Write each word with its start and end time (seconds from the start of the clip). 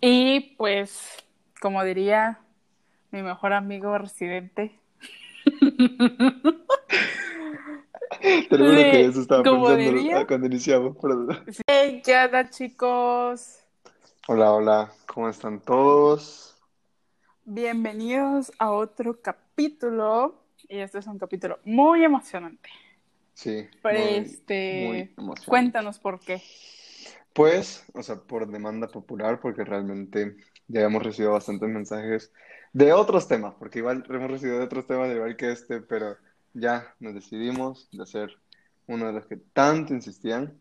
Y 0.00 0.54
pues, 0.56 1.16
como 1.60 1.84
diría 1.84 2.40
mi 3.10 3.22
mejor 3.22 3.52
amigo 3.52 3.96
residente. 3.98 4.78
Te 8.48 8.58
lo 8.58 8.66
que 8.66 9.04
eso 9.06 9.20
estaba 9.20 9.42
pensando 9.42 9.76
diría. 9.76 10.26
cuando 10.26 10.46
iniciamos. 10.46 10.96
perdón. 10.96 11.44
Hey, 11.66 12.02
¿qué 12.04 12.16
onda, 12.16 12.48
chicos? 12.50 13.58
Hola, 14.26 14.52
hola, 14.52 14.92
¿cómo 15.06 15.28
están 15.28 15.60
todos? 15.60 16.56
Bienvenidos 17.44 18.52
a 18.58 18.70
otro 18.70 19.20
capítulo. 19.20 20.42
Y 20.68 20.78
este 20.78 20.98
es 20.98 21.06
un 21.06 21.18
capítulo 21.18 21.58
muy 21.64 22.04
emocionante. 22.04 22.68
Sí, 23.34 23.66
Pero 23.82 23.98
muy, 23.98 24.08
este, 24.14 24.84
muy 24.86 24.98
emocionante. 25.16 25.46
cuéntanos 25.46 25.98
por 25.98 26.20
qué. 26.20 26.42
Pues, 27.32 27.84
o 27.94 28.02
sea, 28.02 28.16
por 28.16 28.48
demanda 28.48 28.88
popular, 28.88 29.40
porque 29.40 29.64
realmente 29.64 30.36
ya 30.68 30.82
hemos 30.82 31.02
recibido 31.02 31.32
bastantes 31.32 31.68
mensajes 31.68 32.32
de 32.72 32.92
otros 32.92 33.28
temas, 33.28 33.54
porque 33.58 33.78
igual 33.78 34.04
hemos 34.08 34.30
recibido 34.30 34.58
de 34.58 34.64
otros 34.64 34.86
temas 34.86 35.14
igual 35.14 35.36
que 35.36 35.52
este, 35.52 35.80
pero 35.80 36.16
ya 36.54 36.94
nos 36.98 37.14
decidimos 37.14 37.88
de 37.92 38.02
hacer 38.02 38.36
uno 38.86 39.06
de 39.06 39.12
los 39.12 39.26
que 39.26 39.36
tanto 39.36 39.94
insistían. 39.94 40.58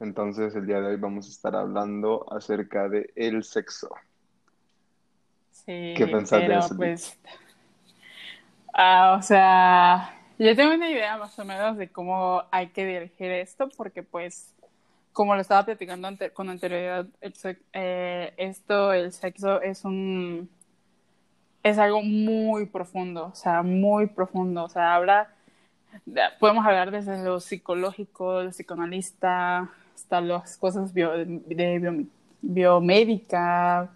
Entonces, 0.00 0.54
el 0.54 0.66
día 0.66 0.80
de 0.80 0.88
hoy 0.88 0.96
vamos 0.96 1.26
a 1.26 1.30
estar 1.30 1.54
hablando 1.56 2.26
acerca 2.32 2.88
de 2.88 3.12
el 3.14 3.44
sexo. 3.44 3.88
Sí, 5.52 5.94
¿Qué 5.96 6.06
pensás 6.10 6.40
de 6.40 6.58
eso, 6.58 6.76
pues, 6.76 7.18
ah, 8.74 9.16
o 9.18 9.22
sea, 9.22 10.18
yo 10.38 10.56
tengo 10.56 10.74
una 10.74 10.90
idea 10.90 11.16
más 11.18 11.38
o 11.38 11.44
menos 11.44 11.76
de 11.76 11.88
cómo 11.88 12.42
hay 12.50 12.68
que 12.70 12.84
dirigir 12.84 13.30
esto, 13.30 13.68
porque 13.76 14.02
pues, 14.02 14.54
como 15.12 15.34
lo 15.34 15.40
estaba 15.40 15.64
platicando 15.64 16.08
ante- 16.08 16.30
con 16.30 16.48
anterioridad, 16.48 17.06
el 17.20 17.34
eh, 17.72 18.32
esto, 18.36 18.92
el 18.92 19.12
sexo 19.12 19.60
es 19.60 19.84
un, 19.84 20.48
es 21.62 21.78
algo 21.78 22.02
muy 22.02 22.66
profundo, 22.66 23.26
o 23.26 23.34
sea, 23.34 23.62
muy 23.62 24.06
profundo, 24.06 24.64
o 24.64 24.68
sea, 24.68 24.94
habla, 24.94 25.28
podemos 26.40 26.64
hablar 26.66 26.90
desde 26.90 27.22
lo 27.22 27.40
psicológico, 27.40 28.42
lo 28.42 28.50
psicoanalista, 28.50 29.70
hasta 29.94 30.20
las 30.20 30.56
cosas 30.56 30.92
bio- 30.92 31.12
de 31.12 31.78
bio- 31.78 32.06
biomédica, 32.40 33.90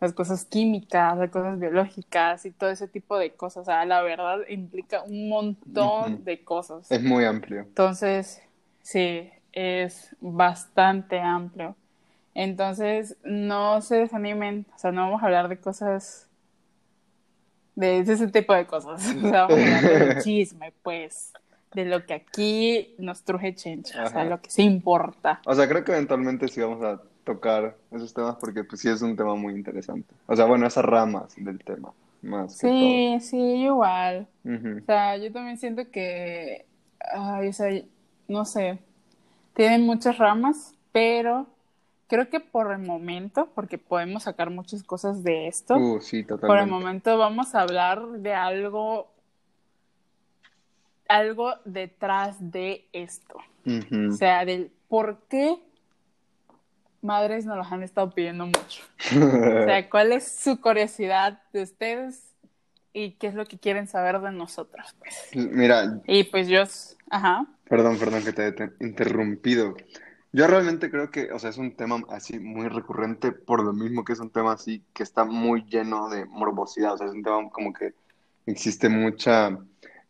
las 0.00 0.12
cosas 0.12 0.44
químicas, 0.44 1.16
las 1.16 1.30
cosas 1.30 1.60
biológicas 1.60 2.44
y 2.44 2.50
todo 2.50 2.70
ese 2.70 2.88
tipo 2.88 3.16
de 3.18 3.30
cosas. 3.30 3.62
O 3.62 3.64
sea, 3.66 3.84
la 3.84 4.02
verdad 4.02 4.38
implica 4.48 5.02
un 5.02 5.28
montón 5.28 6.24
de 6.24 6.42
cosas. 6.42 6.90
Es 6.90 7.02
muy 7.02 7.24
amplio. 7.24 7.60
Entonces, 7.60 8.42
sí, 8.82 9.30
es 9.52 10.14
bastante 10.20 11.20
amplio. 11.20 11.76
Entonces, 12.34 13.16
no 13.24 13.80
se 13.82 13.96
desanimen, 13.96 14.66
o 14.74 14.78
sea, 14.78 14.92
no 14.92 15.02
vamos 15.02 15.22
a 15.22 15.26
hablar 15.26 15.48
de 15.48 15.58
cosas, 15.58 16.28
de 17.74 17.98
ese 17.98 18.28
tipo 18.28 18.54
de 18.54 18.66
cosas. 18.66 19.14
O 19.16 19.28
sea, 19.28 19.46
vamos 19.46 19.58
a 19.58 19.78
hablar 19.78 19.98
del 19.98 20.22
chisme, 20.22 20.72
pues, 20.82 21.32
de 21.74 21.84
lo 21.84 22.06
que 22.06 22.14
aquí 22.14 22.94
nos 22.98 23.22
truje 23.22 23.54
chencha, 23.54 24.04
o 24.04 24.08
sea, 24.08 24.24
lo 24.24 24.40
que 24.40 24.50
sí 24.50 24.62
importa. 24.62 25.40
O 25.44 25.54
sea, 25.54 25.68
creo 25.68 25.84
que 25.84 25.92
eventualmente 25.92 26.48
sí 26.48 26.60
vamos 26.60 26.82
a 26.82 27.00
tocar 27.24 27.76
esos 27.90 28.12
temas 28.12 28.36
porque 28.36 28.64
pues 28.64 28.80
sí 28.80 28.88
es 28.88 29.00
un 29.02 29.16
tema 29.16 29.34
muy 29.34 29.54
interesante. 29.54 30.14
O 30.26 30.34
sea, 30.34 30.44
bueno, 30.46 30.66
esas 30.66 30.84
ramas 30.84 31.34
del 31.36 31.62
tema, 31.62 31.92
más 32.22 32.58
que 32.58 32.68
Sí, 32.68 33.18
sí, 33.20 33.36
igual. 33.36 34.26
O 34.44 34.84
sea, 34.86 35.16
yo 35.16 35.30
también 35.32 35.58
siento 35.58 35.90
que, 35.90 36.66
ay, 37.14 37.48
o 37.48 37.52
sea, 37.52 37.70
no 38.28 38.44
sé, 38.44 38.78
tienen 39.54 39.82
muchas 39.82 40.18
ramas, 40.18 40.74
pero 40.92 41.46
creo 42.08 42.28
que 42.28 42.40
por 42.40 42.72
el 42.72 42.78
momento, 42.78 43.48
porque 43.54 43.78
podemos 43.78 44.24
sacar 44.24 44.50
muchas 44.50 44.82
cosas 44.82 45.22
de 45.24 45.48
esto, 45.48 45.76
Uh, 45.76 46.00
sí, 46.00 46.22
por 46.24 46.58
el 46.58 46.66
momento 46.66 47.16
vamos 47.18 47.54
a 47.54 47.62
hablar 47.62 48.06
de 48.06 48.34
algo, 48.34 49.10
algo 51.08 51.54
detrás 51.64 52.36
de 52.38 52.86
esto. 52.92 53.38
O 53.64 54.12
sea, 54.12 54.44
del 54.44 54.70
por 54.88 55.20
qué 55.28 55.58
madres 57.02 57.44
nos 57.44 57.56
los 57.56 57.70
han 57.70 57.82
estado 57.82 58.10
pidiendo 58.10 58.46
mucho. 58.46 58.82
O 59.16 59.64
sea, 59.64 59.88
¿cuál 59.90 60.12
es 60.12 60.26
su 60.26 60.60
curiosidad 60.60 61.40
de 61.52 61.62
ustedes 61.62 62.32
y 62.92 63.12
qué 63.12 63.26
es 63.26 63.34
lo 63.34 63.46
que 63.46 63.58
quieren 63.58 63.86
saber 63.86 64.20
de 64.20 64.32
nosotros, 64.32 64.94
pues? 64.98 65.30
Mira, 65.34 66.00
Y 66.06 66.24
pues 66.24 66.48
yo, 66.48 66.62
ajá, 67.12 67.46
perdón, 67.68 67.98
perdón 67.98 68.24
que 68.24 68.32
te 68.32 68.42
haya 68.42 68.54
te- 68.54 68.72
interrumpido. 68.86 69.76
Yo 70.32 70.46
realmente 70.46 70.90
creo 70.90 71.10
que, 71.10 71.32
o 71.32 71.38
sea, 71.38 71.50
es 71.50 71.58
un 71.58 71.76
tema 71.76 72.02
así 72.10 72.38
muy 72.40 72.68
recurrente 72.68 73.32
por 73.32 73.62
lo 73.64 73.72
mismo 73.74 74.04
que 74.04 74.14
es 74.14 74.20
un 74.20 74.30
tema 74.32 74.52
así 74.52 74.84
que 74.94 75.02
está 75.02 75.24
muy 75.24 75.64
lleno 75.66 76.08
de 76.10 76.24
morbosidad. 76.26 76.94
O 76.94 76.98
sea, 76.98 77.06
es 77.08 77.12
un 77.14 77.22
tema 77.22 77.50
como 77.50 77.72
que 77.72 77.94
existe 78.46 78.88
mucha, 78.88 79.50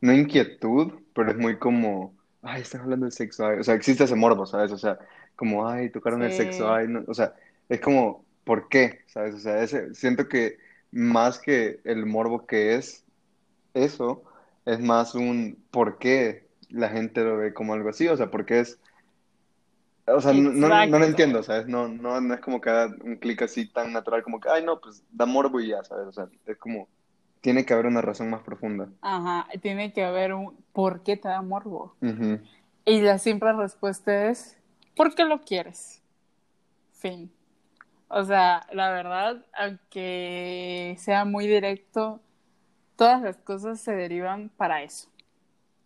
no 0.00 0.12
inquietud, 0.12 0.92
pero 1.14 1.30
es 1.32 1.38
muy 1.38 1.58
como, 1.58 2.16
ay, 2.42 2.62
están 2.62 2.82
hablando 2.82 3.06
de 3.06 3.12
sexo, 3.12 3.46
ay. 3.46 3.58
O 3.60 3.64
sea, 3.64 3.74
existe 3.74 4.04
ese 4.04 4.14
morbo, 4.16 4.46
¿sabes? 4.46 4.72
O 4.72 4.78
sea, 4.78 4.98
como, 5.36 5.68
ay, 5.68 5.90
tocaron 5.90 6.22
el 6.22 6.32
Sí. 6.32 6.36
sexo, 6.36 6.72
ay, 6.72 6.86
no. 6.88 7.04
O 7.08 7.14
sea, 7.14 7.34
es 7.68 7.80
como, 7.80 8.24
¿por 8.44 8.68
qué? 8.68 9.00
¿Sabes? 9.08 9.34
O 9.36 9.40
sea, 9.40 9.62
ese, 9.62 9.94
siento 9.94 10.28
que 10.28 10.58
más 10.92 11.38
que 11.40 11.80
el 11.84 12.06
morbo 12.06 12.46
que 12.46 12.74
es 12.76 13.04
eso, 13.74 14.24
es 14.64 14.80
más 14.80 15.14
un 15.14 15.64
por 15.70 15.98
qué 15.98 16.48
la 16.72 16.88
gente 16.88 17.22
lo 17.22 17.36
ve 17.36 17.54
como 17.54 17.74
algo 17.74 17.90
así, 17.90 18.08
o 18.08 18.16
sea, 18.16 18.30
porque 18.30 18.60
es, 18.60 18.78
o 20.06 20.20
sea, 20.20 20.32
no, 20.32 20.50
no, 20.50 20.86
no 20.86 20.98
lo 20.98 21.04
entiendo, 21.04 21.42
¿sabes? 21.42 21.68
No, 21.68 21.86
no, 21.88 22.20
no 22.20 22.34
es 22.34 22.40
como 22.40 22.60
que 22.60 22.70
haga 22.70 22.94
un 23.04 23.16
clic 23.16 23.42
así 23.42 23.66
tan 23.66 23.92
natural 23.92 24.22
como 24.22 24.40
que, 24.40 24.48
ay, 24.48 24.64
no, 24.64 24.80
pues 24.80 25.02
da 25.10 25.26
morbo 25.26 25.60
y 25.60 25.68
ya, 25.68 25.84
¿sabes? 25.84 26.06
O 26.08 26.12
sea, 26.12 26.28
es 26.46 26.56
como, 26.58 26.88
tiene 27.40 27.64
que 27.64 27.74
haber 27.74 27.86
una 27.86 28.00
razón 28.00 28.30
más 28.30 28.42
profunda. 28.42 28.88
ajá, 29.00 29.46
tiene 29.60 29.92
que 29.92 30.04
haber 30.04 30.32
un 30.34 30.56
por 30.72 31.02
qué 31.02 31.16
te 31.16 31.28
da 31.28 31.42
morbo. 31.42 31.94
Ujú. 32.00 32.40
Y 32.84 33.00
la 33.00 33.18
simple 33.18 33.52
respuesta 33.52 34.28
es, 34.28 34.56
porque 34.96 35.24
lo 35.24 35.40
quieres. 35.42 36.02
Fin. 36.92 37.30
O 38.08 38.24
sea, 38.24 38.66
la 38.72 38.90
verdad, 38.90 39.44
aunque 39.54 40.96
sea 40.98 41.24
muy 41.24 41.46
directo, 41.46 42.20
todas 42.96 43.22
las 43.22 43.36
cosas 43.38 43.80
se 43.80 43.92
derivan 43.92 44.50
para 44.56 44.82
eso. 44.82 45.08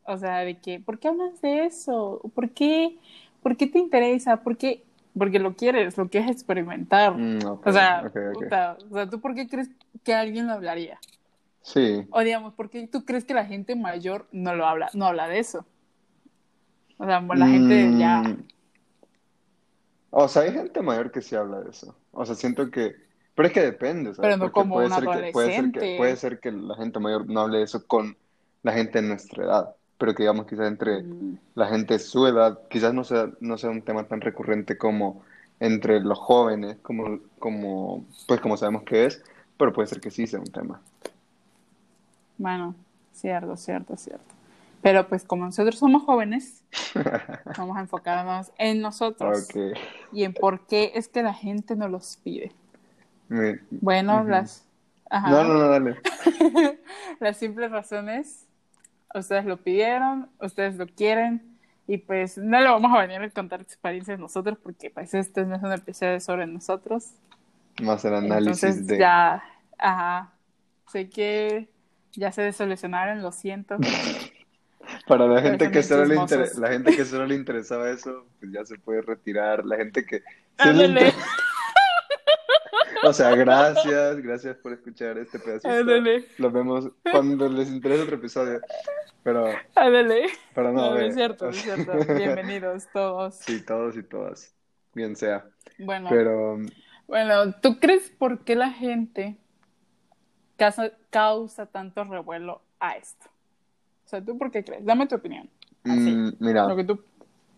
O 0.07 0.19
sea, 0.19 0.39
de 0.41 0.61
que, 0.61 0.81
¿por 0.81 0.99
qué 0.99 1.09
hablas 1.09 1.41
de 1.41 1.65
eso? 1.67 2.21
¿Por 2.35 2.51
qué, 2.53 2.99
por 3.43 3.57
qué 3.57 3.67
te 3.67 3.79
interesa? 3.79 4.43
¿Por 4.43 4.57
qué? 4.57 4.85
Porque 5.19 5.39
lo 5.39 5.57
quieres, 5.57 5.97
lo 5.99 6.09
quieres 6.11 6.31
experimentar. 6.31 7.17
Mm, 7.17 7.61
O 7.65 7.73
sea, 7.73 8.13
puta, 8.33 8.79
o 8.91 8.95
sea, 8.95 9.09
¿tú 9.11 9.21
por 9.21 9.35
qué 9.35 9.49
crees 9.49 9.71
que 10.05 10.15
alguien 10.15 10.47
lo 10.47 10.53
hablaría? 10.55 11.03
Sí, 11.63 12.09
O 12.11 12.21
digamos, 12.23 12.55
¿por 12.55 12.71
qué 12.71 12.89
tú 12.89 13.05
crees 13.05 13.25
que 13.25 13.35
la 13.35 13.47
gente 13.47 13.77
mayor 13.77 14.29
no 14.33 14.55
lo 14.57 14.67
habla, 14.67 14.91
no 14.95 15.07
habla 15.07 15.29
de 15.29 15.39
eso? 15.41 15.67
O 16.99 17.07
sea, 17.07 17.21
bueno, 17.21 17.41
la 17.41 17.49
gente 17.49 17.95
ya, 17.97 18.23
Mm, 18.23 18.47
O 20.11 20.29
sea, 20.29 20.43
hay 20.43 20.53
gente 20.53 20.83
mayor 20.83 21.11
que 21.13 21.23
sí 21.23 21.37
habla 21.37 21.61
de 21.61 21.71
eso. 21.71 21.97
O 22.13 22.25
sea, 22.25 22.35
siento 22.35 22.71
que... 22.71 22.97
Pero 23.35 23.49
es 23.49 23.55
que 23.55 23.61
depende, 23.61 24.15
¿sabes? 24.15 24.19
Pero 24.21 24.37
no 24.37 24.51
Porque 24.51 24.53
como 24.53 24.75
puede 24.75 24.89
un 24.89 24.93
ser 24.93 25.11
que, 25.11 25.25
puede 25.25 25.53
ser 25.53 25.71
que, 25.71 25.87
puede 25.95 26.17
ser 26.17 26.41
que 26.41 26.53
la 26.53 26.77
gente 26.77 27.01
mayor 27.01 27.29
no 27.29 27.41
hable 27.43 27.59
de 27.59 27.65
eso 27.65 27.87
con 27.87 28.19
la 28.63 28.73
gente 28.73 29.01
de 29.03 29.09
nuestra 29.09 29.45
edad. 29.45 29.76
Pero 29.99 30.15
que 30.15 30.23
digamos 30.25 30.47
quizás 30.47 30.69
entre 30.69 31.05
Mm, 31.05 31.37
la 31.55 31.69
gente 31.69 31.95
de 31.95 32.01
su 32.01 32.27
edad, 32.27 32.61
quizás 32.69 32.93
no 32.95 33.05
sea, 33.05 33.31
no 33.41 33.59
sea 33.59 33.71
un 33.71 33.83
tema 33.83 34.05
tan 34.09 34.21
recurrente 34.21 34.77
como 34.79 35.23
entre 35.61 36.01
los 36.01 36.19
jóvenes, 36.19 36.77
como, 36.83 37.21
como, 37.39 38.05
pues 38.27 38.41
como 38.41 38.57
sabemos 38.57 38.83
que 38.85 39.07
es, 39.07 39.23
pero 39.57 39.73
puede 39.73 39.89
ser 39.89 40.01
que 40.01 40.11
sí 40.11 40.27
sea 40.27 40.41
un 40.41 40.53
tema. 40.53 40.81
bueno, 42.39 42.75
cierto, 43.13 43.57
cierto, 43.57 43.97
cierto. 43.97 44.35
Pero 44.83 45.09
pues 45.09 45.25
como 45.25 45.45
nosotros 45.47 45.79
somos 45.79 46.03
jóvenes, 46.05 46.63
vamos 47.57 47.77
a 47.77 47.81
enfocarnos 47.81 48.53
en 48.59 48.81
nosotros 48.81 49.49
Ok. 49.51 49.79
y 50.13 50.25
en 50.25 50.35
por 50.35 50.67
qué 50.67 50.93
es 50.95 51.09
que 51.09 51.23
la 51.23 51.35
gente 51.35 51.77
nos 51.77 51.91
los 51.91 52.19
pide. 52.23 52.53
Me- 53.29 53.61
Bueno, 53.81 54.21
Ujú. 54.21 54.31
las, 54.31 54.65
ajá, 55.11 55.31
No, 55.31 55.45
no, 55.45 55.55
no, 55.55 55.69
dale. 55.69 55.97
las 57.21 57.37
simples 57.39 57.71
razones, 57.71 58.46
ustedes 59.19 59.45
lo 59.45 59.57
pidieron, 59.59 60.29
ustedes 60.41 60.77
lo 60.77 60.87
quieren 60.87 61.43
y 61.87 61.99
pues 61.99 62.37
no 62.39 62.61
le 62.61 62.69
vamos 62.69 62.93
a 62.95 63.01
venir 63.07 63.21
a 63.23 63.31
contar 63.31 63.61
experiencias 63.61 64.19
nosotros 64.19 64.59
porque 64.63 64.91
pues 64.91 65.15
este 65.15 65.45
no 65.45 65.57
es 65.57 65.63
un 65.63 65.73
episodio 65.73 66.21
sobre 66.21 66.47
nosotros. 66.47 67.11
Más 67.83 68.05
el 68.05 68.15
análisis 68.15 68.63
Entonces 68.65 68.87
de... 68.87 68.99
ya, 68.99 69.45
ajá, 69.79 70.33
sé 70.91 71.09
que 71.11 71.69
ya 72.13 72.33
se 72.33 72.43
desolucionaron, 72.43 73.23
lo 73.23 73.33
siento. 73.33 73.77
Para 75.09 75.27
la 75.27 75.43
gente 75.43 75.71
que 75.71 75.83
solo 75.83 76.05
le 76.05 76.15
inter- 76.17 76.49
la 76.59 76.69
gente 76.69 76.95
que 76.97 77.05
solo 77.05 77.27
le 77.27 77.35
interesaba 77.35 77.91
eso, 77.91 78.25
pues 78.41 78.53
ya 78.53 78.65
se 78.65 78.79
puede 78.79 79.03
retirar. 79.03 79.65
La 79.65 79.77
gente 79.77 80.05
que 80.07 80.19
sí 80.21 80.25
le 80.59 80.71
Ándale. 80.71 81.01
inter- 81.09 81.15
O 83.09 83.13
sea, 83.13 83.35
gracias, 83.35 84.17
gracias 84.21 84.57
por 84.57 84.73
escuchar 84.73 85.19
este 85.19 85.39
pedacito. 85.39 85.69
Ándale. 85.69 86.25
Los 86.39 86.53
vemos 86.53 86.91
cuando 87.11 87.49
les 87.49 87.69
interese 87.71 88.03
otro 88.03 88.17
episodio. 88.17 88.61
Pero, 89.23 89.47
Ándale. 89.75 90.27
pero 90.55 90.73
no, 90.73 90.97
es 90.99 91.15
cierto, 91.15 91.49
es 91.49 91.57
cierto. 91.63 91.93
Bienvenidos 92.17 92.87
todos. 92.93 93.35
Sí, 93.37 93.61
todos 93.65 93.97
y 93.97 94.03
todas. 94.03 94.55
Bien 94.95 95.17
sea. 95.17 95.45
Bueno, 95.79 96.09
Pero, 96.11 96.59
Bueno, 97.07 97.53
¿tú 97.61 97.79
crees 97.81 98.09
por 98.11 98.41
qué 98.45 98.55
la 98.57 98.71
gente 98.71 99.37
causa, 100.57 100.93
causa 101.11 101.67
tanto 101.67 102.05
revuelo 102.05 102.63
a 102.81 102.97
esto? 102.97 103.27
O 104.05 104.09
sea, 104.09 104.25
¿tú 104.25 104.39
por 104.39 104.51
qué 104.51 104.65
crees? 104.65 104.85
Dame 104.85 105.07
tu 105.07 105.17
opinión. 105.17 105.49
Así, 105.85 105.99
Mm, 106.15 106.33
mira, 106.41 106.67
lo 106.69 106.77
que 106.77 106.85
tú... 106.85 107.01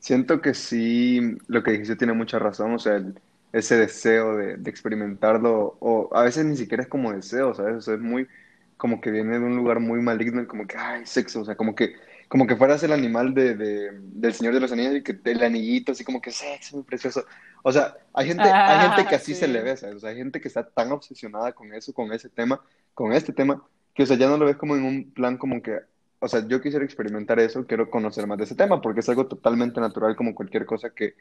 siento 0.00 0.40
que 0.40 0.54
sí, 0.54 1.36
lo 1.46 1.62
que 1.62 1.72
dijiste 1.72 1.96
tiene 1.96 2.12
mucha 2.14 2.38
razón, 2.38 2.74
o 2.74 2.78
sea, 2.78 2.96
el- 2.96 3.18
ese 3.52 3.76
deseo 3.76 4.36
de, 4.36 4.56
de 4.56 4.70
experimentarlo, 4.70 5.76
o 5.80 6.08
a 6.14 6.22
veces 6.22 6.44
ni 6.44 6.56
siquiera 6.56 6.82
es 6.82 6.88
como 6.88 7.12
deseo, 7.12 7.54
¿sabes? 7.54 7.76
O 7.76 7.80
sea, 7.80 7.94
es 7.94 8.00
muy, 8.00 8.28
como 8.76 9.00
que 9.00 9.10
viene 9.10 9.38
de 9.38 9.44
un 9.44 9.56
lugar 9.56 9.80
muy 9.80 10.00
maligno 10.00 10.42
y 10.42 10.46
como 10.46 10.66
que, 10.66 10.76
ay, 10.76 11.06
sexo, 11.06 11.40
o 11.40 11.44
sea, 11.44 11.56
como 11.56 11.74
que, 11.74 11.94
como 12.28 12.46
que 12.46 12.56
fueras 12.56 12.82
el 12.82 12.92
animal 12.92 13.34
de, 13.34 13.54
de- 13.56 13.90
del 14.02 14.34
Señor 14.34 14.54
de 14.54 14.60
los 14.60 14.72
Anillos 14.72 14.96
y 14.96 15.02
que 15.02 15.18
el 15.24 15.42
anillito, 15.42 15.92
así 15.92 16.04
como 16.04 16.20
que 16.20 16.30
sexo, 16.30 16.76
muy 16.76 16.84
precioso. 16.84 17.24
O 17.62 17.72
sea, 17.72 17.96
hay 18.12 18.26
gente, 18.26 18.60
hay 18.64 18.78
gente 18.80 19.06
que 19.06 19.14
Ah, 19.14 19.16
así 19.16 19.34
se 19.34 19.48
le 19.48 19.62
ve, 19.62 19.76
¿sabes? 19.76 19.96
O 19.96 20.00
sea, 20.00 20.10
hay 20.10 20.16
gente 20.16 20.40
que 20.40 20.48
está 20.48 20.68
tan 20.68 20.92
obsesionada 20.92 21.52
con 21.52 21.72
eso, 21.74 21.92
con 21.92 22.12
ese 22.12 22.28
tema, 22.28 22.62
con 22.94 23.12
este 23.12 23.32
tema, 23.32 23.62
que, 23.94 24.02
o 24.04 24.06
sea, 24.06 24.16
ya 24.16 24.28
no 24.28 24.36
lo 24.36 24.44
ves 24.46 24.56
como 24.56 24.76
en 24.76 24.84
un 24.84 25.10
plan 25.12 25.36
como 25.38 25.60
que, 25.62 25.78
o 26.20 26.28
sea, 26.28 26.46
yo 26.46 26.60
quisiera 26.60 26.84
experimentar 26.84 27.38
eso, 27.40 27.66
quiero 27.66 27.90
conocer 27.90 28.26
más 28.26 28.38
de 28.38 28.44
ese 28.44 28.54
tema, 28.54 28.80
porque 28.80 29.00
es 29.00 29.08
algo 29.08 29.26
totalmente 29.26 29.80
natural 29.80 30.16
como 30.16 30.34
cualquier 30.34 30.66
cosa 30.66 30.90
que, 30.90 31.14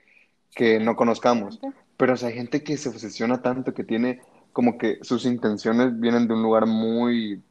que 0.55 0.79
no 0.79 0.95
conozcamos. 0.95 1.61
Pero, 1.97 2.13
o 2.13 2.17
sea, 2.17 2.29
hay 2.29 2.35
gente 2.35 2.63
que 2.63 2.77
se 2.77 2.89
obsesiona 2.89 3.41
tanto, 3.41 3.73
que 3.73 3.83
tiene 3.83 4.21
como 4.53 4.77
que 4.77 4.99
sus 5.03 5.25
intenciones 5.25 5.99
vienen 5.99 6.27
de 6.27 6.33
un 6.35 6.43
lugar 6.43 6.65
muy, 6.67 7.43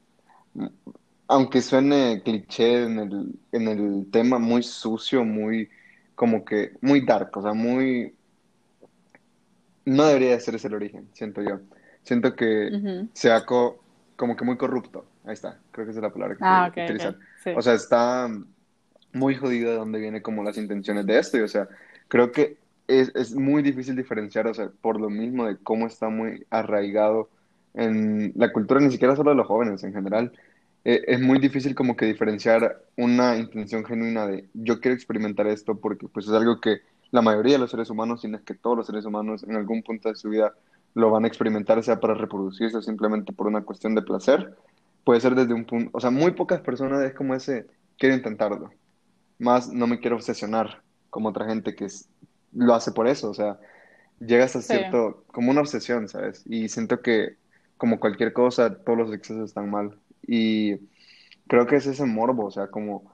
aunque 1.29 1.61
suene 1.63 2.23
cliché 2.25 2.85
en 2.85 2.99
el, 2.99 3.41
en 3.53 3.69
el 3.69 4.11
tema, 4.11 4.39
muy 4.39 4.63
sucio, 4.63 5.25
muy, 5.25 5.69
como 6.15 6.45
que, 6.45 6.73
muy 6.81 7.05
dark, 7.05 7.31
o 7.37 7.43
sea, 7.43 7.53
muy, 7.53 8.15
no 9.85 10.05
debería 10.07 10.31
de 10.33 10.41
ser 10.41 10.55
ese 10.55 10.69
el 10.69 10.75
origen, 10.75 11.09
siento 11.15 11.43
yo. 11.43 11.61
Siento 12.03 12.35
que 12.35 12.77
Ujú. 12.77 13.09
sea 13.13 13.45
co- 13.47 13.83
como 14.17 14.37
que 14.37 14.45
muy 14.45 14.57
corrupto. 14.57 15.07
Ahí 15.25 15.35
está, 15.35 15.61
creo 15.71 15.87
que 15.87 15.91
esa 15.91 16.01
es 16.01 16.03
la 16.05 16.13
palabra 16.13 16.37
que 16.37 16.43
Ah, 16.43 16.45
quiero 16.45 16.69
ok, 16.69 16.77
utilizar. 16.79 17.17
ok. 17.17 17.19
Sí. 17.37 17.51
O 17.53 17.63
sea, 17.63 17.75
está 17.75 18.29
muy 19.13 19.37
jodido 19.37 19.71
de 19.71 19.77
dónde 19.77 19.99
vienen 20.01 20.23
como 20.23 20.43
las 20.45 20.59
intenciones 20.59 21.07
de 21.07 21.19
esto. 21.19 21.39
Y, 21.39 21.43
o 21.43 21.49
sea, 21.49 21.69
creo 22.09 22.33
que 22.33 22.59
es, 22.89 23.13
es 23.15 23.35
muy 23.35 23.63
difícil 23.63 23.97
diferenciar, 23.97 24.47
o 24.47 24.55
sea, 24.55 24.71
por 24.81 25.01
lo 25.01 25.11
mismo 25.11 25.47
de 25.47 25.59
cómo 25.59 25.87
está 25.87 26.09
muy 26.09 26.47
arraigado 26.51 27.31
en 27.75 28.33
la 28.37 28.53
cultura, 28.53 28.81
ni 28.81 28.91
siquiera 28.91 29.17
solo 29.17 29.31
de 29.31 29.37
los 29.37 29.47
jóvenes 29.47 29.83
en 29.85 29.93
general. 29.93 30.33
Eh, 30.85 31.03
es 31.09 31.21
muy 31.21 31.39
difícil 31.41 31.75
como 31.75 31.97
que 31.97 32.07
diferenciar 32.07 32.81
una 32.97 33.37
intención 33.37 33.85
genuina 33.85 34.27
de 34.27 34.49
yo 34.55 34.81
quiero 34.81 34.95
experimentar 34.95 35.47
esto 35.49 35.77
porque 35.81 36.09
pues 36.09 36.27
es 36.27 36.33
algo 36.33 36.61
que 36.61 36.79
la 37.11 37.23
mayoría 37.23 37.55
de 37.55 37.59
los 37.59 37.71
seres 37.71 37.91
humanos, 37.91 38.21
si 38.23 38.33
es 38.33 38.43
que 38.43 38.55
todos 38.55 38.77
los 38.77 38.87
seres 38.87 39.05
humanos 39.05 39.43
en 39.43 39.57
algún 39.57 39.83
punto 39.83 40.09
de 40.09 40.17
su 40.17 40.29
vida 40.31 40.55
lo 40.95 41.11
van 41.11 41.25
a 41.25 41.29
experimentar, 41.29 41.83
sea 41.83 42.01
para 42.01 42.15
reproducirse 42.15 42.77
o 42.79 42.83
simplemente 42.83 43.33
por 43.33 43.47
una 43.49 43.63
cuestión 43.65 43.95
de 43.95 44.03
placer. 44.03 44.55
Puede 45.05 45.21
ser 45.21 45.35
desde 45.35 45.55
un 45.55 45.65
punto, 45.67 45.91
o 45.93 46.01
sea, 46.01 46.11
muy 46.11 46.33
pocas 46.33 46.61
personas 46.61 47.03
es 47.05 47.15
como 47.15 47.35
ese, 47.35 47.67
quiero 47.99 48.15
intentarlo 48.15 48.71
más 49.39 49.73
no 49.73 49.87
me 49.87 50.01
quiero 50.01 50.17
obsesionar 50.17 50.83
como 51.11 51.29
otra 51.31 51.47
gente 51.47 51.75
que 51.75 51.87
es- 51.87 52.09
lo 52.57 52.75
hace 52.75 52.93
por 52.93 53.09
eso, 53.09 53.31
o 53.31 53.35
sea, 53.35 53.59
llegas 54.21 54.57
a 54.57 54.63
Sí. 54.63 54.67
cierto, 54.69 55.25
como 55.29 55.51
una 55.53 55.63
obsesión, 55.63 56.09
¿sabes? 56.09 56.45
Y 56.47 56.69
siento 56.69 57.03
que 57.03 57.39
como 57.79 58.01
cualquier 58.01 58.33
cosa, 58.35 58.77
todos 58.85 58.99
los 58.99 59.15
excesos 59.15 59.51
están 59.51 59.71
mal. 59.71 60.01
Y 60.27 60.77
creo 61.49 61.67
que 61.67 61.77
es 61.77 61.87
ese 61.87 62.05
morbo, 62.07 62.47
o 62.47 62.51
sea, 62.51 62.69
como 62.69 63.13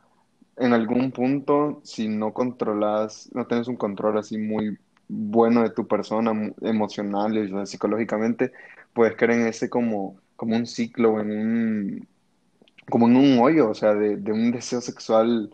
en 0.57 0.73
algún 0.75 1.13
punto, 1.13 1.81
si 1.85 2.09
no 2.09 2.33
controlas, 2.35 3.31
no 3.35 3.47
tienes 3.47 3.69
un 3.69 3.77
control 3.77 4.19
así 4.19 4.39
muy 4.39 4.79
bueno 5.09 5.63
de 5.63 5.71
tu 5.71 5.87
persona, 5.89 6.33
emocional 6.63 7.37
y 7.37 7.53
o 7.53 7.57
sea, 7.57 7.67
psicológicamente, 7.67 8.53
puedes 8.95 9.17
caer 9.17 9.33
en 9.33 9.47
ese 9.49 9.71
como, 9.71 10.19
como 10.37 10.57
un 10.57 10.67
ciclo, 10.67 11.21
en 11.21 11.31
un, 11.33 12.09
como 12.91 13.09
en 13.09 13.17
un 13.17 13.39
hoyo, 13.41 13.71
o 13.71 13.75
sea, 13.75 13.95
de, 13.95 14.17
de 14.17 14.33
un 14.33 14.53
deseo 14.53 14.81
sexual 14.81 15.51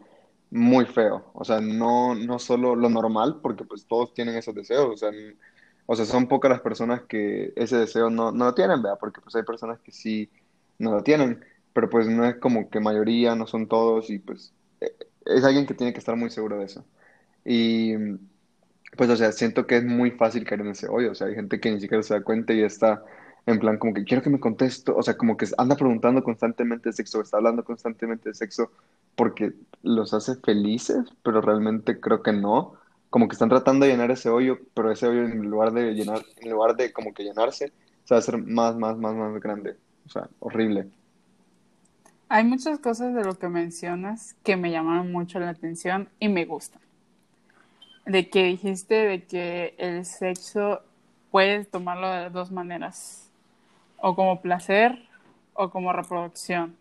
muy 0.50 0.86
feo. 0.86 1.30
O 1.34 1.44
sea, 1.44 1.60
no, 1.60 2.14
no 2.14 2.38
solo 2.38 2.74
lo 2.76 2.88
normal, 2.88 3.40
porque 3.42 3.64
pues 3.64 3.86
todos 3.86 4.14
tienen 4.14 4.36
esos 4.36 4.54
deseos. 4.54 4.86
O 4.94 4.96
sea, 4.96 5.10
o 5.86 5.96
sea, 5.96 6.04
son 6.06 6.28
pocas 6.28 6.50
las 6.50 6.60
personas 6.60 7.02
que 7.02 7.52
ese 7.56 7.76
deseo 7.78 8.10
no, 8.10 8.32
no 8.32 8.46
lo 8.46 8.54
tienen, 8.54 8.82
¿verdad? 8.82 8.98
Porque 9.00 9.20
pues 9.20 9.34
hay 9.36 9.42
personas 9.44 9.80
que 9.80 9.92
sí 9.92 10.30
no 10.78 10.92
lo 10.92 11.02
tienen, 11.02 11.44
pero 11.72 11.88
pues 11.90 12.06
no 12.08 12.24
es 12.26 12.36
como 12.36 12.70
que 12.70 12.80
mayoría, 12.80 13.34
no 13.34 13.46
son 13.46 13.68
todos, 13.68 14.10
y 14.10 14.18
pues 14.18 14.54
eh, 14.80 14.94
es 15.26 15.44
alguien 15.44 15.66
que 15.66 15.74
tiene 15.74 15.92
que 15.92 15.98
estar 15.98 16.16
muy 16.16 16.30
seguro 16.30 16.58
de 16.58 16.66
eso. 16.66 16.84
Y 17.44 17.94
pues, 18.96 19.10
o 19.10 19.16
sea, 19.16 19.32
siento 19.32 19.66
que 19.66 19.76
es 19.78 19.84
muy 19.84 20.10
fácil 20.12 20.44
caer 20.44 20.62
en 20.62 20.68
ese 20.68 20.88
hoyo. 20.88 21.12
O 21.12 21.14
sea, 21.14 21.28
hay 21.28 21.34
gente 21.34 21.60
que 21.60 21.70
ni 21.70 21.80
siquiera 21.80 22.02
se 22.02 22.14
da 22.14 22.22
cuenta 22.22 22.52
y 22.54 22.62
está 22.62 23.04
en 23.46 23.58
plan 23.58 23.78
como 23.78 23.94
que 23.94 24.04
quiero 24.04 24.22
que 24.22 24.30
me 24.30 24.40
conteste. 24.40 24.92
O 24.92 25.02
sea, 25.02 25.16
como 25.16 25.36
que 25.36 25.46
anda 25.58 25.76
preguntando 25.76 26.22
constantemente 26.24 26.88
de 26.90 26.92
sexo, 26.94 27.20
está 27.20 27.36
hablando 27.38 27.64
constantemente 27.64 28.30
de 28.30 28.34
sexo 28.34 28.72
porque 29.18 29.52
los 29.82 30.14
hace 30.14 30.36
felices, 30.36 31.04
pero 31.24 31.40
realmente 31.40 31.98
creo 31.98 32.22
que 32.22 32.32
no. 32.32 32.74
Como 33.10 33.26
que 33.26 33.32
están 33.32 33.48
tratando 33.48 33.84
de 33.84 33.92
llenar 33.92 34.12
ese 34.12 34.28
hoyo, 34.28 34.58
pero 34.74 34.92
ese 34.92 35.08
hoyo 35.08 35.24
en 35.24 35.50
lugar 35.50 35.72
de 35.72 35.92
llenar, 35.92 36.24
en 36.36 36.50
lugar 36.50 36.76
de 36.76 36.92
como 36.92 37.12
que 37.12 37.24
llenarse, 37.24 37.72
se 38.04 38.14
va 38.14 38.16
a 38.16 38.20
hacer 38.20 38.38
más, 38.38 38.76
más, 38.76 38.96
más, 38.96 39.16
más 39.16 39.40
grande. 39.40 39.76
O 40.06 40.08
sea, 40.08 40.28
horrible. 40.38 40.88
Hay 42.28 42.44
muchas 42.44 42.78
cosas 42.78 43.12
de 43.12 43.24
lo 43.24 43.34
que 43.38 43.48
mencionas 43.48 44.36
que 44.44 44.56
me 44.56 44.70
llamaron 44.70 45.10
mucho 45.10 45.40
la 45.40 45.50
atención 45.50 46.08
y 46.20 46.28
me 46.28 46.44
gustan. 46.44 46.80
De 48.06 48.30
que 48.30 48.44
dijiste 48.44 48.94
de 48.94 49.24
que 49.24 49.74
el 49.78 50.04
sexo 50.04 50.82
puedes 51.32 51.68
tomarlo 51.68 52.08
de 52.08 52.30
dos 52.30 52.52
maneras, 52.52 53.30
o 53.96 54.14
como 54.14 54.40
placer 54.40 54.96
o 55.54 55.70
como 55.70 55.92
reproducción, 55.92 56.76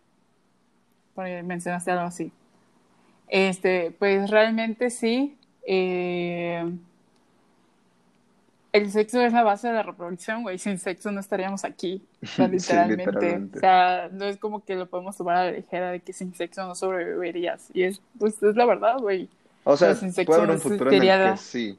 porque 1.17 1.41
mencionaste 1.41 1.89
algo 1.89 2.05
así. 2.05 2.31
Este, 3.27 3.91
pues 3.97 4.29
realmente 4.29 4.91
sí, 4.91 5.35
eh, 5.65 6.63
el 8.71 8.91
sexo 8.91 9.19
es 9.21 9.33
la 9.33 9.41
base 9.43 9.67
de 9.67 9.73
la 9.73 9.83
reproducción, 9.83 10.43
güey. 10.43 10.59
Sin 10.59 10.77
sexo 10.77 11.11
no 11.11 11.19
estaríamos 11.19 11.65
aquí, 11.65 12.05
o 12.23 12.27
sea, 12.27 12.45
Sí, 12.45 12.51
literalmente. 12.51 13.57
O 13.57 13.59
sea, 13.59 14.09
no 14.11 14.25
es 14.25 14.37
como 14.37 14.63
que 14.63 14.75
lo 14.75 14.85
podemos 14.85 15.17
tomar 15.17 15.37
a 15.37 15.45
la 15.45 15.51
ligera 15.53 15.91
de 15.91 15.99
que 16.01 16.13
sin 16.13 16.35
sexo 16.35 16.65
no 16.67 16.75
sobrevivirías. 16.75 17.69
Y 17.73 17.83
es, 17.83 17.99
pues, 18.19 18.41
es 18.43 18.55
la 18.55 18.65
verdad, 18.65 18.99
güey. 18.99 19.27
O 19.63 19.75
sea, 19.75 19.95
sin 19.95 20.13
sexo 20.13 20.27
puede 20.27 20.43
haber 20.43 20.55
no 20.55 20.61
futuro 20.61 20.91
en 20.91 21.03
el 21.03 21.31
que 21.31 21.37
sí. 21.37 21.77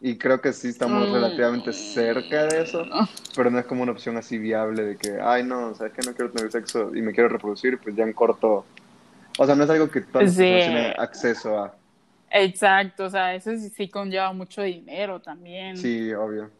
Y 0.00 0.16
creo 0.16 0.40
que 0.40 0.52
sí 0.54 0.68
estamos 0.68 1.08
Mm. 1.08 1.12
relativamente 1.12 1.72
cerca 1.74 2.46
de 2.46 2.62
eso, 2.62 2.86
pero 3.36 3.50
no 3.50 3.58
es 3.58 3.66
como 3.66 3.82
una 3.82 3.92
opción 3.92 4.16
así 4.16 4.38
viable 4.38 4.82
de 4.82 4.96
que, 4.96 5.18
ay, 5.20 5.44
no, 5.44 5.74
sabes 5.74 5.92
que 5.92 6.00
no 6.02 6.14
quiero 6.14 6.30
tener 6.30 6.50
sexo 6.50 6.94
y 6.94 7.02
me 7.02 7.12
quiero 7.12 7.28
reproducir, 7.28 7.78
pues 7.78 7.94
ya 7.94 8.04
en 8.04 8.14
corto. 8.14 8.64
O 9.38 9.46
sea, 9.46 9.54
no 9.54 9.64
es 9.64 9.70
algo 9.70 9.90
que 9.90 10.02
las 10.14 10.32
Sí. 10.32 10.38
tienen 10.38 10.94
acceso 10.98 11.58
a. 11.58 11.74
Exacto, 12.30 13.04
o 13.04 13.10
sea, 13.10 13.34
eso 13.34 13.50
sí, 13.56 13.68
sí 13.68 13.88
conlleva 13.88 14.32
mucho 14.32 14.62
dinero 14.62 15.20
también. 15.20 15.76
Sí, 15.76 16.12
obvio. 16.14 16.50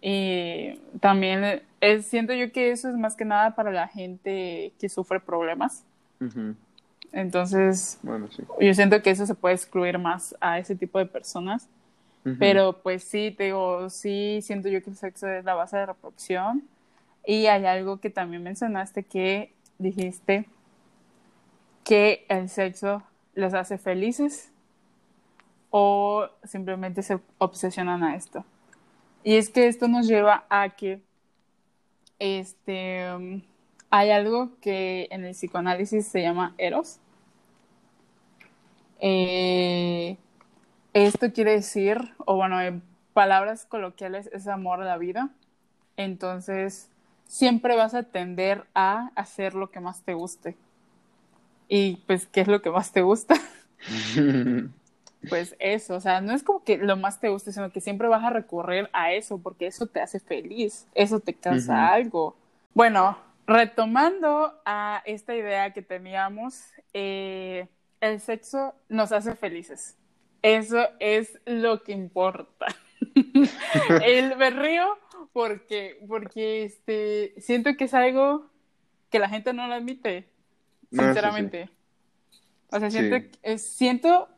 Y 0.00 0.80
también 1.00 1.62
es, 1.80 2.06
siento 2.06 2.32
yo 2.34 2.50
que 2.52 2.70
eso 2.70 2.88
es 2.88 2.96
más 2.96 3.14
que 3.14 3.24
nada 3.24 3.54
para 3.54 3.70
la 3.70 3.86
gente 3.88 4.72
que 4.78 4.88
sufre 4.88 5.20
problemas. 5.20 5.84
Ujú. 6.20 6.54
Entonces, 7.12 7.98
Bueno, 8.02 8.28
sí. 8.30 8.42
yo 8.60 8.74
siento 8.74 9.00
que 9.02 9.10
eso 9.10 9.24
se 9.26 9.34
puede 9.34 9.54
excluir 9.54 9.98
más 9.98 10.34
a 10.40 10.58
ese 10.58 10.74
tipo 10.74 10.98
de 10.98 11.06
personas. 11.06 11.68
Pero 12.38 12.82
pues 12.82 13.04
sí, 13.04 13.30
te 13.30 13.44
digo, 13.44 13.88
sí 13.88 14.40
siento 14.42 14.68
yo 14.68 14.82
que 14.82 14.90
el 14.90 14.96
sexo 14.96 15.28
es 15.28 15.44
la 15.44 15.54
base 15.54 15.76
de 15.76 15.86
reproducción. 15.86 16.64
Y 17.24 17.46
hay 17.46 17.64
algo 17.66 17.98
que 17.98 18.10
también 18.10 18.42
mencionaste 18.42 19.04
que 19.04 19.52
dijiste 19.78 20.46
que 21.84 22.26
el 22.28 22.48
sexo 22.48 23.02
los 23.34 23.54
hace 23.54 23.78
felices 23.78 24.50
o 25.70 26.26
simplemente 26.44 27.02
se 27.02 27.20
obsesionan 27.38 28.02
a 28.02 28.16
esto. 28.16 28.44
Y 29.22 29.36
es 29.36 29.50
que 29.50 29.66
esto 29.66 29.86
nos 29.86 30.06
lleva 30.06 30.46
a 30.48 30.70
que 30.70 31.00
este 32.18 33.12
um, 33.14 33.42
hay 33.90 34.10
algo 34.10 34.50
que 34.60 35.08
en 35.10 35.24
el 35.24 35.32
psicoanálisis 35.32 36.06
se 36.06 36.22
llama 36.22 36.54
eros. 36.58 36.98
Eh, 39.00 40.16
esto 41.04 41.32
quiere 41.32 41.52
decir, 41.52 42.14
o 42.24 42.36
bueno, 42.36 42.60
en 42.60 42.82
palabras 43.12 43.66
coloquiales, 43.66 44.30
es 44.32 44.48
amor 44.48 44.80
a 44.80 44.84
la 44.84 44.98
vida. 44.98 45.30
Entonces, 45.96 46.88
siempre 47.26 47.76
vas 47.76 47.94
a 47.94 48.04
tender 48.04 48.64
a 48.74 49.10
hacer 49.14 49.54
lo 49.54 49.70
que 49.70 49.80
más 49.80 50.02
te 50.02 50.14
guste. 50.14 50.56
Y 51.68 51.96
pues, 52.06 52.26
¿qué 52.26 52.42
es 52.42 52.48
lo 52.48 52.62
que 52.62 52.70
más 52.70 52.92
te 52.92 53.02
gusta? 53.02 53.34
Pues 55.28 55.56
eso, 55.58 55.96
o 55.96 56.00
sea, 56.00 56.20
no 56.20 56.32
es 56.32 56.44
como 56.44 56.62
que 56.62 56.78
lo 56.78 56.96
más 56.96 57.18
te 57.18 57.28
guste, 57.28 57.50
sino 57.50 57.72
que 57.72 57.80
siempre 57.80 58.06
vas 58.06 58.22
a 58.22 58.30
recurrir 58.30 58.88
a 58.92 59.12
eso, 59.12 59.38
porque 59.38 59.66
eso 59.66 59.86
te 59.86 60.00
hace 60.00 60.20
feliz, 60.20 60.86
eso 60.94 61.18
te 61.18 61.34
causa 61.34 61.92
algo. 61.92 62.36
Bueno, 62.74 63.18
retomando 63.44 64.54
a 64.64 65.02
esta 65.04 65.34
idea 65.34 65.72
que 65.72 65.82
teníamos, 65.82 66.62
eh, 66.92 67.66
el 68.00 68.20
sexo 68.20 68.74
nos 68.88 69.10
hace 69.10 69.34
felices. 69.34 69.96
Eso 70.46 70.78
es 71.00 71.40
lo 71.44 71.82
que 71.82 71.90
importa. 71.92 72.66
el 74.04 74.34
berrío 74.36 74.86
porque, 75.32 75.98
porque 76.06 76.64
este, 76.64 77.34
siento 77.40 77.76
que 77.76 77.84
es 77.84 77.94
algo 77.94 78.46
que 79.10 79.18
la 79.18 79.28
gente 79.28 79.52
no 79.52 79.66
lo 79.66 79.74
admite, 79.74 80.28
sí, 80.90 80.98
sinceramente. 80.98 81.68
O 82.70 82.78
sea, 82.78 82.90
siento, 82.90 83.16
Sí. 83.16 83.38
es- 83.42 83.68
siento, 83.68 84.28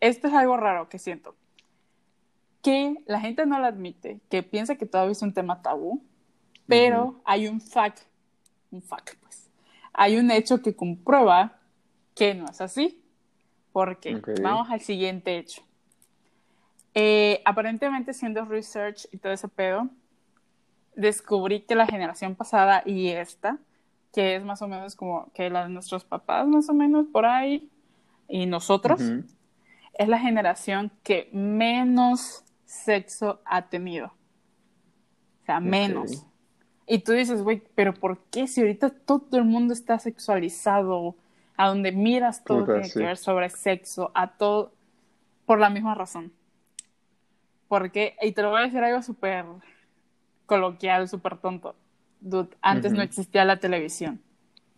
esto 0.00 0.28
es 0.28 0.34
algo 0.34 0.56
raro 0.56 0.88
que 0.88 0.98
siento, 0.98 1.36
que 2.62 2.96
la 3.06 3.20
gente 3.20 3.46
no 3.46 3.58
lo 3.58 3.66
admite, 3.66 4.20
que 4.28 4.42
piensa 4.42 4.74
que 4.76 4.86
todavía 4.86 5.12
es 5.12 5.22
un 5.22 5.32
tema 5.32 5.62
tabú, 5.62 6.02
pero 6.66 7.20
hay 7.24 7.46
un 7.46 7.60
fact, 7.60 8.00
un 8.72 8.82
fact, 8.82 9.14
pues, 9.20 9.48
hay 9.92 10.16
un 10.16 10.30
hecho 10.30 10.60
que 10.60 10.74
comprueba 10.74 11.60
que 12.16 12.34
no 12.34 12.46
es 12.50 12.60
así. 12.60 13.00
Porque 13.76 14.14
Ok. 14.14 14.30
vamos 14.40 14.70
al 14.70 14.80
siguiente 14.80 15.36
hecho. 15.36 15.60
Eh, 16.94 17.42
aparentemente, 17.44 18.12
haciendo 18.12 18.46
research 18.46 19.06
y 19.12 19.18
todo 19.18 19.34
ese 19.34 19.48
pedo, 19.48 19.90
descubrí 20.94 21.60
que 21.60 21.74
la 21.74 21.86
generación 21.86 22.36
pasada 22.36 22.82
y 22.86 23.08
esta, 23.08 23.58
que 24.14 24.34
es 24.34 24.44
más 24.46 24.62
o 24.62 24.68
menos 24.68 24.96
como 24.96 25.30
que 25.34 25.50
la 25.50 25.64
de 25.64 25.68
nuestros 25.68 26.04
papás, 26.06 26.48
más 26.48 26.70
o 26.70 26.72
menos 26.72 27.06
por 27.12 27.26
ahí, 27.26 27.68
y 28.28 28.46
nosotros, 28.46 29.02
Ujú. 29.02 29.24
es 29.92 30.08
la 30.08 30.20
generación 30.20 30.90
que 31.02 31.28
menos 31.34 32.44
sexo 32.64 33.42
ha 33.44 33.68
tenido. 33.68 34.06
O 34.06 35.44
sea, 35.44 35.60
menos. 35.60 36.24
Y 36.86 37.00
tú 37.00 37.12
dices, 37.12 37.42
güey, 37.42 37.62
pero 37.74 37.92
¿por 37.92 38.20
qué 38.30 38.46
si 38.46 38.62
ahorita 38.62 38.88
todo 38.88 39.36
el 39.36 39.44
mundo 39.44 39.74
está 39.74 39.98
sexualizado? 39.98 41.14
A 41.56 41.68
donde 41.68 41.92
miras 41.92 42.44
todo 42.44 42.60
Puta, 42.60 42.72
tiene 42.74 42.88
sí. 42.88 42.98
que 42.98 43.06
ver 43.06 43.16
sobre 43.16 43.48
sexo, 43.50 44.10
a 44.14 44.36
todo, 44.36 44.72
por 45.46 45.58
la 45.58 45.70
misma 45.70 45.94
razón. 45.94 46.32
Porque, 47.68 48.16
y 48.22 48.32
te 48.32 48.42
lo 48.42 48.50
voy 48.50 48.60
a 48.60 48.64
decir 48.64 48.82
algo 48.82 49.02
súper 49.02 49.44
coloquial, 50.46 51.08
súper 51.08 51.38
tonto. 51.38 51.74
Dude, 52.20 52.56
antes 52.62 52.92
no 52.92 53.02
existía 53.02 53.44
la 53.44 53.58
televisión. 53.58 54.20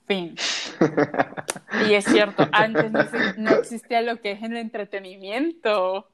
Fin. 0.07 0.35
Y 1.89 1.95
es 1.95 2.05
cierto, 2.07 2.49
antes 2.53 2.91
no, 2.91 3.01
exi- 3.01 3.37
no 3.37 3.51
existía 3.51 4.01
lo 4.01 4.21
que 4.21 4.33
es 4.33 4.43
el 4.43 4.57
entretenimiento, 4.57 6.09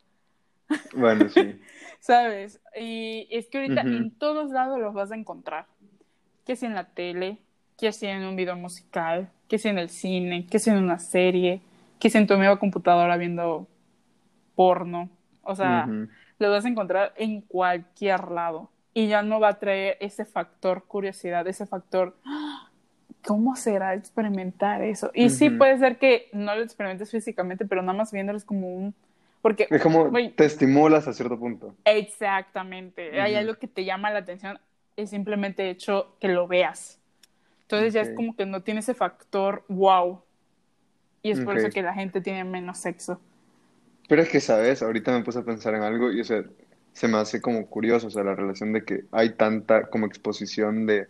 Bueno, 0.94 1.28
sí. 1.28 1.60
¿sabes? 2.00 2.60
Y 2.78 3.28
es 3.30 3.48
que 3.48 3.58
ahorita 3.58 3.82
en 3.82 4.10
todos 4.18 4.50
lados 4.50 4.80
los 4.80 4.94
vas 4.94 5.12
a 5.12 5.16
encontrar. 5.16 5.66
Que 6.44 6.56
si 6.56 6.66
en 6.66 6.74
la 6.74 6.86
tele, 6.88 7.38
que 7.78 7.92
si 7.92 8.06
en 8.06 8.24
un 8.24 8.36
video 8.36 8.56
musical, 8.56 9.30
que 9.48 9.58
si 9.58 9.68
en 9.68 9.78
el 9.78 9.90
cine, 9.90 10.46
que 10.46 10.58
si 10.58 10.70
en 10.70 10.78
una 10.78 10.98
serie, 10.98 11.60
que 11.98 12.10
si 12.10 12.18
en 12.18 12.26
tu 12.26 12.36
misma 12.36 12.58
computadora 12.58 13.16
viendo 13.16 13.66
porno. 14.54 15.10
O 15.42 15.54
sea, 15.54 15.86
lo 16.38 16.50
vas 16.50 16.64
a 16.64 16.68
encontrar 16.68 17.12
en 17.16 17.40
cualquier 17.42 18.30
lado. 18.30 18.70
Y 18.94 19.08
ya 19.08 19.22
no 19.22 19.40
va 19.40 19.48
a 19.48 19.58
traer 19.58 19.96
ese 20.00 20.24
factor 20.24 20.84
curiosidad, 20.84 21.46
ese 21.48 21.66
factor, 21.66 22.16
"Ah, 22.24 22.70
¿cómo 23.26 23.56
será 23.56 23.94
experimentar 23.94 24.82
eso? 24.82 25.10
Y 25.14 25.30
sí 25.30 25.50
puede 25.50 25.78
ser 25.78 25.98
que 25.98 26.28
no 26.32 26.54
lo 26.54 26.62
experimentes 26.62 27.10
físicamente, 27.10 27.64
pero 27.64 27.82
nada 27.82 27.96
más 27.98 28.12
viéndolo 28.12 28.38
es 28.38 28.44
como 28.44 28.68
un... 28.68 28.94
Porque, 29.42 29.66
Es 29.70 29.82
como 29.82 30.10
te 30.36 30.44
estimulas 30.44 31.06
a 31.06 31.12
cierto 31.12 31.38
punto. 31.38 31.74
exactamente, 31.84 33.20
hay 33.20 33.34
algo 33.34 33.54
que 33.56 33.68
te 33.68 33.84
llama 33.84 34.10
la 34.10 34.20
atención, 34.20 34.58
es 34.96 35.10
simplemente 35.10 35.68
hecho 35.68 36.16
que 36.20 36.28
lo 36.28 36.46
veas. 36.46 37.00
Entonces 37.64 37.94
ya 37.94 38.02
es 38.02 38.10
como 38.10 38.36
que 38.36 38.46
no 38.46 38.62
tiene 38.62 38.80
ese 38.80 38.94
factor 38.94 39.64
wow. 39.68 40.20
Y 41.22 41.30
es 41.30 41.40
por 41.40 41.56
eso 41.56 41.70
que 41.70 41.82
la 41.82 41.94
gente 41.94 42.20
tiene 42.20 42.44
menos 42.44 42.78
sexo. 42.78 43.20
Pero 44.08 44.20
es 44.20 44.28
que, 44.28 44.40
¿sabes? 44.40 44.82
Ahorita 44.82 45.12
me 45.12 45.24
puse 45.24 45.38
a 45.38 45.44
pensar 45.44 45.74
en 45.74 45.82
algo 45.82 46.12
y, 46.12 46.20
o 46.20 46.24
sea, 46.24 46.44
se 46.92 47.08
me 47.08 47.16
hace 47.16 47.40
como 47.40 47.66
curioso, 47.66 48.08
o 48.08 48.10
sea, 48.10 48.22
la 48.22 48.34
relación 48.34 48.72
de 48.72 48.84
que 48.84 49.04
hay 49.10 49.30
tanta 49.30 49.86
como 49.86 50.06
exposición 50.06 50.84
de, 50.86 51.08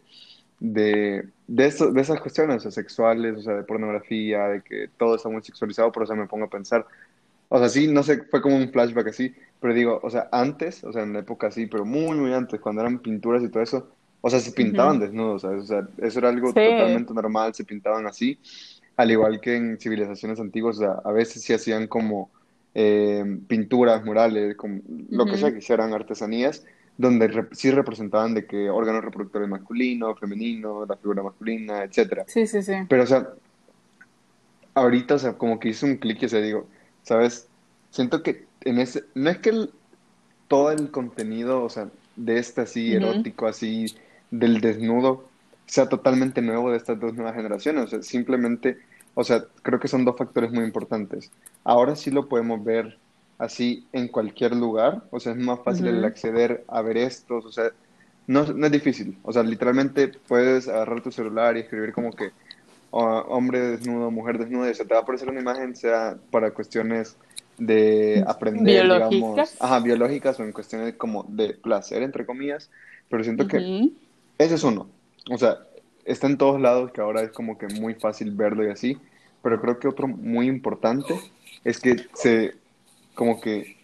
de, 0.61 1.29
de, 1.47 1.67
esas 1.67 2.21
cuestiones, 2.21 2.57
o 2.57 2.61
sea, 2.61 2.71
sexuales, 2.71 3.37
o 3.39 3.43
sea, 3.43 3.55
de 3.55 3.65
pornografía, 3.65 4.49
de 4.49 4.63
que 4.63 4.89
todo 4.97 5.17
está 5.17 5.29
muy 5.29 5.43
sexualizado, 5.43 5.91
pero, 5.93 6.05
o 6.05 6.07
sea, 6.07 6.17
me 6.17 6.27
pongo 6.27 6.47
a 6.47 6.51
pensar, 6.51 6.87
o 7.49 7.59
sea, 7.59 7.69
sí, 7.69 7.89
no 7.89 8.03
sé, 8.03 8.23
fue 8.31 8.41
como 8.41 8.57
un 8.57 8.71
flashback 8.71 9.09
así, 9.09 9.35
pero 9.61 9.75
digo, 9.75 10.01
o 10.03 10.11
sea, 10.11 10.29
antes, 10.33 10.85
o 10.85 10.93
sea, 10.93 11.03
en 11.03 11.13
la 11.13 11.19
época 11.21 11.49
así, 11.49 11.67
pero 11.67 11.85
muy, 11.85 12.17
muy 12.17 12.33
antes, 12.33 12.61
cuando 12.61 12.81
eran 12.81 13.01
pinturas 13.01 13.43
y 13.43 13.49
todo 13.49 13.63
eso, 13.63 13.91
o 14.27 14.31
sea, 14.31 14.41
se 14.41 14.53
pintaban 14.53 14.99
desnudos, 15.01 15.43
¿sabes? 15.43 15.65
O 15.65 15.67
sea, 15.67 15.89
eso 15.99 16.19
era 16.19 16.29
algo 16.31 16.55
Sí. 16.55 16.61
totalmente 16.63 17.13
normal, 17.15 17.55
se 17.55 17.65
pintaban 17.65 18.07
así, 18.07 18.41
al 18.97 19.11
igual 19.11 19.41
que 19.41 19.57
en 19.57 19.79
civilizaciones 19.79 20.41
antiguas, 20.41 20.77
o 20.79 20.81
sea, 20.81 20.93
a 21.05 21.13
veces 21.13 21.43
sí 21.43 21.53
hacían 21.53 21.87
como 21.89 22.33
eh, 22.75 23.25
pinturas, 23.49 24.05
murales, 24.05 24.57
como 24.57 24.81
lo 25.11 25.29
que 25.29 25.37
sea 25.37 25.53
que 25.53 25.59
hicieran, 25.59 25.93
artesanías, 25.93 26.65
donde 26.97 27.29
rep- 27.31 27.53
sí 27.55 27.71
representaban 27.71 28.35
de 28.35 28.47
que 28.47 28.71
órganos 28.71 29.05
reproductores 29.05 29.49
masculino, 29.49 30.17
femenino, 30.17 30.87
la 30.87 30.97
figura 30.97 31.23
masculina, 31.23 31.85
etcétera. 31.85 32.25
Sí, 32.27 32.47
sí, 32.47 32.63
sí. 32.63 32.75
Pero, 32.89 33.05
o 33.05 33.07
sea, 33.07 33.29
ahorita, 34.75 35.15
o 35.15 35.19
sea, 35.19 35.39
como 35.39 35.59
que 35.59 35.71
hice 35.71 35.87
un 35.87 35.97
clic 35.99 36.23
y, 36.23 36.27
o 36.27 36.29
sea, 36.29 36.41
digo, 36.41 36.71
¿sabes? 37.03 37.51
Siento 37.91 38.23
que 38.23 38.51
en 38.61 38.79
ese, 38.79 39.05
no 39.15 39.31
es 39.31 39.39
que 39.39 39.51
el- 39.51 39.75
todo 40.49 40.73
el 40.73 40.91
contenido, 40.91 41.63
o 41.65 41.71
sea, 41.71 41.93
de 42.17 42.39
este 42.39 42.63
así, 42.63 42.95
erótico, 42.95 43.47
así, 43.49 43.87
del 44.39 44.61
desnudo, 44.61 45.33
sea 45.67 45.89
totalmente 45.89 46.43
nuevo 46.43 46.71
de 46.71 46.77
estas 46.79 47.01
dos 47.01 47.15
nuevas 47.15 47.35
generaciones, 47.37 47.85
o 47.85 47.89
sea, 47.89 48.03
simplemente, 48.03 48.79
o 49.15 49.25
sea, 49.25 49.45
creo 49.63 49.81
que 49.81 49.89
son 49.89 50.05
dos 50.05 50.17
factores 50.17 50.53
muy 50.53 50.65
importantes. 50.65 51.33
Ahora 51.65 51.97
sí 51.97 52.11
lo 52.11 52.29
podemos 52.29 52.63
ver 52.65 53.01
así 53.39 53.89
en 53.93 54.09
cualquier 54.09 54.55
lugar, 54.57 55.05
o 55.11 55.21
sea, 55.21 55.33
es 55.33 55.39
más 55.39 55.61
fácil 55.65 55.89
el 55.89 56.05
acceder 56.05 56.65
a 56.69 56.83
ver 56.83 56.97
estos, 56.99 57.45
o 57.47 57.53
sea, 57.53 57.71
no, 58.27 58.45
no 58.47 58.67
es 58.67 58.73
difícil, 58.73 59.19
o 59.23 59.33
sea, 59.33 59.43
literalmente 59.43 60.09
puedes 60.09 60.69
agarrar 60.69 61.03
tu 61.03 61.11
celular 61.13 61.57
y 61.57 61.61
escribir 61.61 61.93
como 61.93 62.15
que 62.17 62.33
o- 62.91 63.03
hombre 63.29 63.61
desnudo, 63.61 64.11
mujer 64.11 64.39
desnuda, 64.39 64.71
y 64.71 64.75
se 64.75 64.85
te 64.87 64.95
va 64.95 65.01
a 65.01 65.03
aparecer 65.03 65.29
una 65.29 65.41
imagen, 65.41 65.75
sea 65.77 66.19
para 66.31 66.53
cuestiones 66.55 67.19
de 67.57 68.25
aprender, 68.27 68.89
digamos, 68.89 69.47
Biológicas. 69.47 69.57
ajá, 69.61 69.81
biológicas 69.81 70.41
o 70.41 70.45
en 70.45 70.53
cuestiones 70.53 70.97
como 70.97 71.25
de 71.29 71.55
placer, 71.55 72.03
entre 72.03 72.27
comillas, 72.27 72.71
pero 73.09 73.25
siento 73.25 73.47
que. 73.47 73.73
Ese 74.39 74.55
es 74.57 74.65
uno, 74.65 74.89
o 75.31 75.39
sea, 75.39 75.59
está 76.05 76.27
en 76.27 76.39
todos 76.39 76.61
lados, 76.61 76.93
que 76.93 77.01
ahora 77.01 77.23
es 77.23 77.31
como 77.33 77.57
que 77.59 77.67
muy 77.69 77.95
fácil 77.95 78.33
verlo 78.33 78.67
y 78.67 78.71
así, 78.71 78.99
pero 79.43 79.61
creo 79.61 79.79
que 79.79 79.89
otro 79.89 80.07
muy 80.09 80.47
importante 80.49 81.15
es 81.65 81.81
que 81.81 81.97
se, 82.15 82.55
como 83.15 83.41
que, 83.41 83.77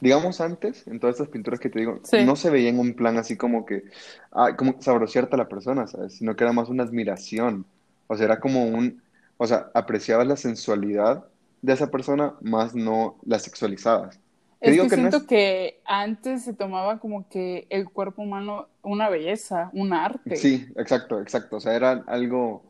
digamos 0.00 0.40
antes, 0.40 0.86
en 0.86 1.00
todas 1.00 1.16
estas 1.16 1.28
pinturas 1.28 1.58
que 1.60 1.70
te 1.70 1.80
digo, 1.80 2.00
Sí. 2.04 2.24
no 2.24 2.36
se 2.36 2.50
veía 2.50 2.68
en 2.68 2.78
un 2.78 2.94
plan 2.94 3.16
así 3.18 3.36
como 3.36 3.66
que, 3.66 3.84
ah, 4.32 4.54
como 4.56 4.80
sabrosearte 4.80 5.34
a 5.34 5.38
la 5.38 5.48
persona, 5.48 5.86
¿sabes? 5.86 6.14
Sino 6.14 6.36
que 6.36 6.44
era 6.44 6.52
más 6.52 6.68
una 6.68 6.84
admiración, 6.84 7.64
o 8.06 8.16
sea, 8.16 8.26
era 8.26 8.40
como 8.40 8.64
un, 8.66 9.02
o 9.38 9.46
sea, 9.46 9.70
apreciabas 9.74 10.26
la 10.26 10.36
sensualidad 10.36 11.24
de 11.62 11.72
esa 11.72 11.90
persona, 11.90 12.34
más 12.40 12.74
no 12.74 13.16
la 13.24 13.38
sexualizabas. 13.40 14.20
Te 14.62 14.70
Es 14.70 14.72
digo 14.72 14.86
que 14.86 14.88
que 14.88 14.96
no 14.96 15.08
siento 15.08 15.26
es- 15.26 15.26
que 15.26 15.80
antes 15.84 16.42
se 16.44 16.52
tomaba 16.54 16.98
como 17.00 17.28
que 17.28 17.66
el 17.70 17.90
cuerpo 17.90 18.22
humano 18.22 18.68
una 18.82 19.08
belleza, 19.08 19.70
un 19.72 19.92
arte. 19.92 20.34
Sí, 20.34 20.66
exacto, 20.76 21.20
exacto. 21.20 21.56
O 21.56 21.60
sea, 21.60 21.74
era 21.74 21.92
algo, 22.06 22.62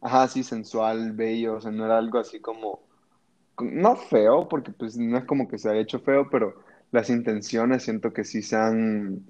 ajá, 0.00 0.24
así 0.24 0.42
sensual, 0.44 1.12
bello, 1.12 1.54
o 1.56 1.60
sea, 1.60 1.70
no 1.70 1.84
era 1.86 1.98
algo 1.98 2.18
así 2.18 2.40
como, 2.40 2.80
no 3.60 3.96
feo, 3.96 4.48
porque 4.48 4.72
pues 4.72 4.96
no 4.98 5.18
es 5.18 5.24
como 5.26 5.48
que 5.48 5.58
se 5.58 5.70
haya 5.70 5.80
hecho 5.80 6.00
feo, 6.00 6.30
pero 6.30 6.54
las 6.92 7.10
intenciones 7.10 7.84
siento 7.84 8.12
que 8.12 8.24
sí 8.24 8.42
se 8.42 8.56
han 8.56 9.26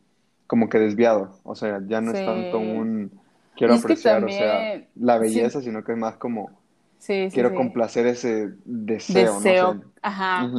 como 0.48 0.68
que 0.68 0.78
desviado. 0.78 1.40
O 1.44 1.54
sea, 1.56 1.80
ya 1.86 2.00
no 2.00 2.12
es 2.12 2.22
Sí. 2.22 2.22
tanto 2.24 2.60
un 2.60 3.20
quiero 3.56 3.74
apreciar, 3.74 4.24
o 4.24 4.30
sea, 4.30 4.70
la 4.94 5.18
sí, 5.22 5.40
belleza, 5.40 5.60
sino 5.62 5.84
que 5.84 5.92
es 5.92 5.98
más 5.98 6.16
como 6.18 6.62
sí, 6.98 7.30
sí, 7.30 7.30
quiero 7.32 7.54
sí. 7.54 7.54
complacer 7.54 8.06
ese 8.08 8.50
deseo, 8.64 9.40
no 9.40 9.54
Deseo, 9.54 9.56
sé. 9.56 9.80
ajá. 10.02 10.56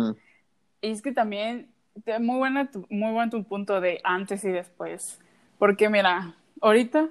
Y 0.82 0.92
es 0.92 1.02
que 1.02 1.12
también, 1.12 1.72
muy 2.20 2.38
buena 2.38 2.70
tu, 2.72 2.86
muy 2.90 3.12
buen 3.12 3.30
tu 3.30 3.44
punto 3.44 3.82
de 3.82 4.00
antes 4.04 4.44
y 4.44 4.50
después. 4.50 5.20
Porque 5.58 5.90
mira, 5.90 6.36
ahorita 6.62 7.10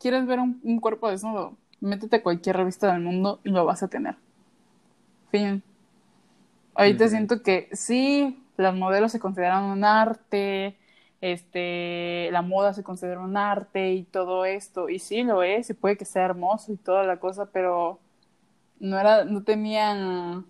quieres 0.00 0.26
ver 0.26 0.40
un, 0.40 0.60
un 0.64 0.80
cuerpo 0.80 1.10
desnudo, 1.10 1.56
métete 1.80 2.16
a 2.16 2.22
cualquier 2.22 2.56
revista 2.56 2.92
del 2.92 3.02
mundo 3.02 3.40
y 3.44 3.50
lo 3.50 3.64
vas 3.64 3.82
a 3.82 3.88
tener. 3.88 4.16
Fin. 5.30 5.62
Ahorita 6.74 7.08
ujú, 7.08 7.08
siento 7.08 7.42
que 7.42 7.68
sí, 7.72 8.42
las 8.56 8.74
modelos 8.74 9.12
se 9.12 9.20
consideran 9.20 9.64
un 9.64 9.84
arte, 9.84 10.76
este, 11.20 12.28
la 12.32 12.42
moda 12.42 12.74
se 12.74 12.82
considera 12.84 13.20
un 13.20 13.36
arte 13.36 13.92
y 13.94 14.04
todo 14.04 14.44
esto, 14.44 14.88
y 14.90 14.98
sí 14.98 15.22
lo 15.22 15.42
es, 15.42 15.70
y 15.70 15.74
puede 15.74 15.96
que 15.96 16.04
sea 16.04 16.24
hermoso 16.26 16.72
y 16.72 16.76
toda 16.76 17.04
la 17.04 17.18
cosa, 17.18 17.46
pero 17.52 17.98
no 18.80 18.98
era, 19.00 19.24
no 19.24 19.44
tenían 19.44 20.46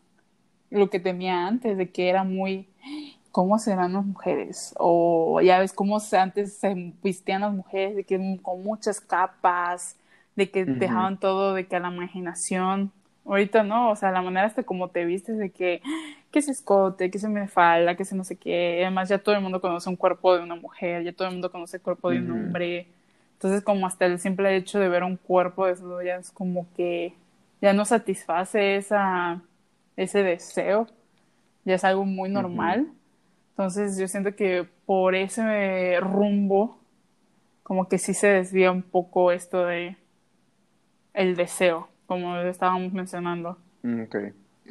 lo 0.71 0.91
que 0.91 1.01
tenía 1.01 1.47
antes, 1.47 1.77
de 1.77 1.91
que 1.91 2.09
era 2.09 2.25
muy, 2.25 2.67
¿cómo 3.33 3.59
serán 3.59 3.93
las 3.95 4.05
mujeres? 4.05 4.75
O 4.79 5.41
ya 5.41 5.59
ves 5.59 5.73
cómo 5.73 5.99
antes 6.13 6.57
se 6.57 6.93
vestían 7.03 7.43
las 7.43 7.53
mujeres, 7.53 7.97
de 7.97 8.05
que 8.05 8.39
con 8.43 8.63
muchas 8.63 9.01
capas, 9.01 9.97
de 10.37 10.51
que 10.51 10.65
dejaban 10.65 11.19
todo 11.19 11.55
de 11.55 11.67
que 11.67 11.77
a 11.77 11.81
la 11.81 11.91
imaginación. 11.91 12.93
Ahorita 13.25 13.65
no, 13.65 13.91
o 13.91 13.97
sea, 13.97 14.13
la 14.13 14.23
manera 14.23 14.47
hasta 14.47 14.63
como 14.63 14.89
te 14.89 15.05
vistes 15.05 15.39
de 15.39 15.51
que, 15.51 15.83
que 16.31 16.43
se 16.43 16.53
escote, 16.53 17.11
que 17.11 17.19
se 17.19 17.29
me 17.29 17.49
falda, 17.49 17.97
que 17.97 18.05
se 18.05 18.15
no 18.15 18.23
sé 18.23 18.37
qué. 18.37 18.83
Además, 18.83 19.09
ya 19.09 19.19
todo 19.19 19.35
el 19.35 19.41
mundo 19.41 19.61
conoce 19.61 19.89
un 19.89 19.97
cuerpo 19.97 20.37
de 20.37 20.43
una 20.43 20.55
mujer, 20.55 21.03
ya 21.03 21.13
todo 21.13 21.27
el 21.29 21.35
mundo 21.35 21.51
conoce 21.51 21.79
el 21.79 21.83
cuerpo 21.83 22.11
de 22.11 22.19
un 22.19 22.31
hombre. 22.31 22.87
Entonces, 23.33 23.63
como 23.63 23.87
hasta 23.87 24.07
el 24.07 24.19
simple 24.19 24.55
hecho 24.57 24.79
de 24.79 24.89
ver 24.89 25.03
un 25.03 25.17
cuerpo 25.17 25.67
desnudo 25.67 26.03
ya 26.03 26.17
es 26.17 26.31
como 26.31 26.67
que 26.77 27.15
ya 27.61 27.73
no 27.73 27.85
satisface 27.85 28.77
esa, 28.77 29.43
ese 29.97 30.23
deseo, 30.23 30.87
ya 31.65 31.75
es 31.75 31.85
algo 31.85 32.05
muy 32.05 32.29
normal. 32.29 32.93
Entonces, 33.51 33.99
yo 33.99 34.07
siento 34.09 34.37
que 34.37 34.69
por 34.85 35.15
ese 35.15 35.99
rumbo, 36.01 36.79
como 37.63 37.89
que 37.89 37.99
sí 37.99 38.15
se 38.15 38.29
desvía 38.29 38.71
un 38.71 38.83
poco 38.83 39.33
esto 39.33 39.65
de 39.65 39.97
el 41.15 41.35
deseo 41.37 41.89
como 42.07 42.37
estábamos 42.39 42.93
mencionando. 42.93 43.59
Mm, 43.83 44.03
ok. 44.03 44.17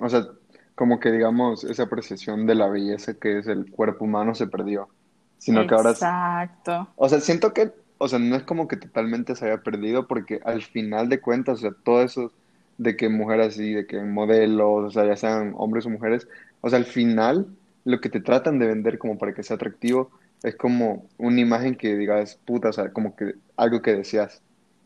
O 0.01 0.10
sea, 0.10 0.25
como 0.74 1.00
que 1.00 1.12
digamos, 1.12 1.63
esa 1.63 1.84
apreciación 1.84 2.46
de 2.46 2.55
la 2.55 2.67
belleza 2.67 3.13
que 3.13 3.39
es 3.39 3.48
el 3.48 3.70
cuerpo 3.70 4.05
humano 4.05 4.34
se 4.36 4.48
perdió. 4.48 4.89
Sino 5.38 5.67
que 5.67 5.75
ahora. 5.75 5.91
Exacto. 5.91 6.88
O 6.96 7.08
sea, 7.08 7.20
siento 7.20 7.53
que, 7.53 7.72
o 7.98 8.08
sea, 8.08 8.20
no 8.20 8.36
es 8.36 8.44
como 8.44 8.67
que 8.67 8.77
totalmente 8.77 9.36
se 9.36 9.46
haya 9.46 9.62
perdido, 9.62 10.08
porque 10.08 10.39
al 10.44 10.62
final 10.62 11.10
de 11.10 11.20
cuentas, 11.20 11.60
o 11.60 11.62
sea, 11.62 11.72
todo 11.84 12.01
eso 12.01 12.32
de 12.77 12.96
que 12.96 13.10
mujeres 13.10 13.48
así, 13.48 13.74
de 13.74 13.86
que 13.86 14.01
modelos, 14.01 14.86
o 14.86 14.91
sea, 14.91 15.05
ya 15.05 15.15
sean 15.15 15.53
hombres 15.58 15.86
o 15.86 15.89
mujeres, 15.89 16.27
o 16.62 16.70
sea, 16.70 16.77
al 16.77 16.86
final 16.86 17.48
lo 17.84 18.01
que 18.01 18.10
te 18.10 18.20
tratan 18.20 18.60
de 18.60 18.67
vender 18.67 18.98
como 18.98 19.17
para 19.17 19.34
que 19.34 19.44
sea 19.44 19.55
atractivo 19.55 20.12
es 20.44 20.55
como 20.55 21.08
una 21.17 21.39
imagen 21.39 21.75
que 21.75 21.96
digas, 21.96 22.39
puta, 22.46 22.70
o 22.70 22.74
sea, 22.74 22.91
como 22.91 23.15
que 23.15 23.36
algo 23.55 23.82
que 23.82 23.96
deseas. 23.96 24.41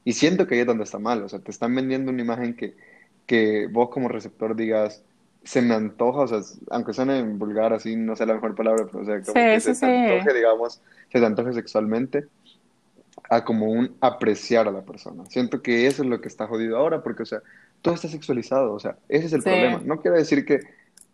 Y 0.06 0.14
siento 0.14 0.48
que 0.48 0.56
ahí 0.56 0.62
es 0.62 0.68
donde 0.68 0.84
está 0.84 1.00
mal, 1.00 1.24
o 1.24 1.30
sea, 1.30 1.40
te 1.40 1.52
están 1.52 1.76
vendiendo 1.76 2.12
una 2.12 2.22
imagen 2.22 2.56
que, 2.56 2.76
que 3.26 3.68
vos 3.68 3.90
como 3.90 4.08
receptor 4.08 4.56
digas, 4.56 5.04
se 5.44 5.62
me 5.62 5.74
antoja, 5.74 6.22
o 6.22 6.28
sea, 6.28 6.40
aunque 6.70 6.94
suene 6.94 7.24
vulgar 7.24 7.74
así, 7.74 7.96
no 7.96 8.16
sé 8.16 8.26
la 8.26 8.34
mejor 8.34 8.56
palabra, 8.56 8.86
pero 8.86 9.00
o 9.00 9.06
sea, 9.06 9.22
como 9.22 9.34
que 9.34 9.60
se 9.60 9.74
te 9.76 9.86
antoje, 9.86 10.34
digamos, 10.34 10.82
se 11.12 11.20
te 11.20 11.26
antoje 11.26 11.54
sexualmente, 11.54 12.26
a 13.30 13.44
como 13.44 13.68
un 13.68 13.96
apreciar 14.00 14.68
a 14.68 14.72
la 14.72 14.82
persona. 14.82 15.26
Siento 15.28 15.62
que 15.62 15.88
eso 15.88 16.04
es 16.04 16.10
lo 16.10 16.22
que 16.22 16.28
está 16.28 16.48
jodido 16.48 16.78
ahora, 16.78 17.04
porque, 17.04 17.24
o 17.24 17.26
sea, 17.26 17.42
todo 17.82 17.94
está 17.94 18.08
sexualizado, 18.08 18.74
o 18.74 18.80
sea, 18.80 18.98
ese 19.08 19.28
es 19.28 19.34
el 19.34 19.44
problema. 19.44 19.82
No 19.86 20.02
quiere 20.02 20.18
decir 20.18 20.46
que 20.46 20.60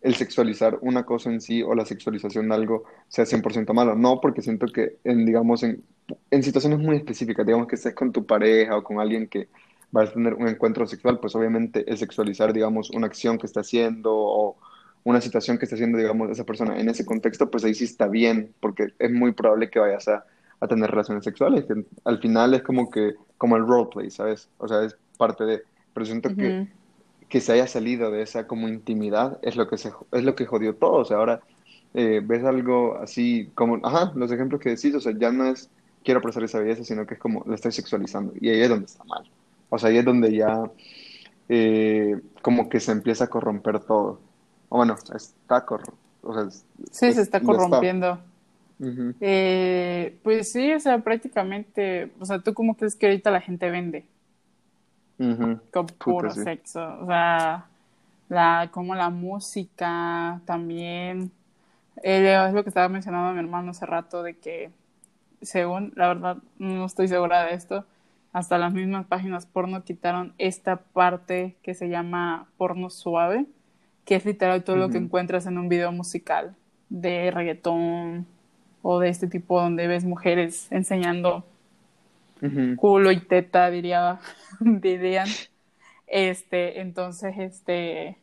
el 0.02 0.14
sexualizar 0.14 0.78
una 0.82 1.04
cosa 1.04 1.30
en 1.30 1.40
sí 1.40 1.62
o 1.62 1.74
la 1.74 1.84
sexualización 1.84 2.48
de 2.48 2.54
algo 2.54 2.84
sea 3.08 3.24
100% 3.24 3.72
malo, 3.72 3.94
no, 3.94 4.20
porque 4.20 4.42
siento 4.42 4.66
que, 4.66 4.98
en, 5.04 5.26
digamos, 5.26 5.62
en 5.62 5.82
en 6.30 6.42
situaciones 6.42 6.78
muy 6.78 6.96
específicas, 6.96 7.46
digamos 7.46 7.66
que 7.68 7.76
estés 7.76 7.94
con 7.94 8.12
tu 8.12 8.26
pareja 8.26 8.76
o 8.76 8.82
con 8.82 9.00
alguien 9.00 9.28
que 9.28 9.48
va 9.96 10.02
a 10.02 10.12
tener 10.12 10.34
un 10.34 10.48
encuentro 10.48 10.86
sexual, 10.86 11.18
pues 11.20 11.34
obviamente 11.34 11.90
es 11.90 12.00
sexualizar, 12.00 12.52
digamos, 12.52 12.90
una 12.90 13.06
acción 13.06 13.38
que 13.38 13.46
está 13.46 13.60
haciendo 13.60 14.12
o 14.14 14.56
una 15.04 15.20
situación 15.20 15.58
que 15.58 15.64
está 15.64 15.76
haciendo, 15.76 15.98
digamos, 15.98 16.30
esa 16.30 16.44
persona 16.44 16.78
en 16.78 16.88
ese 16.88 17.06
contexto, 17.06 17.50
pues 17.50 17.64
ahí 17.64 17.74
sí 17.74 17.84
está 17.84 18.08
bien, 18.08 18.52
porque 18.60 18.88
es 18.98 19.10
muy 19.10 19.32
probable 19.32 19.70
que 19.70 19.78
vayas 19.78 20.08
a, 20.08 20.24
a 20.60 20.66
tener 20.66 20.90
relaciones 20.90 21.24
sexuales, 21.24 21.64
que 21.64 21.84
al 22.04 22.18
final 22.18 22.54
es 22.54 22.62
como 22.62 22.90
que, 22.90 23.14
como 23.38 23.56
el 23.56 23.66
roleplay, 23.66 24.10
¿sabes? 24.10 24.48
O 24.58 24.66
sea, 24.66 24.82
es 24.82 24.96
parte 25.16 25.44
de, 25.44 25.62
pero 25.96 26.04
siento 26.04 26.28
que, 26.36 26.68
que 27.26 27.40
se 27.40 27.54
haya 27.54 27.66
salido 27.66 28.10
de 28.10 28.20
esa 28.20 28.46
como 28.46 28.68
intimidad 28.68 29.38
es 29.40 29.56
lo 29.56 29.66
que, 29.66 29.78
se, 29.78 29.90
es 30.12 30.24
lo 30.24 30.34
que 30.34 30.44
jodió 30.44 30.74
todo, 30.74 30.96
o 30.96 31.04
sea, 31.06 31.16
ahora 31.16 31.40
eh, 31.94 32.20
ves 32.22 32.44
algo 32.44 32.98
así 32.98 33.50
como, 33.54 33.80
ajá, 33.82 34.12
los 34.14 34.30
ejemplos 34.30 34.60
que 34.60 34.68
decís, 34.68 34.94
o 34.94 35.00
sea, 35.00 35.14
ya 35.16 35.32
no 35.32 35.46
es 35.46 35.70
quiero 36.04 36.18
apreciar 36.18 36.44
esa 36.44 36.58
belleza, 36.58 36.84
sino 36.84 37.06
que 37.06 37.14
es 37.14 37.20
como 37.20 37.42
lo 37.46 37.54
estoy 37.54 37.72
sexualizando. 37.72 38.34
Y 38.38 38.50
ahí 38.50 38.60
es 38.60 38.68
donde 38.68 38.84
está 38.84 39.04
mal. 39.04 39.24
O 39.70 39.78
sea, 39.78 39.88
ahí 39.88 39.96
es 39.96 40.04
donde 40.04 40.36
ya 40.36 40.70
eh, 41.48 42.20
como 42.42 42.68
que 42.68 42.78
se 42.78 42.92
empieza 42.92 43.24
a 43.24 43.28
corromper 43.28 43.80
todo. 43.80 44.20
O 44.68 44.76
bueno, 44.76 44.96
está 45.14 45.64
corrompiendo. 45.64 45.98
O 46.20 46.34
sea, 46.34 46.50
sí, 46.90 47.12
se 47.14 47.22
está 47.22 47.40
corrompiendo. 47.40 48.20
Eh, 49.22 50.18
pues 50.22 50.52
sí, 50.52 50.74
o 50.74 50.80
sea, 50.80 50.98
prácticamente, 50.98 52.12
o 52.20 52.26
sea, 52.26 52.40
¿tú 52.40 52.52
cómo 52.52 52.76
crees 52.76 52.96
que 52.96 53.06
ahorita 53.06 53.30
la 53.30 53.40
gente 53.40 53.70
vende? 53.70 54.04
Con 55.18 55.86
puro 55.86 56.30
sexo. 56.30 56.98
O 57.00 57.06
sea, 57.06 57.66
la, 58.28 58.68
como 58.70 58.94
la 58.94 59.10
música 59.10 60.40
también. 60.44 61.30
Eh, 62.02 62.46
es 62.48 62.52
lo 62.52 62.62
que 62.62 62.68
estaba 62.68 62.88
mencionando 62.88 63.32
mi 63.32 63.40
hermano 63.40 63.70
hace 63.70 63.86
rato, 63.86 64.22
de 64.22 64.36
que 64.36 64.70
según, 65.40 65.92
la 65.96 66.08
verdad, 66.08 66.36
no 66.58 66.84
estoy 66.84 67.08
segura 67.08 67.44
de 67.44 67.54
esto, 67.54 67.84
hasta 68.32 68.58
las 68.58 68.72
mismas 68.74 69.06
páginas 69.06 69.46
porno 69.46 69.82
quitaron 69.82 70.34
esta 70.36 70.76
parte 70.76 71.56
que 71.62 71.74
se 71.74 71.88
llama 71.88 72.48
porno 72.58 72.90
suave, 72.90 73.46
que 74.04 74.16
es 74.16 74.26
literal 74.26 74.62
todo 74.62 74.76
lo 74.76 74.90
que 74.90 74.98
encuentras 74.98 75.46
en 75.46 75.56
un 75.56 75.68
video 75.68 75.90
musical 75.90 76.54
de 76.90 77.30
reggaetón 77.30 78.26
o 78.82 79.00
de 79.00 79.08
este 79.08 79.26
tipo 79.26 79.60
donde 79.60 79.86
ves 79.86 80.04
mujeres 80.04 80.70
enseñando 80.70 81.44
culo 82.76 83.10
y 83.12 83.20
teta, 83.20 83.70
diría, 83.70 84.20
dirían. 84.60 85.28
Este, 86.06 86.80
entonces, 86.80 87.34
este, 87.38 88.18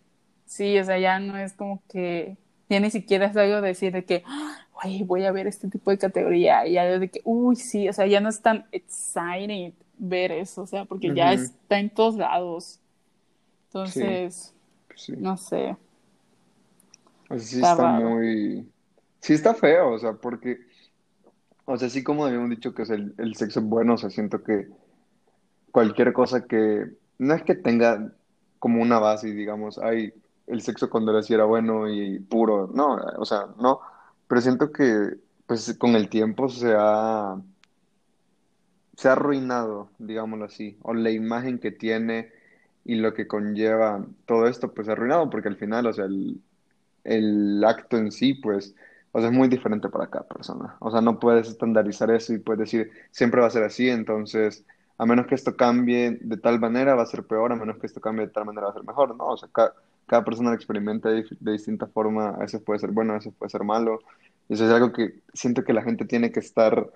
sí, 0.45 0.77
o 0.79 0.83
sea, 0.83 0.97
ya 0.99 1.19
no 1.19 1.37
es 1.37 1.53
como 1.53 1.81
que, 1.89 2.37
ya 2.69 2.79
ni 2.79 2.89
siquiera 2.89 3.27
es 3.27 3.35
algo 3.35 3.61
de 3.61 3.67
decir 3.67 3.91
de 3.91 4.05
que, 4.05 4.23
voy 5.05 5.25
a 5.25 5.31
ver 5.31 5.47
este 5.47 5.69
tipo 5.69 5.91
de 5.91 5.97
categoría, 5.97 6.65
y 6.67 6.73
ya 6.73 6.85
de 6.99 7.09
que, 7.09 7.21
uy, 7.23 7.55
sí, 7.55 7.89
o 7.89 7.93
sea, 7.93 8.05
ya 8.07 8.19
no 8.19 8.29
es 8.29 8.41
tan 8.41 8.65
exciting 8.71 9.73
ver 9.97 10.31
eso, 10.31 10.63
o 10.63 10.67
sea, 10.67 10.85
porque 10.85 11.13
ya 11.13 11.33
está 11.33 11.79
en 11.79 11.89
todos 11.89 12.15
lados. 12.15 12.79
Entonces, 13.67 14.53
pues 14.87 15.09
no 15.17 15.37
sé. 15.37 15.75
O 17.29 17.37
sea, 17.37 17.39
sí 17.39 17.55
está, 17.55 17.91
muy... 17.99 18.67
Sí 19.19 19.33
está 19.33 19.53
feo, 19.53 19.91
o 19.91 19.99
sea, 19.99 20.13
porque, 20.13 20.59
o 21.65 21.77
sea, 21.77 21.89
sí 21.89 22.03
como 22.03 22.25
habíamos 22.25 22.49
dicho 22.49 22.73
que 22.73 22.83
es 22.83 22.89
el, 22.89 23.13
el 23.17 23.35
sexo 23.35 23.59
es 23.59 23.65
bueno, 23.65 23.95
o 23.95 23.97
sea, 23.97 24.09
siento 24.09 24.43
que 24.43 24.67
cualquier 25.71 26.13
cosa 26.13 26.45
que, 26.45 26.91
no 27.19 27.33
es 27.33 27.43
que 27.43 27.55
tenga 27.55 28.13
como 28.59 28.81
una 28.81 28.99
base 28.99 29.31
digamos, 29.31 29.77
ay, 29.79 30.13
el 30.47 30.61
sexo 30.61 30.89
cuando 30.89 31.11
era 31.11 31.21
así 31.21 31.33
era 31.33 31.45
bueno 31.45 31.89
y 31.89 32.19
puro, 32.19 32.69
no, 32.73 32.95
o 33.17 33.25
sea, 33.25 33.47
no, 33.59 33.79
pero 34.27 34.41
siento 34.41 34.71
que 34.71 35.15
pues 35.45 35.75
con 35.77 35.95
el 35.95 36.09
tiempo 36.09 36.49
se 36.49 36.73
ha, 36.77 37.35
se 38.95 39.09
ha 39.09 39.13
arruinado, 39.13 39.89
digámoslo 39.99 40.45
así, 40.45 40.77
o 40.81 40.93
la 40.93 41.11
imagen 41.11 41.59
que 41.59 41.71
tiene 41.71 42.31
y 42.85 42.95
lo 42.95 43.13
que 43.13 43.27
conlleva 43.27 44.05
todo 44.25 44.47
esto, 44.47 44.73
pues 44.73 44.87
ha 44.89 44.93
arruinado, 44.93 45.29
porque 45.29 45.49
al 45.49 45.57
final, 45.57 45.87
o 45.87 45.93
sea, 45.93 46.05
el, 46.05 46.41
el 47.03 47.63
acto 47.63 47.97
en 47.97 48.11
sí, 48.11 48.33
pues, 48.33 48.75
o 49.13 49.19
sea, 49.19 49.29
es 49.29 49.35
muy 49.35 49.47
diferente 49.47 49.87
para 49.89 50.07
cada 50.07 50.27
persona. 50.27 50.75
O 50.79 50.91
sea, 50.91 50.99
no 50.99 51.19
puedes 51.19 51.47
estandarizar 51.47 52.11
eso 52.11 52.33
y 52.33 52.39
puedes 52.39 52.59
decir, 52.59 52.91
siempre 53.11 53.39
va 53.41 53.47
a 53.47 53.51
ser 53.51 53.63
así, 53.63 53.89
entonces, 53.89 54.65
a 54.97 55.05
menos 55.05 55.27
que 55.27 55.35
esto 55.35 55.55
cambie 55.55 56.17
de 56.21 56.37
tal 56.37 56.59
manera, 56.59 56.95
va 56.95 57.03
a 57.03 57.07
ser 57.07 57.23
peor, 57.23 57.51
a 57.53 57.55
menos 57.55 57.77
que 57.77 57.87
esto 57.87 58.01
cambie 58.01 58.25
de 58.27 58.33
tal 58.33 58.45
manera, 58.45 58.65
va 58.65 58.71
a 58.71 58.75
ser 58.75 58.83
mejor, 58.83 59.15
¿no? 59.15 59.27
O 59.27 59.37
sea, 59.37 59.49
cada, 59.53 60.25
persona 60.25 60.49
lo 60.49 60.55
experimenta 60.55 61.09
de, 61.09 61.25
de, 61.39 61.51
distinta 61.53 61.87
forma, 61.87 62.29
a 62.29 62.39
veces 62.39 62.61
puede 62.61 62.79
ser 62.79 62.91
bueno, 62.91 63.13
a 63.13 63.15
veces 63.15 63.33
puede 63.33 63.49
ser 63.49 63.63
malo, 63.63 63.99
eso 64.49 64.65
es 64.65 64.71
algo 64.71 64.91
que 64.91 65.21
siento 65.33 65.63
que 65.63 65.73
la 65.73 65.83
gente 65.83 66.05
tiene 66.05 66.31
que 66.31 66.39
estar 66.39 66.89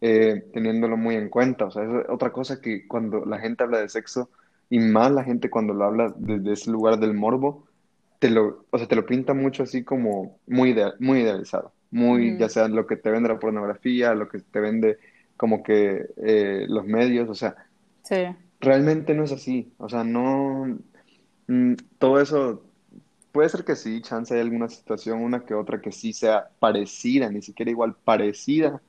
eh, 0.00 0.48
teniéndolo 0.52 0.96
muy 0.96 1.16
en 1.16 1.28
cuenta. 1.28 1.66
O 1.66 1.70
sea, 1.70 1.84
es 1.84 2.08
otra 2.08 2.32
cosa 2.32 2.60
que 2.60 2.86
cuando 2.86 3.24
la 3.24 3.38
gente 3.38 3.64
habla 3.64 3.78
de 3.78 3.88
sexo, 3.88 4.30
y 4.70 4.78
más 4.80 5.10
la 5.10 5.24
gente 5.24 5.50
cuando 5.50 5.74
lo 5.74 5.84
habla 5.84 6.14
desde 6.16 6.52
ese 6.52 6.70
lugar 6.70 6.98
del 6.98 7.14
morbo, 7.14 7.64
te 8.18 8.30
lo, 8.30 8.66
o 8.70 8.78
sea, 8.78 8.88
te 8.88 8.96
lo 8.96 9.06
pinta 9.06 9.34
mucho 9.34 9.62
así 9.62 9.84
como 9.84 10.38
muy, 10.46 10.76
muy 10.98 11.20
idealizado. 11.20 11.72
Muy, 11.90 12.36
ya 12.38 12.48
sea 12.48 12.68
lo 12.68 12.86
que 12.86 12.96
te 12.96 13.10
vende 13.10 13.28
la 13.30 13.38
pornografía, 13.38 14.14
lo 14.14 14.28
que 14.28 14.40
te 14.40 14.60
vende 14.60 14.98
como 15.36 15.62
que 15.62 16.06
eh, 16.18 16.66
los 16.68 16.84
medios, 16.84 17.30
o 17.30 17.34
sea, 17.34 17.56
sí. 18.02 18.16
realmente 18.60 19.14
no 19.14 19.24
es 19.24 19.32
así. 19.32 19.72
O 19.78 19.88
sea, 19.88 20.04
no, 20.04 20.78
mm, 21.46 21.74
todo 21.98 22.20
eso 22.20 22.62
puede 23.32 23.48
ser 23.48 23.64
que 23.64 23.76
sí, 23.76 24.02
chance 24.02 24.34
hay 24.34 24.40
alguna 24.40 24.68
situación, 24.68 25.22
una 25.22 25.44
que 25.44 25.54
otra 25.54 25.80
que 25.80 25.92
sí 25.92 26.12
sea 26.12 26.48
parecida, 26.58 27.30
ni 27.30 27.42
siquiera 27.42 27.70
igual, 27.70 27.94
parecida 28.04 28.82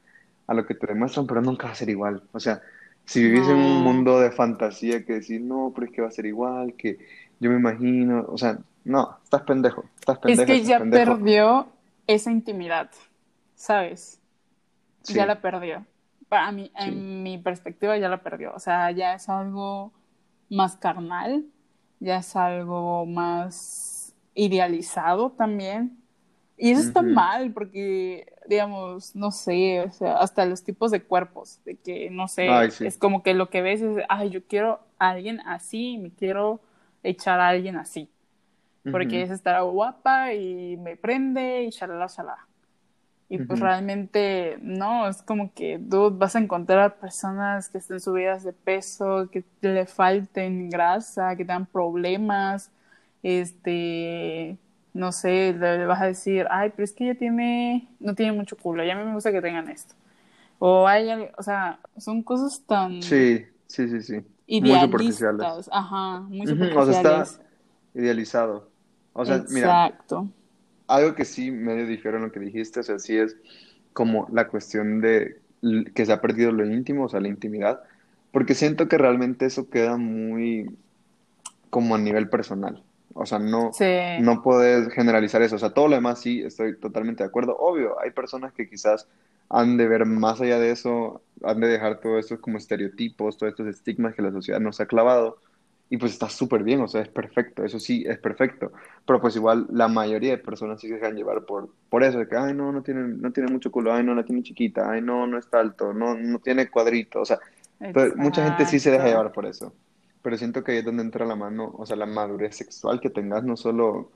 a 0.47 0.53
lo 0.53 0.65
que 0.65 0.75
te 0.75 0.87
demuestran, 0.87 1.27
pero 1.27 1.41
nunca 1.41 1.67
va 1.67 1.73
a 1.73 1.75
ser 1.75 1.89
igual. 1.89 2.23
O 2.31 2.39
sea, 2.39 2.61
si 3.05 3.23
vivís 3.23 3.47
en 3.47 3.57
un 3.57 3.83
mundo 3.83 4.19
de 4.19 4.31
fantasía 4.31 5.05
que 5.05 5.13
decís, 5.15 5.41
no, 5.41 5.71
pero 5.75 5.87
es 5.87 5.93
que 5.93 6.01
va 6.01 6.07
a 6.09 6.11
ser 6.11 6.25
igual, 6.25 6.73
que 6.75 6.97
yo 7.39 7.49
me 7.51 7.57
imagino, 7.57 8.25
o 8.27 8.37
sea, 8.37 8.59
no, 8.83 9.17
estás 9.23 9.43
pendejo, 9.43 9.85
estás 9.99 10.19
pendejo. 10.19 10.41
Es 10.41 10.47
que 10.47 10.65
ya 10.65 10.79
perdió 10.79 11.67
esa 12.07 12.31
intimidad, 12.31 12.89
¿sabes? 13.55 14.19
Ya 15.03 15.25
la 15.25 15.41
perdió. 15.41 15.85
Para 16.27 16.51
mí, 16.51 16.71
en 16.75 17.23
mi 17.23 17.37
perspectiva, 17.37 17.97
ya 17.97 18.09
la 18.09 18.21
perdió. 18.21 18.53
O 18.53 18.59
sea, 18.59 18.91
ya 18.91 19.15
es 19.15 19.29
algo 19.29 19.91
más 20.49 20.75
carnal, 20.75 21.45
ya 21.99 22.17
es 22.17 22.35
algo 22.35 23.05
más 23.05 24.13
idealizado 24.35 25.31
también. 25.31 25.97
Y 26.57 26.71
eso 26.71 26.81
está 26.81 27.01
mal 27.01 27.53
porque, 27.53 28.33
digamos, 28.47 29.15
no 29.15 29.31
sé, 29.31 29.79
o 29.81 29.91
sea, 29.91 30.17
hasta 30.17 30.45
los 30.45 30.63
tipos 30.63 30.91
de 30.91 31.01
cuerpos, 31.01 31.61
de 31.63 31.77
que, 31.77 32.09
no 32.09 32.27
sé, 32.27 32.49
es 32.81 32.97
como 32.97 33.23
que 33.23 33.33
lo 33.33 33.49
que 33.49 33.61
ves 33.61 33.81
es, 33.81 34.03
ay, 34.09 34.29
yo 34.29 34.45
quiero 34.45 34.81
a 34.99 35.11
alguien 35.11 35.39
así, 35.41 35.97
me 35.97 36.11
quiero 36.11 36.59
echar 37.01 37.39
a 37.39 37.47
alguien 37.47 37.77
así. 37.77 38.09
Porque 38.91 39.21
es 39.21 39.31
estar 39.31 39.61
guapa 39.63 40.33
y 40.33 40.77
me 40.77 40.95
prende 40.95 41.63
y 41.63 41.69
shalala, 41.69 42.07
shalala. 42.07 42.45
Y 43.31 43.37
pues 43.37 43.59
realmente 43.59 44.57
no, 44.59 45.07
es 45.07 45.21
como 45.21 45.53
que 45.53 45.79
tú 45.79 46.09
vas 46.09 46.35
a 46.35 46.39
encontrar 46.39 46.95
personas 46.95 47.69
que 47.69 47.77
estén 47.77 47.99
subidas 47.99 48.43
de 48.43 48.53
peso, 48.53 49.29
que 49.31 49.43
le 49.61 49.85
falten 49.85 50.71
grasa, 50.71 51.35
que 51.35 51.45
tengan 51.45 51.67
problemas, 51.67 52.71
este, 53.21 54.57
no 54.95 55.11
sé, 55.11 55.53
le, 55.53 55.85
vas 55.85 56.01
a 56.01 56.07
decir, 56.07 56.47
ay, 56.49 56.71
pero 56.71 56.83
es 56.83 56.91
que 56.91 57.03
ella 57.03 57.19
tiene, 57.19 57.87
no 57.99 58.15
tiene 58.15 58.31
mucho 58.31 58.57
culo, 58.57 58.83
ya 58.83 58.93
a 58.93 58.97
mí 58.97 59.05
me 59.05 59.13
gusta 59.13 59.31
que 59.31 59.41
tengan 59.43 59.69
esto. 59.69 59.93
O 60.57 60.87
hay, 60.87 61.29
o 61.37 61.43
sea, 61.43 61.79
son 61.97 62.23
cosas 62.23 62.63
tan... 62.65 63.03
Sí, 63.03 63.45
sí, 63.67 63.89
sí, 63.89 64.01
sí. 64.01 64.25
Idealistas, 64.47 65.69
ajá, 65.71 66.21
muy 66.21 66.47
superficiales. 66.47 66.87
O 66.89 67.03
sea, 67.03 67.21
está 67.21 67.43
idealizado. 67.93 68.68
O 69.19 69.25
sea, 69.25 69.35
Exacto. 69.35 70.21
mira, 70.21 70.33
algo 70.87 71.13
que 71.13 71.25
sí 71.25 71.51
medio 71.51 71.85
difiere 71.85 72.17
en 72.17 72.23
lo 72.23 72.31
que 72.31 72.39
dijiste, 72.39 72.79
o 72.79 72.83
sea, 72.83 72.99
sí 72.99 73.17
es 73.17 73.35
como 73.91 74.27
la 74.31 74.47
cuestión 74.47 75.01
de 75.01 75.39
que 75.93 76.05
se 76.05 76.13
ha 76.13 76.21
perdido 76.21 76.53
lo 76.53 76.65
íntimo, 76.65 77.03
o 77.03 77.09
sea, 77.09 77.19
la 77.19 77.27
intimidad, 77.27 77.81
porque 78.31 78.55
siento 78.55 78.87
que 78.87 78.97
realmente 78.97 79.45
eso 79.45 79.69
queda 79.69 79.97
muy 79.97 80.73
como 81.69 81.95
a 81.95 81.97
nivel 81.97 82.29
personal. 82.29 82.81
O 83.13 83.25
sea, 83.25 83.39
no, 83.39 83.71
no 84.21 84.41
puedes 84.41 84.87
generalizar 84.93 85.41
eso. 85.41 85.57
O 85.57 85.59
sea, 85.59 85.71
todo 85.71 85.89
lo 85.89 85.95
demás 85.95 86.21
sí, 86.21 86.41
estoy 86.41 86.77
totalmente 86.77 87.23
de 87.23 87.27
acuerdo. 87.27 87.57
Obvio, 87.59 87.99
hay 87.99 88.11
personas 88.11 88.53
que 88.53 88.69
quizás 88.69 89.05
han 89.49 89.75
de 89.75 89.87
ver 89.87 90.05
más 90.05 90.39
allá 90.39 90.59
de 90.59 90.71
eso, 90.71 91.21
han 91.43 91.59
de 91.59 91.67
dejar 91.67 91.99
todo 91.99 92.19
esto 92.19 92.39
como 92.39 92.57
estereotipos, 92.57 93.37
todos 93.37 93.51
estos 93.51 93.67
estigmas 93.67 94.15
que 94.15 94.21
la 94.21 94.31
sociedad 94.31 94.61
nos 94.61 94.79
ha 94.79 94.85
clavado. 94.85 95.39
Y 95.89 95.97
pues 95.97 96.11
está 96.13 96.29
súper 96.29 96.63
bien, 96.63 96.81
o 96.81 96.87
sea, 96.87 97.01
es 97.01 97.07
perfecto, 97.07 97.63
eso 97.63 97.79
sí, 97.79 98.03
es 98.07 98.19
perfecto. 98.19 98.71
Pero 99.05 99.19
pues 99.19 99.35
igual 99.35 99.65
la 99.71 99.87
mayoría 99.87 100.31
de 100.31 100.37
personas 100.37 100.79
sí 100.79 100.87
se 100.87 100.95
dejan 100.95 101.15
llevar 101.15 101.45
por, 101.45 101.69
por 101.89 102.03
eso, 102.03 102.19
de 102.19 102.27
que, 102.27 102.35
ay, 102.35 102.53
no, 102.53 102.71
no 102.71 102.83
tiene, 102.83 103.07
no 103.07 103.31
tiene 103.31 103.51
mucho 103.51 103.71
culo, 103.71 103.91
ay, 103.91 104.03
no, 104.03 104.13
la 104.13 104.23
tiene 104.23 104.43
chiquita, 104.43 104.91
ay, 104.91 105.01
no, 105.01 105.25
no 105.25 105.39
está 105.39 105.59
alto, 105.59 105.91
no, 105.93 106.15
no 106.15 106.39
tiene 106.39 106.69
cuadrito, 106.69 107.21
o 107.21 107.25
sea, 107.25 107.39
pues, 107.93 108.15
mucha 108.15 108.45
gente 108.45 108.65
sí 108.65 108.79
se 108.79 108.91
deja 108.91 109.07
llevar 109.07 109.31
por 109.31 109.45
eso. 109.47 109.73
Pero 110.21 110.37
siento 110.37 110.63
que 110.63 110.73
ahí 110.73 110.77
es 110.79 110.85
donde 110.85 111.01
entra 111.01 111.25
la 111.25 111.35
mano, 111.35 111.73
o 111.77 111.85
sea, 111.85 111.95
la 111.95 112.05
madurez 112.05 112.55
sexual 112.55 112.99
que 112.99 113.09
tengas, 113.09 113.43
no 113.43 113.57
solo 113.57 114.11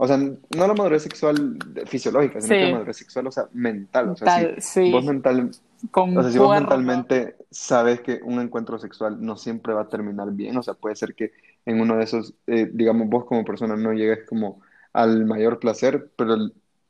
o 0.00 0.06
sea, 0.06 0.16
no 0.16 0.38
la 0.50 0.74
madurez 0.74 1.02
sexual 1.02 1.56
fisiológica, 1.86 2.40
sino 2.40 2.54
la 2.54 2.72
madurez 2.74 2.96
sexual, 2.96 3.26
o 3.26 3.32
sea, 3.32 3.48
mental. 3.52 4.10
O 4.10 4.16
sea, 4.16 4.54
si 4.60 4.92
vos, 4.92 5.04
mental, 5.04 5.50
o 5.92 6.22
sea, 6.22 6.32
si 6.32 6.38
vos 6.38 6.54
mentalmente 6.54 7.36
sabes 7.50 8.00
que 8.00 8.20
un 8.22 8.40
encuentro 8.40 8.78
sexual 8.78 9.24
no 9.24 9.36
siempre 9.36 9.74
va 9.74 9.82
a 9.82 9.88
terminar 9.88 10.32
bien, 10.32 10.56
o 10.56 10.62
sea, 10.62 10.74
puede 10.74 10.96
ser 10.96 11.14
que 11.14 11.32
en 11.66 11.80
uno 11.80 11.96
de 11.96 12.04
esos, 12.04 12.34
eh, 12.46 12.68
digamos, 12.72 13.08
vos 13.08 13.24
como 13.24 13.44
persona 13.44 13.76
no 13.76 13.92
llegues 13.92 14.26
como 14.28 14.60
al 14.92 15.26
mayor 15.26 15.58
placer, 15.58 16.10
pero 16.16 16.36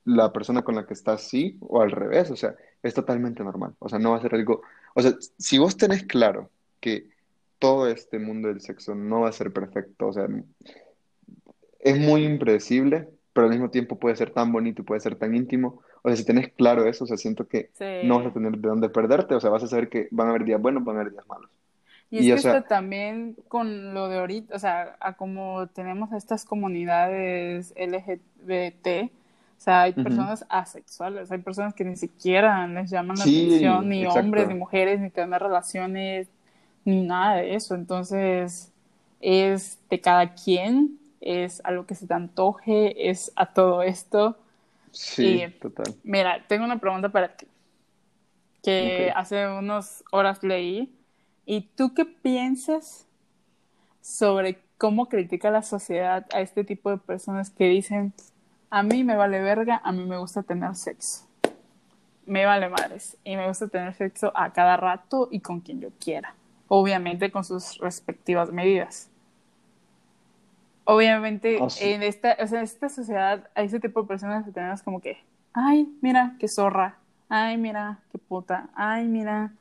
la 0.04 0.32
persona 0.32 0.62
con 0.62 0.76
la 0.76 0.86
que 0.86 0.94
estás 0.94 1.22
sí, 1.22 1.58
o 1.60 1.82
al 1.82 1.90
revés, 1.90 2.30
o 2.30 2.36
sea, 2.36 2.54
es 2.82 2.94
totalmente 2.94 3.44
normal. 3.44 3.74
O 3.78 3.88
sea, 3.88 3.98
no 3.98 4.12
va 4.12 4.18
a 4.18 4.22
ser 4.22 4.34
algo. 4.34 4.62
O 4.94 5.02
sea, 5.02 5.12
si 5.36 5.58
vos 5.58 5.76
tenés 5.76 6.04
claro 6.04 6.50
que 6.80 7.10
todo 7.58 7.88
este 7.88 8.18
mundo 8.18 8.48
del 8.48 8.60
sexo 8.60 8.94
no 8.94 9.20
va 9.22 9.28
a 9.28 9.32
ser 9.32 9.52
perfecto, 9.52 10.06
o 10.06 10.12
sea, 10.12 10.28
es 11.80 11.98
muy 11.98 12.24
impredecible, 12.24 13.08
pero 13.32 13.46
al 13.46 13.52
mismo 13.52 13.70
tiempo 13.70 13.98
puede 13.98 14.16
ser 14.16 14.30
tan 14.30 14.52
bonito 14.52 14.82
y 14.82 14.84
puede 14.84 15.00
ser 15.00 15.16
tan 15.16 15.34
íntimo. 15.34 15.82
O 16.08 16.10
sea, 16.10 16.16
si 16.16 16.24
tenés 16.24 16.52
claro 16.52 16.86
eso, 16.86 17.04
o 17.04 17.06
sea, 17.06 17.16
siento 17.16 17.46
que 17.46 17.70
no 18.04 18.18
vas 18.18 18.26
a 18.28 18.32
tener 18.32 18.56
de 18.56 18.68
dónde 18.68 18.88
perderte, 18.88 19.34
o 19.34 19.40
sea, 19.40 19.50
vas 19.50 19.62
a 19.62 19.68
saber 19.68 19.88
que 19.88 20.08
van 20.10 20.28
a 20.28 20.30
haber 20.30 20.44
días 20.44 20.60
buenos, 20.60 20.84
van 20.84 20.96
a 20.96 21.00
haber 21.00 21.12
días 21.12 21.26
malos. 21.28 21.50
Y, 22.10 22.30
es 22.30 22.42
que 22.42 22.48
esto 22.48 22.62
también 22.66 23.36
con 23.48 23.92
lo 23.92 24.08
de 24.08 24.18
ahorita, 24.18 24.56
o 24.56 24.58
sea, 24.58 24.96
a 25.00 25.12
como 25.14 25.66
tenemos 25.68 26.10
estas 26.12 26.46
comunidades 26.46 27.74
LGBT, 27.76 29.12
o 29.58 29.60
sea, 29.60 29.82
hay 29.82 29.92
personas 29.92 30.46
asexuales, 30.48 31.30
hay 31.32 31.38
personas 31.38 31.74
que 31.74 31.84
ni 31.84 31.96
siquiera 31.96 32.66
les 32.68 32.90
llaman 32.90 33.18
la 33.18 33.24
atención, 33.24 33.88
ni 33.88 34.06
hombres, 34.06 34.48
ni 34.48 34.54
mujeres, 34.54 35.00
ni 35.00 35.10
tener 35.10 35.42
relaciones, 35.42 36.28
ni 36.84 37.02
nada 37.02 37.38
de 37.38 37.56
eso. 37.56 37.74
Entonces, 37.74 38.72
es 39.20 39.78
de 39.90 40.00
cada 40.00 40.34
quien 40.34 40.98
es 41.20 41.60
algo 41.64 41.86
que 41.86 41.96
se 41.96 42.06
te 42.06 42.14
antoje, 42.14 43.10
es 43.10 43.32
a 43.36 43.46
todo 43.52 43.82
esto. 43.82 44.38
Sí, 44.92 45.44
total. 45.60 45.94
Mira, 46.02 46.44
tengo 46.46 46.64
una 46.64 46.78
pregunta 46.78 47.08
para 47.08 47.36
ti, 47.36 47.46
que 48.62 49.12
hace 49.14 49.46
unas 49.46 50.04
horas 50.10 50.42
leí. 50.42 50.94
¿Y 51.46 51.62
tú 51.62 51.94
qué 51.94 52.04
piensas 52.04 53.06
sobre 54.02 54.58
cómo 54.76 55.08
critica 55.08 55.50
la 55.50 55.62
sociedad 55.62 56.26
a 56.32 56.40
este 56.40 56.64
tipo 56.64 56.90
de 56.90 56.98
personas 56.98 57.50
que 57.50 57.68
dicen, 57.68 58.12
a 58.70 58.82
mí 58.82 59.02
me 59.02 59.16
vale 59.16 59.40
verga, 59.40 59.80
a 59.82 59.92
mí 59.92 60.04
me 60.04 60.18
gusta 60.18 60.42
tener 60.42 60.74
sexo? 60.74 61.26
Me 62.26 62.44
vale 62.44 62.68
madres. 62.68 63.16
Y 63.24 63.36
me 63.36 63.48
gusta 63.48 63.68
tener 63.68 63.94
sexo 63.94 64.30
a 64.34 64.52
cada 64.52 64.76
rato 64.76 65.28
y 65.30 65.40
con 65.40 65.60
quien 65.60 65.80
yo 65.80 65.88
quiera. 65.98 66.34
Obviamente 66.68 67.30
con 67.30 67.44
sus 67.44 67.78
respectivas 67.78 68.52
medidas 68.52 69.10
obviamente 70.88 71.58
ah, 71.60 71.68
en 71.80 72.02
esta, 72.02 72.36
o 72.42 72.46
sea, 72.46 72.62
esta 72.62 72.88
sociedad 72.88 73.46
hay 73.54 73.66
ese 73.66 73.78
tipo 73.78 74.02
de 74.02 74.08
personas 74.08 74.44
que 74.44 74.52
tenemos 74.52 74.82
como 74.82 75.00
que, 75.00 75.18
ay, 75.52 75.86
mira, 76.00 76.34
qué 76.40 76.48
zorra, 76.48 76.96
ay, 77.28 77.58
mira, 77.58 77.98
qué 78.10 78.16
puta, 78.16 78.70
ay, 78.74 79.06
mira, 79.06 79.52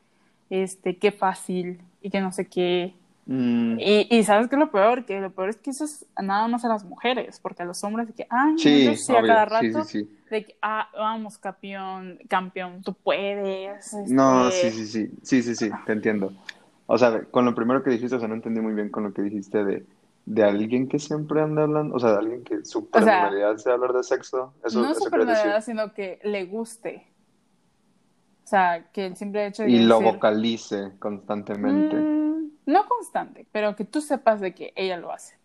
este, 0.50 0.96
qué 0.98 1.12
fácil 1.12 1.82
y 2.02 2.10
que 2.10 2.22
no 2.22 2.32
sé 2.32 2.48
qué. 2.48 2.94
Mm. 3.26 3.78
Y, 3.78 4.08
y, 4.10 4.24
sabes 4.24 4.48
qué 4.48 4.56
es 4.56 4.60
lo 4.60 4.72
peor, 4.72 5.04
que 5.04 5.20
lo 5.20 5.30
peor 5.32 5.50
es 5.50 5.58
que 5.58 5.72
eso 5.72 5.84
es 5.84 6.06
nada 6.18 6.48
más 6.48 6.64
a 6.64 6.70
las 6.70 6.86
mujeres, 6.86 7.42
porque 7.42 7.64
a 7.64 7.66
los 7.66 7.84
hombres 7.84 8.08
de 8.08 8.14
que, 8.14 8.26
ay, 8.30 8.58
sí, 8.58 8.96
sí 8.96 9.14
a 9.14 9.22
cada 9.22 9.44
rato, 9.44 9.84
de 9.84 10.46
que, 10.46 10.56
ah, 10.62 10.88
vamos, 10.94 11.38
campeón, 11.38 12.20
campeón, 12.30 12.82
tú 12.84 12.94
puedes. 12.94 13.94
No, 14.08 14.50
sí, 14.50 14.72
sí, 14.72 14.88
sí, 14.88 15.12
sí, 15.24 15.44
sí, 15.44 15.56
sí, 15.56 15.70
te 15.86 15.92
entiendo. 15.92 16.32
O 16.86 16.98
sea, 16.98 17.24
con 17.26 17.44
lo 17.44 17.54
primero 17.54 17.84
que 17.84 17.90
dijiste, 17.90 18.16
o 18.16 18.20
sea, 18.20 18.30
no 18.30 18.36
entendí 18.36 18.62
muy 18.62 18.74
bien 18.74 18.90
con 18.90 19.04
lo 19.04 19.14
que 19.14 19.22
dijiste 19.24 19.66
de 19.66 19.86
de 20.28 20.44
alguien 20.44 20.90
que 20.90 21.00
siempre 21.00 21.42
anda 21.42 21.64
hablando, 21.64 21.96
o 21.96 22.00
sea, 22.00 22.12
de 22.12 22.18
alguien 22.18 22.44
que 22.44 22.66
su 22.66 22.90
personalidad 22.90 23.56
sea, 23.56 23.74
hablar 23.74 23.94
de 23.94 24.04
sexo. 24.04 24.54
Eso, 24.64 24.82
no 24.82 24.94
su 24.94 25.10
personalidad, 25.10 25.64
sino 25.64 25.94
que 25.94 26.20
le 26.22 26.44
guste. 26.44 27.08
O 28.44 28.48
sea, 28.48 28.88
que 28.92 29.06
el 29.06 29.16
simple 29.16 29.48
hecho 29.48 29.64
de 29.64 29.70
Y 29.70 29.80
lo 29.80 30.02
vocalice 30.02 30.92
constantemente. 31.00 31.96
Mm, 31.96 32.50
no 32.66 32.86
constante, 32.90 33.48
pero 33.54 33.74
que 33.78 33.86
tú 33.86 34.02
sepas 34.02 34.42
de 34.42 34.54
que 34.54 34.74
ella 34.76 34.98
lo 34.98 35.14
hace. 35.14 35.38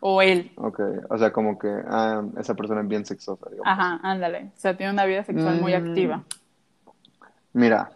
O 0.00 0.22
él. 0.22 0.52
Ok, 0.58 0.80
o 1.10 1.18
sea, 1.18 1.32
como 1.32 1.58
que 1.58 1.68
ah, 1.88 2.22
esa 2.38 2.54
persona 2.54 2.82
es 2.82 2.88
bien 2.88 3.04
sexosa, 3.04 3.50
digamos. 3.50 3.66
Ajá, 3.66 3.98
ándale. 4.04 4.52
O 4.56 4.60
sea, 4.60 4.76
tiene 4.76 4.92
una 4.92 5.06
vida 5.06 5.24
sexual 5.24 5.60
muy 5.60 5.72
mm, 5.72 5.88
activa. 5.88 6.24
Mira, 7.52 7.90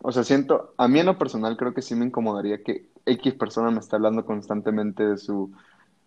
o 0.00 0.10
sea, 0.10 0.24
siento, 0.24 0.72
a 0.78 0.88
mí 0.88 1.00
en 1.00 1.06
lo 1.06 1.18
personal 1.18 1.58
creo 1.58 1.74
que 1.74 1.82
sí 1.82 1.94
me 1.94 2.06
incomodaría 2.06 2.62
que 2.62 2.89
X 3.10 3.34
persona 3.34 3.70
me 3.70 3.80
está 3.80 3.96
hablando 3.96 4.24
constantemente 4.24 5.04
de 5.04 5.16
su, 5.16 5.52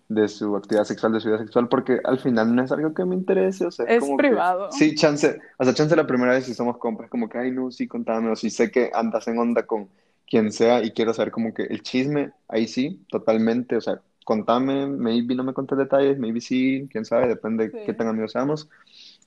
de 0.08 0.28
su 0.28 0.56
actividad 0.56 0.84
sexual, 0.84 1.13
de 1.13 1.20
su 1.20 1.28
vida 1.30 1.39
sexual, 1.39 1.68
porque 1.70 2.00
al 2.04 2.20
final 2.20 2.56
no 2.56 2.63
es 2.63 2.72
algo 2.72 2.94
que 2.94 3.06
me 3.06 3.16
interese, 3.16 3.66
o 3.66 3.72
sea, 3.72 3.86
es, 3.86 4.04
privado. 4.18 4.72
sí, 4.72 4.96
chance, 4.96 5.39
o 5.58 5.63
sea, 5.63 5.74
chance 5.74 5.96
la 5.96 6.08
primera 6.08 6.34
vez 6.34 6.46
si 6.46 6.54
somos 6.54 6.78
compas, 6.78 7.10
como 7.10 7.30
que, 7.30 7.38
ay, 7.38 7.52
no, 7.52 7.72
sí, 7.72 7.88
contame, 7.88 8.32
o 8.32 8.36
si 8.36 8.50
sé 8.50 8.72
que 8.72 8.92
andas 8.94 9.28
en 9.28 9.38
onda 9.38 9.66
con 9.66 9.89
quien 10.28 10.52
sea 10.52 10.84
y 10.84 10.92
quiero 10.92 11.13
saber 11.13 11.32
como 11.32 11.54
que 11.54 11.63
el 11.63 11.82
chisme, 11.82 12.32
ahí 12.48 12.68
sí, 12.68 13.06
totalmente, 13.10 13.76
o 13.76 13.82
sea, 13.82 14.02
contame, 14.24 14.88
maybe 14.88 15.36
no 15.36 15.44
me 15.44 15.54
contes 15.54 15.78
detalles, 15.78 16.18
maybe 16.18 16.42
sí, 16.42 16.88
quién 16.92 17.06
sabe, 17.06 17.28
depende 17.28 17.70
de 17.70 17.86
qué 17.86 17.94
tan 17.94 18.08
amigos 18.08 18.32
seamos, 18.32 18.70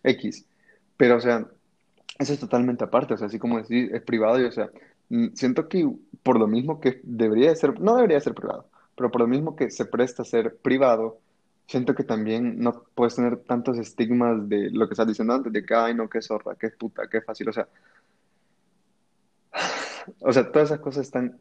X. 0.02 0.46
Pero, 0.96 1.16
o 1.16 1.20
sea, 1.20 1.46
eso 2.18 2.32
es 2.32 2.40
totalmente 2.40 2.84
aparte, 2.84 3.14
o 3.14 3.16
sea, 3.16 3.26
así 3.26 3.38
como 3.38 3.58
decir, 3.58 3.94
es 3.94 4.02
privado 4.02 4.40
y, 4.40 4.44
o 4.44 4.52
sea, 4.52 4.70
mm, 5.10 5.28
siento 5.34 5.68
que 5.68 5.88
por 6.26 6.40
lo 6.40 6.48
mismo 6.48 6.80
que 6.80 7.00
debería 7.04 7.54
ser, 7.54 7.78
no 7.80 7.94
debería 7.94 8.18
ser 8.18 8.34
privado, 8.34 8.66
pero 8.96 9.12
por 9.12 9.20
lo 9.20 9.28
mismo 9.28 9.54
que 9.54 9.70
se 9.70 9.84
presta 9.84 10.22
a 10.22 10.24
ser 10.24 10.56
privado, 10.56 11.20
siento 11.68 11.94
que 11.94 12.02
también 12.02 12.58
no 12.58 12.82
puedes 12.96 13.14
tener 13.14 13.36
tantos 13.44 13.78
estigmas 13.78 14.48
de 14.48 14.70
lo 14.72 14.88
que 14.88 14.94
estás 14.94 15.06
diciendo 15.06 15.34
antes, 15.34 15.52
de 15.52 15.64
que, 15.64 15.72
ay, 15.72 15.94
no, 15.94 16.08
qué 16.08 16.20
zorra, 16.20 16.56
qué 16.58 16.70
puta, 16.70 17.04
qué 17.08 17.20
fácil, 17.20 17.48
o 17.48 17.52
sea, 17.52 17.68
o 20.18 20.32
sea, 20.32 20.50
todas 20.50 20.70
esas 20.70 20.80
cosas 20.80 21.06
están 21.06 21.38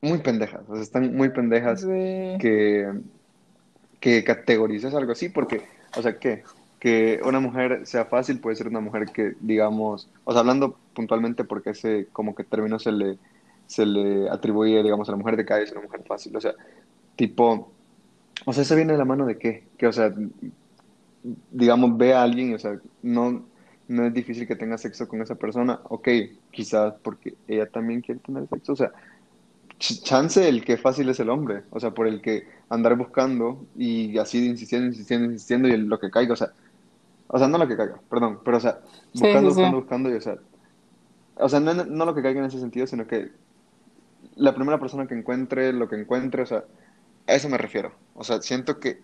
muy 0.00 0.20
pendejas, 0.20 0.62
o 0.66 0.72
sea, 0.72 0.82
están 0.82 1.14
muy 1.14 1.28
pendejas 1.28 1.84
que, 1.84 2.90
que 4.00 4.24
categorices 4.24 4.94
algo 4.94 5.12
así, 5.12 5.28
porque, 5.28 5.68
o 5.98 6.00
sea, 6.00 6.18
¿qué? 6.18 6.44
que 6.78 7.20
una 7.24 7.40
mujer 7.40 7.86
sea 7.86 8.06
fácil 8.06 8.40
puede 8.40 8.56
ser 8.56 8.68
una 8.68 8.80
mujer 8.80 9.04
que, 9.12 9.34
digamos, 9.40 10.08
o 10.24 10.32
sea, 10.32 10.40
hablando 10.40 10.78
puntualmente 10.94 11.44
porque 11.44 11.70
ese 11.70 12.08
como 12.10 12.34
que 12.34 12.42
término 12.42 12.78
se 12.78 12.90
le, 12.90 13.18
se 13.70 13.86
le 13.86 14.28
atribuye, 14.30 14.82
digamos, 14.82 15.08
a 15.08 15.12
la 15.12 15.18
mujer 15.18 15.36
de 15.36 15.46
calle 15.46 15.64
es 15.64 15.72
una 15.72 15.82
mujer 15.82 16.02
fácil, 16.06 16.36
o 16.36 16.40
sea, 16.40 16.54
tipo, 17.16 17.72
o 18.46 18.52
sea, 18.52 18.62
eso 18.64 18.76
viene 18.76 18.92
de 18.92 18.98
la 18.98 19.06
mano 19.06 19.26
de 19.26 19.38
qué, 19.38 19.68
que, 19.78 19.86
o 19.88 19.92
sea, 19.92 20.14
digamos, 21.22 21.96
ve 21.98 22.14
a 22.14 22.22
alguien, 22.22 22.54
o 22.54 22.58
sea, 22.58 22.80
no, 23.02 23.48
no 23.88 24.06
es 24.06 24.14
difícil 24.14 24.46
que 24.46 24.56
tenga 24.56 24.78
sexo 24.78 25.06
con 25.08 25.20
esa 25.22 25.34
persona, 25.36 25.80
ok, 25.84 26.08
quizás 26.50 26.94
porque 27.02 27.36
ella 27.46 27.68
también 27.70 28.00
quiere 28.00 28.20
tener 28.20 28.48
sexo, 28.48 28.72
o 28.72 28.76
sea, 28.76 28.92
ch- 29.78 30.02
chance 30.04 30.48
el 30.48 30.64
que 30.64 30.78
fácil 30.78 31.08
es 31.10 31.20
el 31.20 31.30
hombre, 31.30 31.64
o 31.70 31.80
sea, 31.80 31.92
por 31.92 32.08
el 32.08 32.22
que 32.22 32.44
andar 32.70 32.96
buscando 32.96 33.66
y 33.76 34.18
así 34.18 34.46
insistiendo, 34.48 34.88
insistiendo, 34.88 35.26
insistiendo 35.32 35.68
y 35.68 35.76
lo 35.78 35.98
que 36.00 36.10
caiga, 36.10 36.34
o 36.34 36.36
sea, 36.36 36.52
o 37.28 37.38
sea, 37.38 37.48
no 37.48 37.58
lo 37.58 37.68
que 37.68 37.76
caiga, 37.76 38.00
perdón, 38.10 38.40
pero 38.44 38.58
o 38.58 38.60
sea, 38.60 38.80
Sí, 39.14 39.26
buscando, 39.26 39.50
sí, 39.50 39.52
sí. 39.52 39.62
buscando, 39.62 39.78
buscando 39.78 40.10
y 40.10 40.14
o 40.14 40.20
sea, 40.20 40.38
o 41.36 41.48
sea, 41.48 41.60
no, 41.60 41.74
no 41.74 42.04
lo 42.04 42.14
que 42.14 42.22
caiga 42.22 42.40
en 42.40 42.46
ese 42.46 42.60
sentido, 42.60 42.86
sino 42.86 43.06
que 43.06 43.32
la 44.40 44.54
primera 44.54 44.78
persona 44.80 45.06
que 45.06 45.14
encuentre 45.14 45.72
lo 45.72 45.88
que 45.88 45.96
encuentre, 46.00 46.42
o 46.42 46.46
sea, 46.46 46.64
a 47.26 47.34
eso 47.34 47.48
me 47.48 47.58
refiero. 47.58 47.92
O 48.14 48.24
sea, 48.24 48.40
siento 48.40 48.80
que 48.80 48.98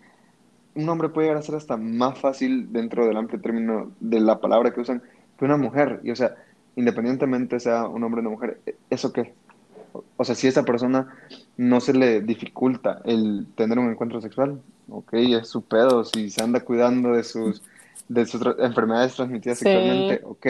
un 0.75 0.89
hombre 0.89 1.09
puede 1.11 1.27
llegar 1.29 1.41
a 1.41 1.47
ser 1.47 1.55
hasta 1.55 1.77
más 1.77 2.19
fácil 2.19 2.73
dentro 2.73 3.07
del 3.07 3.17
amplio 3.17 3.41
término 3.41 3.93
de 4.01 4.21
la 4.21 4.41
palabra 4.41 4.73
que 4.73 4.81
usan 4.81 5.03
que 5.39 5.45
una 5.45 5.57
mujer. 5.57 6.01
Y 6.03 6.11
o 6.11 6.17
sea, 6.17 6.35
independientemente 6.75 7.61
sea 7.61 7.87
un 7.87 8.03
hombre 8.03 8.21
o 8.21 8.23
una 8.23 8.31
mujer, 8.31 8.61
¿eso 8.91 9.13
qué? 9.13 9.35
O 10.17 10.25
sea, 10.25 10.35
si 10.35 10.47
a 10.47 10.51
esa 10.51 10.65
persona 10.65 11.15
no 11.57 11.81
se 11.81 11.95
le 11.95 12.21
dificulta 12.21 13.01
el 13.05 13.47
tener 13.55 13.79
un 13.79 13.91
encuentro 13.91 14.21
sexual, 14.21 14.61
ok, 14.91 15.13
es 15.15 15.49
su 15.49 15.63
pedo. 15.63 16.05
Si 16.05 16.31
se 16.31 16.43
anda 16.43 16.61
cuidando 16.61 17.13
de 17.13 17.25
sus, 17.25 17.63
de 18.09 18.27
sus 18.27 18.41
tra- 18.43 18.57
enfermedades 18.59 19.15
transmitidas 19.15 19.59
Sí. 19.59 19.65
sexualmente, 19.65 20.21
ok. 20.25 20.47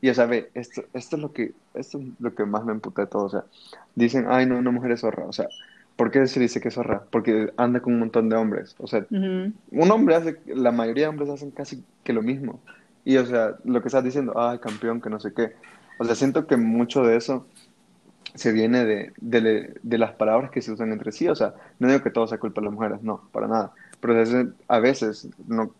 Y 0.00 0.10
o 0.10 0.14
sea, 0.14 0.26
ve, 0.26 0.50
esto, 0.54 0.84
esto 0.92 1.16
es 1.16 1.22
lo 1.22 1.32
que, 1.32 1.52
esto 1.74 1.98
es 1.98 2.04
lo 2.20 2.34
que 2.34 2.44
más 2.44 2.64
me 2.64 2.72
emputa 2.72 3.02
de 3.02 3.08
todo. 3.08 3.24
O 3.24 3.28
sea, 3.28 3.44
dicen, 3.94 4.26
ay, 4.28 4.46
no, 4.46 4.58
una 4.58 4.70
mujer 4.70 4.92
es 4.92 5.00
zorra. 5.00 5.24
O 5.24 5.32
sea, 5.32 5.48
¿por 5.96 6.10
qué 6.10 6.26
se 6.26 6.40
dice 6.40 6.60
que 6.60 6.68
es 6.68 6.74
zorra? 6.74 7.02
Porque 7.10 7.52
anda 7.56 7.80
con 7.80 7.94
un 7.94 8.00
montón 8.00 8.28
de 8.28 8.36
hombres. 8.36 8.76
O 8.78 8.86
sea, 8.86 9.04
un 9.10 9.90
hombre 9.90 10.14
hace, 10.14 10.38
la 10.46 10.70
mayoría 10.70 11.04
de 11.04 11.08
hombres 11.08 11.28
hacen 11.30 11.50
casi 11.50 11.82
que 12.04 12.12
lo 12.12 12.22
mismo. 12.22 12.60
Y, 13.04 13.16
o 13.16 13.26
sea, 13.26 13.56
lo 13.64 13.80
que 13.80 13.88
estás 13.88 14.04
diciendo, 14.04 14.34
ay, 14.36 14.58
campeón, 14.58 15.00
que 15.00 15.10
no 15.10 15.18
sé 15.18 15.32
qué. 15.32 15.54
O 15.98 16.04
sea, 16.04 16.14
siento 16.14 16.46
que 16.46 16.56
mucho 16.56 17.02
de 17.02 17.16
eso 17.16 17.46
se 18.34 18.52
viene 18.52 18.84
de, 18.84 19.12
de, 19.16 19.74
de 19.82 19.98
las 19.98 20.12
palabras 20.12 20.50
que 20.50 20.62
se 20.62 20.70
usan 20.70 20.92
entre 20.92 21.10
sí. 21.10 21.26
O 21.26 21.34
sea, 21.34 21.54
no 21.80 21.88
digo 21.88 22.02
que 22.02 22.10
todo 22.10 22.28
sea 22.28 22.38
culpa 22.38 22.60
de 22.60 22.66
las 22.66 22.74
mujeres, 22.74 23.02
no, 23.02 23.28
para 23.32 23.48
nada. 23.48 23.72
Pero 24.00 24.12
a 24.12 24.16
veces, 24.16 24.46
a 24.68 24.78
veces 24.78 25.28
no, 25.48 25.72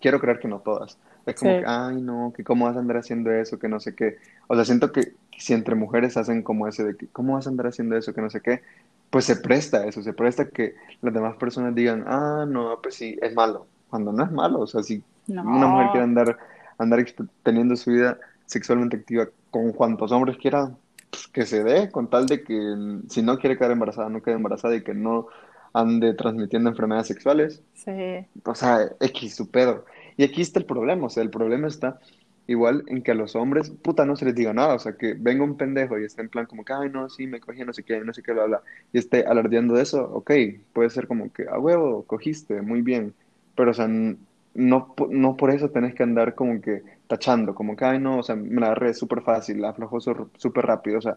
quiero 0.00 0.20
creer 0.20 0.38
que 0.38 0.48
no 0.48 0.60
todas. 0.60 0.98
Es 1.26 1.34
como 1.36 1.52
Sí. 1.52 1.58
que, 1.60 1.64
ay, 1.66 2.00
no, 2.00 2.32
que 2.36 2.44
cómo 2.44 2.66
vas 2.66 2.76
a 2.76 2.80
andar 2.80 2.98
haciendo 2.98 3.30
eso, 3.32 3.58
que 3.58 3.68
no 3.68 3.80
sé 3.80 3.94
qué. 3.94 4.18
O 4.46 4.54
sea, 4.54 4.64
siento 4.64 4.92
que 4.92 5.12
si 5.38 5.52
entre 5.54 5.74
mujeres 5.74 6.16
hacen 6.16 6.42
como 6.42 6.68
ese 6.68 6.84
de 6.84 6.96
que, 6.96 7.06
¿cómo 7.08 7.34
vas 7.34 7.46
a 7.46 7.50
andar 7.50 7.66
haciendo 7.68 7.96
eso, 7.96 8.12
que 8.14 8.20
no 8.20 8.30
sé 8.30 8.40
qué? 8.40 8.62
Pues 9.10 9.24
se 9.24 9.36
presta 9.36 9.86
eso, 9.86 10.02
se 10.02 10.12
presta 10.12 10.48
que 10.48 10.74
las 11.02 11.14
demás 11.14 11.36
personas 11.36 11.74
digan, 11.74 12.04
ah, 12.06 12.44
no, 12.48 12.78
pues 12.82 12.94
sí, 12.96 13.16
es 13.22 13.34
malo. 13.34 13.66
Cuando 13.88 14.12
no 14.12 14.24
es 14.24 14.30
malo, 14.32 14.60
o 14.60 14.66
sea, 14.66 14.82
si 14.82 15.02
una 15.28 15.66
mujer 15.66 15.86
quiere 15.92 16.06
No. 16.06 16.20
andar, 16.20 16.38
andar 16.78 17.04
teniendo 17.42 17.76
su 17.76 17.90
vida 17.92 18.18
sexualmente 18.46 18.96
activa 18.96 19.28
con 19.50 19.72
cuantos 19.72 20.10
hombres 20.12 20.36
quiera, 20.36 20.70
pues 21.10 21.28
que 21.28 21.46
se 21.46 21.62
dé, 21.62 21.90
con 21.90 22.10
tal 22.10 22.26
de 22.26 22.42
que 22.42 22.54
mm, 22.58 23.08
si 23.08 23.22
no 23.22 23.38
quiere 23.38 23.56
quedar 23.56 23.70
embarazada, 23.70 24.08
no 24.08 24.20
quede 24.22 24.34
embarazada 24.34 24.74
y 24.74 24.82
que 24.82 24.94
no 24.94 25.28
ande 25.72 26.14
transmitiendo 26.14 26.70
enfermedades 26.70 27.06
sexuales. 27.08 27.62
Sí. 27.74 28.26
O 28.44 28.54
sea, 28.54 28.80
X 29.00 29.34
su 29.36 29.50
pedo. 29.50 29.84
Y 30.16 30.24
aquí 30.24 30.42
está 30.42 30.58
el 30.58 30.66
problema, 30.66 31.06
o 31.06 31.10
sea, 31.10 31.22
el 31.22 31.30
problema 31.30 31.68
está 31.68 31.98
igual 32.46 32.84
en 32.88 33.02
que 33.02 33.12
a 33.12 33.14
los 33.14 33.36
hombres, 33.36 33.70
puta, 33.70 34.04
no 34.04 34.16
se 34.16 34.26
les 34.26 34.34
diga 34.34 34.52
nada, 34.52 34.74
o 34.74 34.78
sea, 34.78 34.96
que 34.96 35.14
venga 35.14 35.44
un 35.44 35.56
pendejo 35.56 35.98
y 35.98 36.04
esté 36.04 36.22
en 36.22 36.28
plan 36.28 36.46
como 36.46 36.64
que, 36.64 36.72
ay, 36.72 36.90
no, 36.90 37.08
sí, 37.08 37.26
me 37.26 37.40
cogí, 37.40 37.64
no 37.64 37.72
sé 37.72 37.82
qué, 37.82 38.00
no 38.00 38.12
sé 38.12 38.22
qué, 38.22 38.32
bla, 38.32 38.44
bla, 38.44 38.62
y 38.92 38.98
esté 38.98 39.24
alardeando 39.24 39.74
de 39.74 39.82
eso, 39.82 40.04
ok, 40.12 40.30
puede 40.72 40.90
ser 40.90 41.06
como 41.06 41.32
que, 41.32 41.48
a 41.48 41.58
huevo, 41.58 42.04
cogiste, 42.04 42.60
muy 42.60 42.82
bien, 42.82 43.14
pero, 43.54 43.70
o 43.70 43.74
sea, 43.74 43.88
no, 43.88 44.94
no 45.10 45.36
por 45.36 45.50
eso 45.50 45.70
tenés 45.70 45.94
que 45.94 46.02
andar 46.02 46.34
como 46.34 46.60
que 46.60 46.82
tachando, 47.06 47.54
como 47.54 47.76
que, 47.76 47.84
ay, 47.86 47.98
no, 47.98 48.18
o 48.18 48.22
sea, 48.22 48.36
me 48.36 48.60
la 48.60 48.66
agarré 48.66 48.92
súper 48.92 49.22
fácil, 49.22 49.60
la 49.62 49.70
aflojó 49.70 50.00
súper 50.00 50.66
rápido, 50.66 50.98
o 50.98 51.02
sea, 51.02 51.16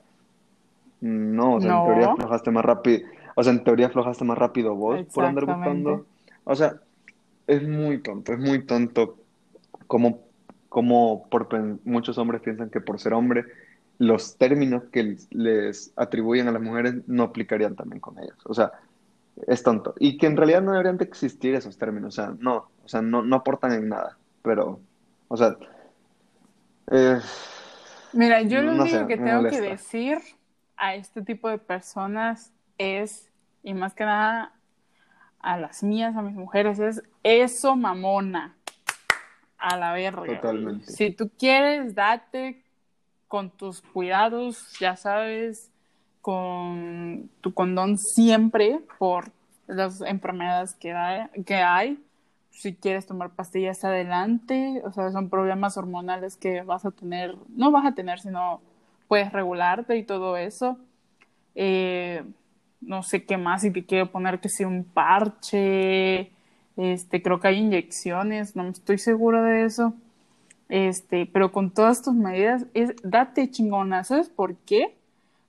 no, 1.01 1.55
o 1.55 1.62
sea, 1.62 1.77
en 1.77 1.86
teoría 1.86 2.12
aflojaste 2.12 2.51
más 2.51 2.65
rápido, 2.65 3.07
o 3.36 3.43
sea, 3.43 3.51
en 3.51 3.63
teoría 3.63 3.88
aflojaste 3.88 4.23
más 4.23 4.38
rápido 4.38 4.75
vos 4.75 5.05
por 5.13 5.25
andar 5.25 5.45
buscando, 5.45 6.05
o 6.45 6.55
sea, 6.55 6.79
es 7.47 7.63
muy 7.67 8.01
tonto, 8.01 8.33
es 8.33 8.39
muy 8.39 8.65
tonto 8.65 9.17
como, 9.88 10.21
como 10.69 11.29
por 11.29 11.47
muchos 11.86 12.17
hombres 12.17 12.41
piensan 12.41 12.69
que 12.69 12.81
por 12.81 12.99
ser 12.99 13.13
hombre, 13.13 13.45
los 13.99 14.38
términos 14.38 14.83
que 14.91 15.17
les 15.31 15.93
atribuyen 15.95 16.47
a 16.47 16.51
las 16.51 16.62
mujeres 16.62 16.95
no 17.07 17.23
aplicarían 17.23 17.75
también 17.75 17.99
con 18.01 18.19
ellos. 18.19 18.38
O 18.45 18.53
sea, 18.53 18.73
es 19.47 19.63
tonto. 19.63 19.95
Y 19.99 20.17
que 20.17 20.27
en 20.27 20.38
realidad 20.38 20.62
no 20.62 20.71
deberían 20.73 20.97
de 20.97 21.05
existir 21.05 21.55
esos 21.55 21.77
términos. 21.77 22.17
O 22.19 22.23
sea, 22.23 22.36
no, 22.39 22.71
o 22.83 22.88
sea, 22.88 23.01
no, 23.01 23.23
no 23.23 23.38
aportan 23.38 23.73
en 23.73 23.89
nada. 23.89 24.17
Pero, 24.43 24.81
o 25.29 25.38
sea, 25.38 25.57
eh, 26.91 27.19
Mira, 28.12 28.41
yo 28.41 28.62
lo 28.62 28.73
no 28.73 28.88
sé, 28.88 28.97
único 28.97 29.07
que 29.07 29.17
tengo 29.17 29.47
que 29.47 29.62
decir 29.62 30.19
a 30.75 30.95
este 30.95 31.21
tipo 31.21 31.49
de 31.49 31.57
personas 31.60 32.53
es, 32.77 33.31
y 33.63 33.73
más 33.73 33.93
que 33.93 34.05
nada 34.05 34.57
a 35.47 35.57
las 35.57 35.81
mías, 35.81 36.13
a 36.17 36.21
mis 36.21 36.36
mujeres, 36.36 36.77
es 36.77 37.01
eso, 37.23 37.77
mamona, 37.77 38.57
a 39.57 39.77
la 39.77 39.93
verga. 39.93 40.25
Totalmente. 40.25 40.91
Si 40.91 41.10
tú 41.12 41.31
quieres, 41.39 41.95
date 41.95 42.62
con 43.29 43.49
tus 43.51 43.81
cuidados, 43.81 44.77
ya 44.77 44.97
sabes, 44.97 45.71
con 46.19 47.29
tu 47.39 47.53
condón 47.53 47.97
siempre 47.97 48.81
por 48.99 49.31
las 49.67 50.01
enfermedades 50.01 50.73
que 50.73 50.91
hay, 50.91 51.29
que 51.45 51.55
hay. 51.55 52.03
Si 52.49 52.75
quieres 52.75 53.05
tomar 53.05 53.29
pastillas 53.29 53.86
adelante, 53.86 54.81
o 54.83 54.91
sea, 54.91 55.12
son 55.12 55.29
problemas 55.29 55.77
hormonales 55.77 56.36
que 56.36 56.62
vas 56.63 56.83
a 56.83 56.91
tener, 56.91 57.38
no 57.55 57.71
vas 57.71 57.86
a 57.86 57.93
tener, 57.93 58.19
sino 58.19 58.60
puedes 59.07 59.31
regularte 59.31 59.95
y 59.95 60.03
todo 60.03 60.36
eso. 60.36 60.77
Eh, 61.55 62.25
no 62.82 63.04
sé 63.04 63.26
qué 63.26 63.38
más, 63.38 63.62
si 63.62 63.72
te 63.72 63.86
quiero 63.86 64.12
poner 64.12 64.40
que 64.40 64.50
sea 64.50 64.68
un 64.68 64.84
parche, 64.84 66.32
este, 66.78 67.22
creo 67.22 67.40
que 67.40 67.48
hay 67.50 67.58
inyecciones, 67.58 68.56
no 68.56 68.68
estoy 68.70 68.98
segura 68.98 69.44
de 69.44 69.66
eso. 69.66 69.94
Este, 70.70 71.26
pero 71.26 71.52
con 71.52 71.72
todas 71.72 72.02
tus 72.02 72.13
medidas, 72.13 72.66
es 72.74 72.94
date 73.04 73.50
chingona, 73.50 74.04
¿sabes 74.04 74.30
por 74.30 74.56
qué? 74.58 74.96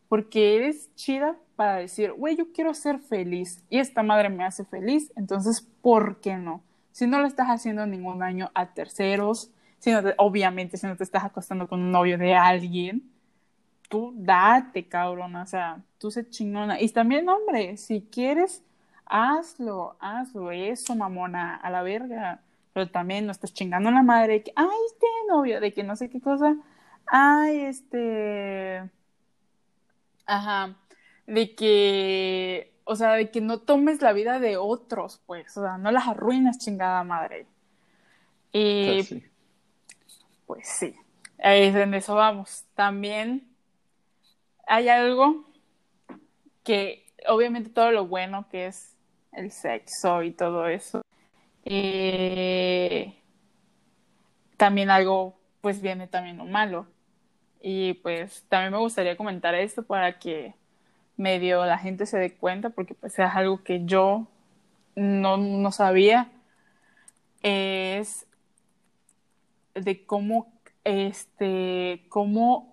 Porque 0.09 0.57
eres 0.57 0.95
chida 0.95 1.37
para 1.57 1.77
decir, 1.77 2.13
güey, 2.13 2.37
yo 2.37 2.53
quiero 2.53 2.73
ser 2.73 3.01
feliz 3.01 3.63
y 3.69 3.79
esta 3.79 4.03
madre 4.03 4.29
me 4.29 4.45
hace 4.45 4.65
feliz, 4.65 5.13
entonces, 5.17 5.67
¿por 5.83 6.21
qué 6.21 6.37
no? 6.37 6.63
Si 6.93 7.07
no 7.07 7.21
le 7.21 7.27
estás 7.27 7.49
haciendo 7.49 7.85
ningún 7.87 8.21
daño 8.21 8.51
a 8.55 8.75
terceros, 8.75 9.51
si 9.79 9.93
obviamente 10.17 10.77
si 10.77 10.87
no 10.87 10.97
te 10.97 11.05
estás 11.05 11.25
acostando 11.25 11.69
con 11.69 11.81
un 11.81 11.91
novio 11.91 12.17
de 12.17 12.35
alguien, 12.35 13.03
tú 13.89 14.13
date, 14.17 14.87
cabrón, 14.89 15.37
o 15.37 15.47
sea, 15.47 15.83
tú 15.99 16.11
sé 16.11 16.29
chingona. 16.29 16.81
Y 16.81 16.89
también, 16.91 17.29
hombre, 17.29 17.77
si 17.77 18.03
quieres, 18.03 18.63
hazlo, 19.07 19.97
hazlo, 20.01 20.51
eso, 20.53 20.95
mamona, 20.95 21.57
a 21.57 21.71
la 21.71 21.83
verga. 21.83 22.43
Pero 22.73 22.91
también 22.91 23.27
no 23.27 23.33
estás 23.33 23.53
chingando 23.53 23.89
a 23.89 23.93
la 23.93 24.03
madre 24.03 24.35
de 24.35 24.43
que, 24.45 24.53
ay, 24.55 24.69
este 24.93 25.07
novio, 25.29 25.61
de 25.61 25.73
que 25.73 25.83
no 25.83 25.97
sé 25.97 26.11
qué 26.11 26.21
cosa, 26.21 26.57
ay, 27.07 27.61
este, 27.63 28.89
ajá, 30.27 30.77
de 31.27 31.55
que, 31.55 32.73
o 32.85 32.95
sea, 32.97 33.13
de 33.15 33.31
que 33.31 33.41
no 33.41 33.61
tomes 33.61 34.03
la 34.03 34.13
vida 34.13 34.39
de 34.39 34.57
otros, 34.57 35.21
pues, 35.27 35.57
o 35.57 35.63
sea, 35.63 35.79
no 35.79 35.91
las 35.91 36.07
arruinas, 36.07 36.59
chingada 36.59 37.03
madre. 37.05 37.47
Y 38.53 39.03
sí. 39.03 39.25
pues 40.47 40.69
sí, 40.69 40.95
es 41.39 41.75
en 41.75 41.95
eso 41.95 42.15
vamos. 42.15 42.65
También 42.75 43.48
hay 44.69 44.89
algo 44.89 45.45
que 46.63 47.07
obviamente 47.27 47.71
todo 47.71 47.91
lo 47.91 48.07
bueno 48.07 48.47
que 48.51 48.67
es 48.67 48.95
el 49.33 49.51
sexo 49.51 50.23
y 50.23 50.31
todo 50.31 50.69
eso, 50.69 51.03
eh, 51.65 53.15
también 54.57 54.91
algo 54.91 55.39
pues 55.61 55.81
viene 55.81 56.07
también 56.07 56.39
lo 56.39 56.45
malo. 56.45 56.87
Y 57.61 57.95
pues 57.95 58.45
también 58.49 58.73
me 58.73 58.79
gustaría 58.79 59.17
comentar 59.17 59.55
esto 59.55 59.83
para 59.83 60.19
que 60.19 60.55
medio 61.17 61.65
la 61.67 61.79
gente 61.79 62.07
se 62.07 62.19
dé 62.19 62.35
cuenta, 62.35 62.71
porque 62.71 62.95
pues 62.95 63.15
es 63.19 63.31
algo 63.35 63.65
que 63.65 63.85
yo 63.85 64.29
no, 64.95 65.37
no 65.37 65.73
sabía, 65.73 66.31
es 67.43 68.27
de 69.75 70.05
cómo 70.05 70.53
este 70.85 72.07
cómo 72.09 72.68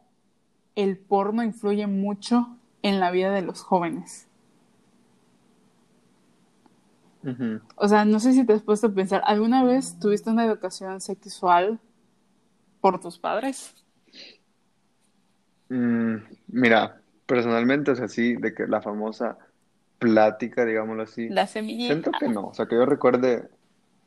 el 0.76 0.98
porno 0.98 1.44
influye 1.44 1.88
mucho 1.88 2.58
en 2.82 3.00
la 3.00 3.12
vida 3.12 3.32
de 3.32 3.42
los 3.42 3.62
jóvenes. 3.62 4.28
O 7.76 7.88
sea, 7.88 8.06
no 8.06 8.20
sé 8.20 8.34
si 8.34 8.46
te 8.46 8.54
has 8.54 8.62
puesto 8.62 8.88
a 8.88 8.94
pensar, 8.94 9.22
¿alguna 9.26 9.64
vez 9.64 9.98
tuviste 10.00 10.30
una 10.30 10.46
educación 10.46 11.02
sexual 11.02 11.80
por 12.82 13.00
tus 13.00 13.18
padres? 13.20 13.74
Mm, 15.70 16.18
mira, 16.48 17.02
personalmente, 17.26 17.92
o 17.92 17.96
sea, 17.96 18.08
sí, 18.08 18.36
de 18.36 18.54
que 18.54 18.68
la 18.68 18.82
famosa 18.82 19.38
plática, 20.00 20.66
digámoslo 20.66 21.04
así, 21.04 21.30
La 21.30 21.48
semillita. 21.48 21.94
siento 21.94 22.12
que 22.20 22.28
no, 22.30 22.48
o 22.48 22.54
sea, 22.54 22.68
que 22.68 22.76
yo 22.76 22.86
recuerde, 22.86 23.50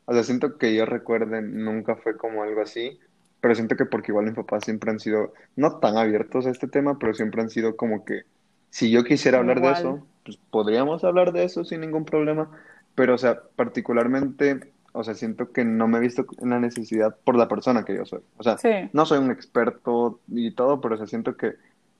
o 0.05 0.13
sea, 0.13 0.23
siento 0.23 0.57
que 0.57 0.75
yo 0.75 0.85
recuerde, 0.85 1.41
nunca 1.41 1.95
fue 1.97 2.17
como 2.17 2.43
algo 2.43 2.61
así, 2.61 2.99
pero 3.41 3.55
siento 3.55 3.75
que 3.75 3.85
porque 3.85 4.11
igual 4.11 4.25
mis 4.25 4.35
papás 4.35 4.63
siempre 4.65 4.91
han 4.91 4.99
sido, 4.99 5.33
no 5.55 5.79
tan 5.79 5.97
abiertos 5.97 6.45
a 6.45 6.51
este 6.51 6.67
tema, 6.67 6.97
pero 6.99 7.13
siempre 7.13 7.41
han 7.41 7.49
sido 7.49 7.75
como 7.77 8.05
que 8.05 8.23
Si 8.69 8.91
yo 8.91 9.03
quisiera 9.03 9.39
hablar 9.39 9.61
de 9.61 9.71
eso, 9.71 10.07
pues 10.23 10.37
podríamos 10.51 11.03
hablar 11.03 11.31
de 11.33 11.43
eso 11.45 11.63
sin 11.65 11.81
ningún 11.81 12.05
problema, 12.05 12.51
pero 12.95 13.15
o 13.15 13.17
sea, 13.17 13.41
particularmente, 13.55 14.73
o 14.93 15.03
sea, 15.03 15.15
siento 15.15 15.51
que 15.51 15.65
no 15.65 15.87
me 15.87 15.97
he 15.97 16.01
visto 16.01 16.25
en 16.41 16.49
la 16.51 16.59
necesidad 16.59 17.17
por 17.23 17.35
la 17.37 17.47
persona 17.47 17.83
que 17.85 17.95
yo 17.95 18.05
soy. 18.05 18.21
O 18.37 18.43
sea, 18.43 18.59
Sí, 18.61 18.69
no 18.91 19.05
soy 19.05 19.19
un 19.19 19.31
experto 19.31 20.21
y 20.27 20.53
todo, 20.55 20.81
pero 20.81 20.95
o 20.95 20.97
sea, 20.97 21.07
siento 21.07 21.35
que 21.37 21.55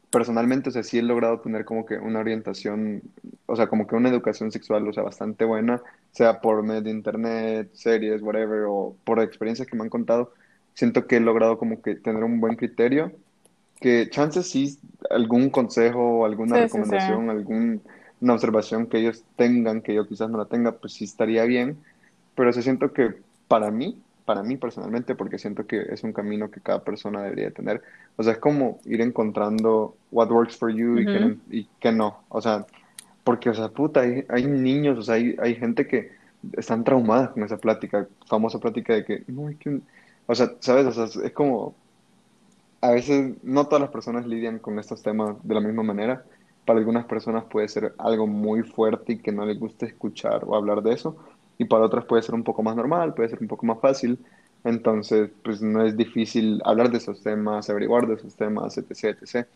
personalmente, 0.09 0.69
o 0.69 0.71
sea, 0.71 0.83
sí 0.83 0.97
he 0.99 1.03
logrado 1.03 1.39
tener 1.41 1.65
como 1.65 1.85
que 1.85 1.97
una 1.97 2.19
orientación, 2.19 3.03
o 3.45 3.55
sea, 3.55 3.67
como 3.67 3.87
que 3.87 3.95
una 3.95 4.09
educación 4.09 4.51
sexual, 4.51 4.87
o 4.87 4.93
sea, 4.93 5.03
bastante 5.03 5.45
buena, 5.45 5.81
sea 6.11 6.41
por 6.41 6.63
medio 6.63 6.81
de 6.81 6.91
internet, 6.91 7.69
series, 7.73 8.21
whatever, 8.21 8.65
o 8.67 8.97
por 9.03 9.19
experiencias 9.21 9.67
que 9.67 9.75
me 9.77 9.83
han 9.83 9.89
contado. 9.89 10.33
Siento 10.79 11.07
que 11.07 11.17
he 11.17 11.19
logrado 11.19 11.57
como 11.57 11.81
que 11.81 11.95
tener 11.95 12.23
un 12.23 12.39
buen 12.39 12.55
criterio 12.55 13.11
que 13.81 14.09
chances 14.09 14.49
sí, 14.49 14.79
algún 15.09 15.49
consejo, 15.49 16.25
alguna 16.25 16.57
sí, 16.57 16.67
sí, 16.69 16.83
sí. 16.83 16.99
recomendación, 16.99 17.29
alguna 17.29 17.81
observación 18.33 18.87
que 18.87 18.99
ellos 18.99 19.25
tengan, 19.37 19.81
que 19.81 19.93
yo 19.95 20.07
quizás 20.07 20.29
no 20.29 20.37
la 20.37 20.45
tenga, 20.47 20.73
pues 20.79 20.93
sí 20.93 21.05
estaría 21.05 21.43
bien, 21.45 21.83
pero 22.35 22.53
sí 22.53 22.61
siento 22.63 22.93
que 22.93 23.15
para 23.47 23.71
mí, 23.71 24.03
para 24.25 24.43
mí 24.43 24.57
personalmente, 24.57 25.15
porque 25.15 25.39
siento 25.39 25.67
que 25.67 25.81
es 25.91 26.03
un 26.03 26.13
camino 26.13 26.51
que 26.51 26.61
cada 26.61 26.83
persona 26.83 27.23
debería 27.23 27.51
tener, 27.51 27.81
o 28.17 28.23
sea, 28.23 28.33
es 28.33 28.39
como 28.39 28.79
ir 28.85 29.01
encontrando 29.01 29.97
what 30.11 30.31
works 30.31 30.57
for 30.57 30.71
you 30.71 30.99
y 30.99 31.09
que, 31.09 31.19
Ujú. 31.19 31.19
no- 31.19 31.37
y 31.49 31.65
que 31.79 31.91
no, 31.91 32.23
o 32.29 32.41
sea, 32.41 32.65
porque, 33.23 33.49
o 33.49 33.53
sea, 33.53 33.69
puta, 33.69 34.01
hay, 34.01 34.25
hay 34.29 34.45
niños, 34.47 34.97
o 34.99 35.01
sea, 35.03 35.15
hay, 35.15 35.35
hay 35.39 35.55
gente 35.55 35.87
que 35.87 36.11
están 36.57 36.83
traumadas 36.83 37.29
con 37.31 37.43
esa 37.43 37.57
plática, 37.57 38.07
famosa 38.27 38.59
plática 38.59 38.93
de 38.93 39.05
que, 39.05 39.23
no, 39.27 39.47
hay 39.47 39.55
que, 39.55 39.69
un-". 39.69 39.83
O 40.29 40.35
sea, 40.35 40.51
¿sabes? 40.59 40.85
O 40.85 40.91
sea, 41.07 41.23
es 41.23 41.33
como 41.33 41.73
a 42.81 42.91
veces 42.91 43.33
no 43.41 43.65
todas 43.65 43.81
las 43.81 43.89
personas 43.89 44.27
lidian 44.27 44.59
con 44.59 44.77
estos 44.77 45.01
temas 45.01 45.35
de 45.41 45.55
la 45.55 45.59
misma 45.59 45.81
manera. 45.81 46.23
Para 46.65 46.77
algunas 46.77 47.05
personas 47.05 47.45
puede 47.45 47.67
ser 47.67 47.95
algo 47.97 48.27
muy 48.27 48.61
fuerte 48.61 49.13
y 49.13 49.17
que 49.17 49.31
no 49.31 49.43
les 49.43 49.59
gusta 49.59 49.87
escuchar 49.87 50.43
o 50.45 50.55
hablar 50.55 50.83
de 50.83 50.93
eso. 50.93 51.17
Y 51.57 51.65
para 51.65 51.83
otras 51.83 52.05
puede 52.05 52.21
ser 52.21 52.35
un 52.35 52.43
poco 52.43 52.61
más 52.61 52.75
normal, 52.75 53.15
puede 53.15 53.29
ser 53.29 53.39
un 53.41 53.47
poco 53.47 53.65
más 53.65 53.79
fácil. 53.79 54.19
Entonces, 54.63 55.31
pues 55.43 55.63
no 55.63 55.83
es 55.83 55.97
difícil 55.97 56.61
hablar 56.63 56.91
de 56.91 56.99
esos 56.99 57.23
temas, 57.23 57.67
averiguar 57.71 58.05
de 58.05 58.13
esos 58.13 58.35
temas, 58.35 58.77
etc, 58.77 59.17
etc. 59.19 59.47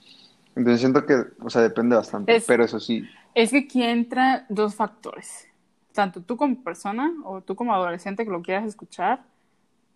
Entonces 0.56 0.80
siento 0.80 1.06
que, 1.06 1.22
o 1.40 1.52
sea, 1.52 1.62
depende 1.62 1.96
bastante. 1.96 2.36
Es, 2.36 2.46
Pero 2.48 2.66
eso 2.66 2.80
sí, 2.80 3.04
es 3.36 3.52
que 3.52 3.60
aquí 3.60 3.84
entran 3.84 4.48
dos 4.50 4.74
factores. 4.74 5.48
Tanto 5.92 6.20
tú 6.22 6.36
como 6.36 6.64
persona 6.64 7.14
o 7.26 7.42
tú 7.42 7.56
como 7.56 7.76
adolescente 7.76 8.26
que 8.26 8.32
lo 8.32 8.42
quieras 8.42 8.66
escuchar 8.66 9.22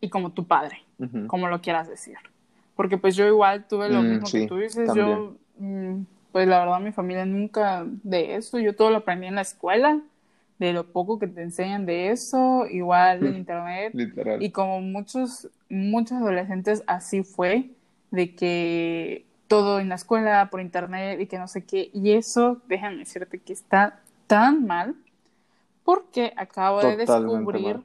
y 0.02 0.10
como 0.10 0.32
tu 0.32 0.46
padre, 0.48 0.84
ujú. 1.00 1.20
como 1.28 1.48
lo 1.48 1.62
quieras 1.62 1.88
decir. 1.88 2.18
Porque 2.76 2.98
pues 2.98 3.16
yo 3.16 3.26
igual 3.28 3.68
tuve 3.68 3.90
lo 3.90 4.04
Mm, 4.04 4.04
mismo 4.04 4.34
que 4.34 4.42
sí, 4.42 4.44
tú 4.44 4.58
dices, 4.58 4.94
también. 4.94 4.94
yo, 4.94 5.36
mm, 5.58 6.02
pues 6.32 6.48
la 6.48 6.60
verdad 6.60 6.80
mi 6.80 6.92
familia 6.92 7.26
nunca 7.26 7.86
de 7.88 8.36
eso, 8.36 8.60
yo 8.60 8.76
todo 8.76 8.92
lo 8.92 8.98
aprendí 8.98 9.28
en 9.28 9.36
la 9.36 9.42
escuela, 9.42 10.00
de 10.60 10.74
lo 10.74 10.92
poco 10.92 11.20
que 11.20 11.28
te 11.28 11.42
enseñan 11.42 11.86
de 11.86 12.10
eso, 12.12 12.66
igual 12.70 13.26
en 13.26 13.36
internet, 13.36 13.96
Literal. 13.96 14.40
y 14.40 14.52
como 14.52 14.82
muchos, 14.82 15.50
muchos 15.70 16.14
adolescentes 16.18 16.84
así 16.88 17.24
fue, 17.24 17.70
de 18.12 18.36
que 18.36 19.26
todo 19.48 19.80
en 19.80 19.90
la 19.90 19.96
escuela, 19.96 20.50
por 20.50 20.62
internet 20.62 21.20
y 21.22 21.28
que 21.28 21.38
no 21.40 21.48
sé 21.48 21.66
qué, 21.66 21.90
y 21.94 22.12
eso, 22.14 22.62
déjame 22.68 22.98
decirte 22.98 23.40
que 23.40 23.54
está 23.54 24.00
tan 24.28 24.66
mal, 24.66 24.96
porque 25.84 26.34
acabo 26.38 26.82
de 26.82 26.98
Totalmente 26.98 26.98
descubrir 26.98 27.60
mal. 27.60 27.84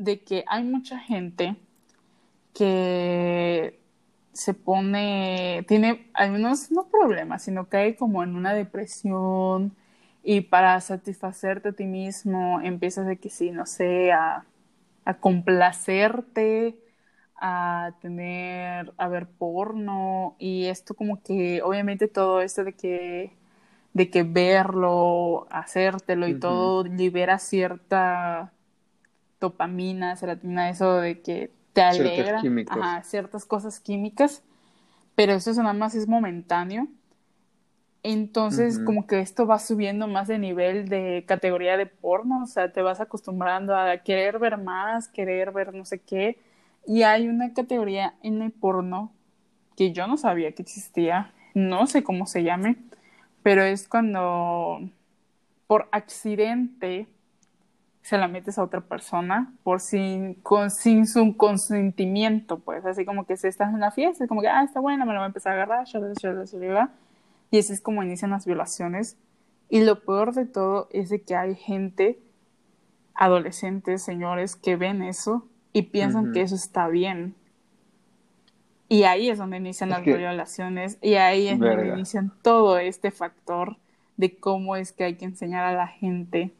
De 0.00 0.20
que 0.24 0.44
hay 0.48 0.64
mucha 0.64 0.98
gente 0.98 1.56
que 2.54 3.80
se 4.32 4.54
pone, 4.54 5.64
tiene 5.68 6.10
algunos, 6.14 6.70
no 6.70 6.88
problemas, 6.88 7.42
sino 7.44 7.68
cae 7.68 7.96
como 7.96 8.22
en 8.22 8.36
una 8.36 8.54
depresión 8.54 9.76
y 10.22 10.42
para 10.42 10.80
satisfacerte 10.80 11.70
a 11.70 11.72
ti 11.72 11.84
mismo 11.86 12.60
empiezas 12.62 13.06
de 13.06 13.18
que 13.18 13.30
sí, 13.30 13.50
no 13.50 13.66
sé, 13.66 14.12
a, 14.12 14.46
a 15.04 15.14
complacerte, 15.20 16.78
a 17.36 17.94
tener, 18.02 18.92
a 18.98 19.08
ver 19.08 19.28
porno 19.28 20.36
y 20.38 20.66
esto 20.66 20.94
como 20.94 21.22
que 21.22 21.62
obviamente 21.62 22.08
todo 22.08 22.40
esto 22.42 22.64
de 22.64 22.74
que 22.74 23.32
de 23.94 24.10
que 24.10 24.22
verlo, 24.24 25.46
hacértelo 25.50 26.28
y 26.28 26.34
todo 26.34 26.84
libera 26.84 27.38
cierta 27.38 28.52
dopamina, 29.40 30.16
serotonina, 30.16 30.68
eso 30.70 30.96
de 30.96 31.20
que 31.20 31.50
te 31.72 31.82
alegra, 31.82 32.42
ajá, 32.68 33.02
ciertas 33.02 33.44
cosas 33.44 33.80
químicas, 33.80 34.42
pero 35.14 35.32
eso 35.32 35.52
nada 35.54 35.72
más 35.72 35.94
es 35.94 36.06
momentáneo. 36.06 36.88
Entonces, 38.02 38.78
como 38.78 39.06
que 39.06 39.20
esto 39.20 39.46
va 39.46 39.58
subiendo 39.58 40.08
más 40.08 40.26
de 40.26 40.38
nivel 40.38 40.88
de 40.88 41.24
categoría 41.28 41.76
de 41.76 41.84
porno, 41.84 42.44
o 42.44 42.46
sea, 42.46 42.72
te 42.72 42.80
vas 42.80 42.98
acostumbrando 43.00 43.76
a 43.76 43.98
querer 43.98 44.38
ver 44.38 44.56
más, 44.56 45.08
querer 45.08 45.52
ver 45.52 45.74
no 45.74 45.84
sé 45.84 45.98
qué, 46.00 46.38
y 46.86 47.02
hay 47.02 47.28
una 47.28 47.52
categoría 47.52 48.14
en 48.22 48.40
el 48.40 48.52
porno 48.52 49.12
que 49.76 49.92
yo 49.92 50.06
no 50.06 50.16
sabía 50.16 50.52
que 50.52 50.62
existía, 50.62 51.34
no 51.54 51.86
sé 51.86 52.02
cómo 52.02 52.24
se 52.26 52.42
llame, 52.42 52.76
pero 53.42 53.62
es 53.64 53.86
cuando 53.86 54.80
por 55.66 55.88
accidente 55.92 57.06
se 58.02 58.18
la 58.18 58.28
metes 58.28 58.58
a 58.58 58.64
otra 58.64 58.80
persona 58.80 59.52
por 59.62 59.80
sin, 59.80 60.34
con, 60.34 60.70
sin 60.70 61.06
su 61.06 61.36
consentimiento, 61.36 62.58
pues 62.58 62.84
así 62.86 63.04
como 63.04 63.26
que 63.26 63.36
si 63.36 63.46
estás 63.46 63.72
en 63.74 63.80
la 63.80 63.90
fiesta, 63.90 64.24
es 64.24 64.28
como 64.28 64.40
que, 64.40 64.48
ah, 64.48 64.62
está 64.62 64.80
buena, 64.80 65.04
me 65.04 65.12
la 65.12 65.20
voy 65.20 65.24
a 65.24 65.28
empezar 65.28 65.52
a 65.52 65.62
agarrar, 65.62 65.86
shalala, 65.86 66.14
shalala, 66.18 66.44
shalala, 66.44 66.90
y 67.50 67.58
así 67.58 67.72
es 67.72 67.80
como 67.80 68.02
inician 68.02 68.30
las 68.30 68.46
violaciones. 68.46 69.16
Y 69.68 69.84
lo 69.84 70.04
peor 70.04 70.34
de 70.34 70.46
todo 70.46 70.88
es 70.90 71.10
de 71.10 71.22
que 71.22 71.36
hay 71.36 71.54
gente, 71.54 72.18
adolescentes, 73.14 74.02
señores, 74.02 74.56
que 74.56 74.76
ven 74.76 75.02
eso 75.02 75.46
y 75.72 75.82
piensan 75.82 76.32
que 76.32 76.42
eso 76.42 76.56
está 76.56 76.88
bien. 76.88 77.34
Y 78.88 79.04
ahí 79.04 79.30
es 79.30 79.38
donde 79.38 79.58
inician 79.58 79.90
Es 79.90 79.98
las 79.98 80.04
que, 80.04 80.16
violaciones 80.16 80.98
y 81.00 81.14
ahí 81.14 81.46
es 81.46 81.58
donde 81.60 81.88
inician 81.88 82.32
todo 82.42 82.78
este 82.78 83.12
factor 83.12 83.76
de 84.16 84.36
cómo 84.36 84.74
es 84.74 84.90
que 84.90 85.04
hay 85.04 85.14
que 85.14 85.24
enseñar 85.24 85.64
a 85.64 85.72
la 85.72 85.86
gente 85.86 86.52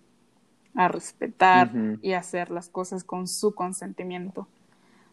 a 0.74 0.88
respetar 0.88 1.68
Ujú. 1.68 1.98
y 2.02 2.12
hacer 2.12 2.50
las 2.50 2.68
cosas 2.68 3.04
con 3.04 3.26
su 3.26 3.54
consentimiento. 3.54 4.46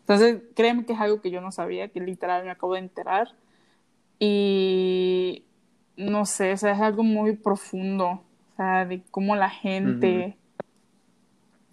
Entonces, 0.02 0.42
créeme 0.56 0.86
que 0.86 0.94
es 0.94 1.00
algo 1.00 1.22
que 1.22 1.32
yo 1.32 1.42
no 1.42 1.52
sabía, 1.52 1.90
que 1.90 2.00
literal 2.00 2.46
me 2.46 2.52
acabo 2.52 2.74
de 2.74 2.80
enterar. 2.80 3.30
Y 4.20 5.44
no 5.98 6.26
sé, 6.26 6.54
o 6.54 6.58
sea, 6.58 6.72
es 6.74 6.80
algo 6.82 7.04
muy 7.04 7.36
profundo, 7.36 8.08
o 8.08 8.56
sea, 8.56 8.86
de 8.86 9.04
cómo 9.12 9.36
la 9.36 9.50
gente 9.50 10.38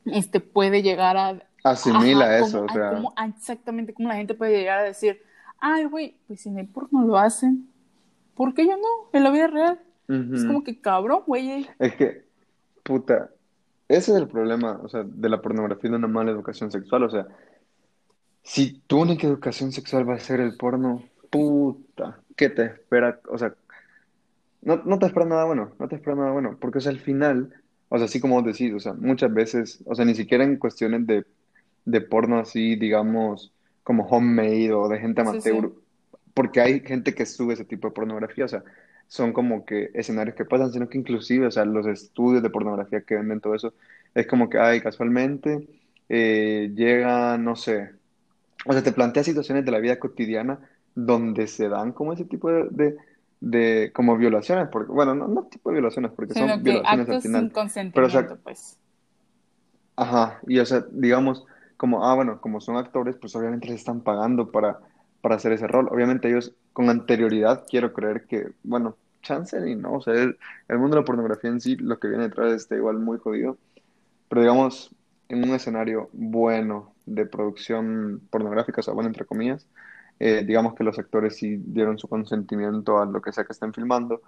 este, 0.04 0.40
puede 0.40 0.82
llegar 0.82 1.16
a, 1.16 1.42
Asimila 1.62 2.26
ajá, 2.26 2.38
eso, 2.38 2.58
cómo, 2.60 2.70
o 2.70 2.74
sea, 2.74 2.90
cómo- 2.90 3.14
exactamente 3.28 3.94
cómo 3.94 4.08
la 4.08 4.16
gente 4.16 4.34
puede 4.34 4.58
llegar 4.58 4.80
a 4.80 4.82
decir, 4.82 5.22
ay, 5.58 5.84
güey, 5.86 6.16
pues 6.26 6.42
si 6.42 6.50
en 6.50 6.58
el 6.58 6.68
porno 6.68 7.02
lo 7.06 7.16
hacen, 7.16 7.70
¿por 8.34 8.52
qué 8.52 8.66
yo 8.66 8.76
no? 8.76 9.08
En 9.12 9.24
la 9.24 9.30
vida 9.30 9.46
real. 9.46 9.80
Es 10.08 10.42
ujú. 10.42 10.46
como 10.48 10.64
que 10.64 10.78
cabrón, 10.80 11.22
güey. 11.26 11.66
Es 11.78 11.94
que, 11.96 12.24
puta, 12.82 13.30
ese 13.98 14.12
es 14.12 14.18
el 14.18 14.28
problema, 14.28 14.80
o 14.82 14.88
sea, 14.88 15.02
de 15.04 15.28
la 15.28 15.40
pornografía 15.42 15.88
y 15.88 15.90
de 15.92 15.96
una 15.98 16.08
mala 16.08 16.30
educación 16.32 16.70
sexual, 16.70 17.04
o 17.04 17.10
sea, 17.10 17.26
si 18.42 18.80
tu 18.86 19.00
única 19.00 19.26
educación 19.26 19.72
sexual 19.72 20.08
va 20.08 20.14
a 20.14 20.20
ser 20.20 20.40
el 20.40 20.56
porno, 20.56 21.02
puta, 21.30 22.22
¿qué 22.36 22.50
te 22.50 22.64
espera? 22.66 23.20
O 23.28 23.38
sea, 23.38 23.54
no, 24.62 24.76
no 24.84 24.98
te 24.98 25.06
espera 25.06 25.26
nada 25.26 25.44
bueno, 25.44 25.72
no 25.78 25.88
te 25.88 25.96
espera 25.96 26.16
nada 26.16 26.32
bueno, 26.32 26.58
porque, 26.60 26.78
o 26.78 26.80
sea, 26.80 26.92
al 26.92 27.00
final, 27.00 27.52
o 27.88 27.96
sea, 27.98 28.06
así 28.06 28.20
como 28.20 28.36
vos 28.36 28.44
decís, 28.44 28.72
o 28.74 28.80
sea, 28.80 28.94
muchas 28.94 29.32
veces, 29.32 29.82
o 29.86 29.94
sea, 29.94 30.04
ni 30.04 30.14
siquiera 30.14 30.44
en 30.44 30.56
cuestiones 30.58 31.06
de, 31.06 31.26
de 31.84 32.00
porno 32.00 32.38
así, 32.38 32.76
digamos, 32.76 33.52
como 33.82 34.04
homemade 34.06 34.72
o 34.72 34.88
de 34.88 34.98
gente 35.00 35.20
Sí, 35.22 35.40
sí. 35.40 35.58
amateur, 35.58 35.72
porque 36.34 36.60
hay 36.60 36.80
gente 36.80 37.14
que 37.14 37.26
sube 37.26 37.54
ese 37.54 37.64
tipo 37.64 37.88
de 37.88 37.94
pornografía, 37.94 38.46
o 38.46 38.48
sea, 38.48 38.64
son 39.08 39.32
como 39.32 39.64
que 39.64 39.90
escenarios 39.94 40.36
que 40.36 40.44
pasan, 40.44 40.72
sino 40.72 40.88
que 40.88 40.98
inclusive, 40.98 41.46
o 41.46 41.50
sea, 41.50 41.64
los 41.64 41.86
estudios 41.86 42.42
de 42.42 42.50
pornografía 42.50 43.02
que 43.02 43.16
venden 43.16 43.40
todo 43.40 43.54
eso, 43.54 43.74
es 44.14 44.26
como 44.26 44.48
que, 44.48 44.58
ay, 44.58 44.80
casualmente 44.80 45.68
eh, 46.08 46.72
llega, 46.74 47.38
no 47.38 47.56
sé, 47.56 47.90
o 48.66 48.72
sea, 48.72 48.82
te 48.82 48.92
plantea 48.92 49.24
situaciones 49.24 49.64
de 49.64 49.72
la 49.72 49.78
vida 49.80 49.98
cotidiana 49.98 50.60
donde 50.94 51.46
se 51.48 51.68
dan 51.68 51.92
como 51.92 52.12
ese 52.12 52.24
tipo 52.24 52.50
de, 52.50 52.66
de, 52.70 52.96
de- 53.40 53.92
como 53.94 54.16
violaciones, 54.16 54.68
porque, 54.72 54.92
bueno, 54.92 55.14
no, 55.14 55.28
no 55.28 55.44
tipo 55.46 55.70
de 55.70 55.74
violaciones, 55.76 56.12
porque 56.16 56.34
Sino 56.34 56.34
son 56.34 56.62
que 56.62 56.64
violaciones 56.64 57.08
al 57.10 57.18
actos 57.18 57.24
sin 57.24 57.48
final, 57.48 57.52
pero, 57.94 58.06
o 58.08 58.10
sea, 58.10 58.26
consentimiento, 58.26 58.36
pues. 58.42 58.78
Ajá, 59.96 60.40
y 60.46 60.58
o 60.58 60.66
sea, 60.66 60.84
digamos, 60.90 61.44
como, 61.76 62.04
ah, 62.06 62.14
bueno, 62.14 62.40
como 62.40 62.60
son 62.60 62.76
actores, 62.76 63.16
pues 63.20 63.34
obviamente 63.36 63.68
les 63.68 63.76
están 63.76 64.00
pagando 64.02 64.50
para, 64.50 64.80
para 65.24 65.36
hacer 65.36 65.52
ese 65.54 65.66
rol. 65.68 65.88
Obviamente 65.90 66.28
ellos 66.28 66.54
con 66.74 66.90
anterioridad 66.90 67.64
quiero 67.70 67.94
creer 67.94 68.26
que, 68.26 68.52
bueno, 68.64 68.98
chance 69.22 69.58
y 69.70 69.74
no, 69.74 69.94
o 69.94 70.02
sea, 70.02 70.12
el, 70.14 70.38
el 70.68 70.78
mundo 70.78 70.96
de 70.96 71.02
la 71.02 71.06
pornografía 71.06 71.50
en 71.50 71.62
sí, 71.62 71.76
lo 71.78 71.98
que 71.98 72.08
viene 72.10 72.24
detrás 72.24 72.52
está 72.52 72.76
igual 72.76 72.98
muy 73.00 73.18
jodido, 73.18 73.58
pero 74.28 74.42
digamos, 74.42 74.94
en 75.28 75.48
un 75.48 75.54
escenario 75.54 76.10
bueno 76.12 76.94
de 77.06 77.26
producción 77.26 78.22
pornográfica, 78.30 78.80
o 78.80 78.84
sea, 78.84 78.94
bueno, 78.94 79.08
entre 79.08 79.26
comillas, 79.26 79.66
eh, 80.20 80.44
digamos 80.46 80.74
que 80.74 80.84
los 80.84 80.98
actores 80.98 81.36
sí 81.38 81.56
dieron 81.58 81.98
su 81.98 82.08
consentimiento 82.08 82.98
a 82.98 83.06
lo 83.06 83.22
que 83.22 83.32
sea 83.32 83.44
que 83.44 83.54
estén 83.54 83.72
filmando, 83.72 84.22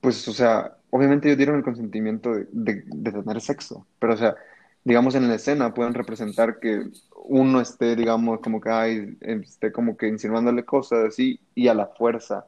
pues, 0.00 0.28
o 0.28 0.32
sea, 0.32 0.76
obviamente 0.90 1.28
ellos 1.28 1.38
dieron 1.38 1.56
el 1.56 1.64
consentimiento 1.64 2.32
de, 2.34 2.48
de, 2.52 2.84
de 2.86 3.12
tener 3.12 3.40
sexo, 3.40 3.86
pero, 4.00 4.14
o 4.14 4.16
sea, 4.18 4.36
digamos 4.84 5.14
en 5.14 5.28
la 5.28 5.34
escena 5.36 5.74
pueden 5.74 5.94
representar 5.94 6.58
que 6.60 6.84
uno 7.26 7.60
esté, 7.60 7.96
digamos, 7.96 8.40
como 8.40 8.60
que, 8.60 8.70
ay, 8.70 9.16
esté 9.20 9.72
como 9.72 9.96
que 9.96 10.08
insinuándole 10.08 10.64
cosas 10.64 11.08
así 11.08 11.40
y 11.54 11.68
a 11.68 11.74
la 11.74 11.86
fuerza, 11.88 12.46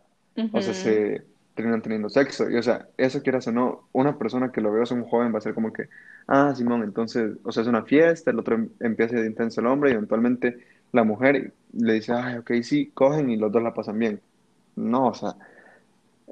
o 0.51 0.61
sea, 0.61 0.74
se 0.74 1.24
terminan 1.55 1.82
teniendo 1.82 2.09
sexo. 2.11 2.51
Y, 2.51 2.57
o 2.57 2.62
sea, 2.62 2.89
eso 2.99 3.22
quieras 3.22 3.47
o 3.49 3.53
no, 3.53 3.89
una 3.93 4.18
persona 4.18 4.53
que 4.53 4.61
lo 4.61 4.72
veo 4.72 4.82
es 4.82 4.91
un 4.91 5.05
joven 5.05 5.34
va 5.34 5.39
a 5.39 5.41
ser 5.41 5.55
como 5.55 5.72
que, 5.72 5.89
ah, 6.26 6.55
Simón, 6.55 6.82
entonces, 6.82 7.37
o 7.45 7.53
sea, 7.53 7.62
es 7.62 7.68
una 7.68 7.84
fiesta, 7.84 8.30
el 8.30 8.39
otro 8.39 8.57
em- 8.57 8.70
empieza 8.80 9.16
de 9.16 9.26
intenso 9.26 9.61
el 9.61 9.66
hombre 9.68 9.91
y 9.91 9.95
eventualmente 9.95 10.59
la 10.93 11.05
mujer 11.05 11.55
le 11.72 11.93
dice, 11.95 12.12
ay, 12.12 12.37
ok, 12.39 12.53
sí, 12.62 12.91
cogen 12.95 13.30
y 13.30 13.37
los 13.37 13.51
dos 13.53 13.62
la 13.62 13.74
pasan 13.74 13.99
bien. 13.99 14.20
No, 14.76 15.09
o 15.09 15.14
sea, 15.14 15.37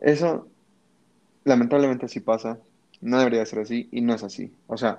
eso 0.01 0.49
lamentablemente 1.45 2.09
sí 2.09 2.21
pasa, 2.21 2.59
no 3.01 3.19
debería 3.19 3.47
ser 3.47 3.61
así 3.61 3.89
y 3.93 4.01
no 4.01 4.15
es 4.15 4.23
así. 4.23 4.53
O 4.67 4.77
sea, 4.77 4.99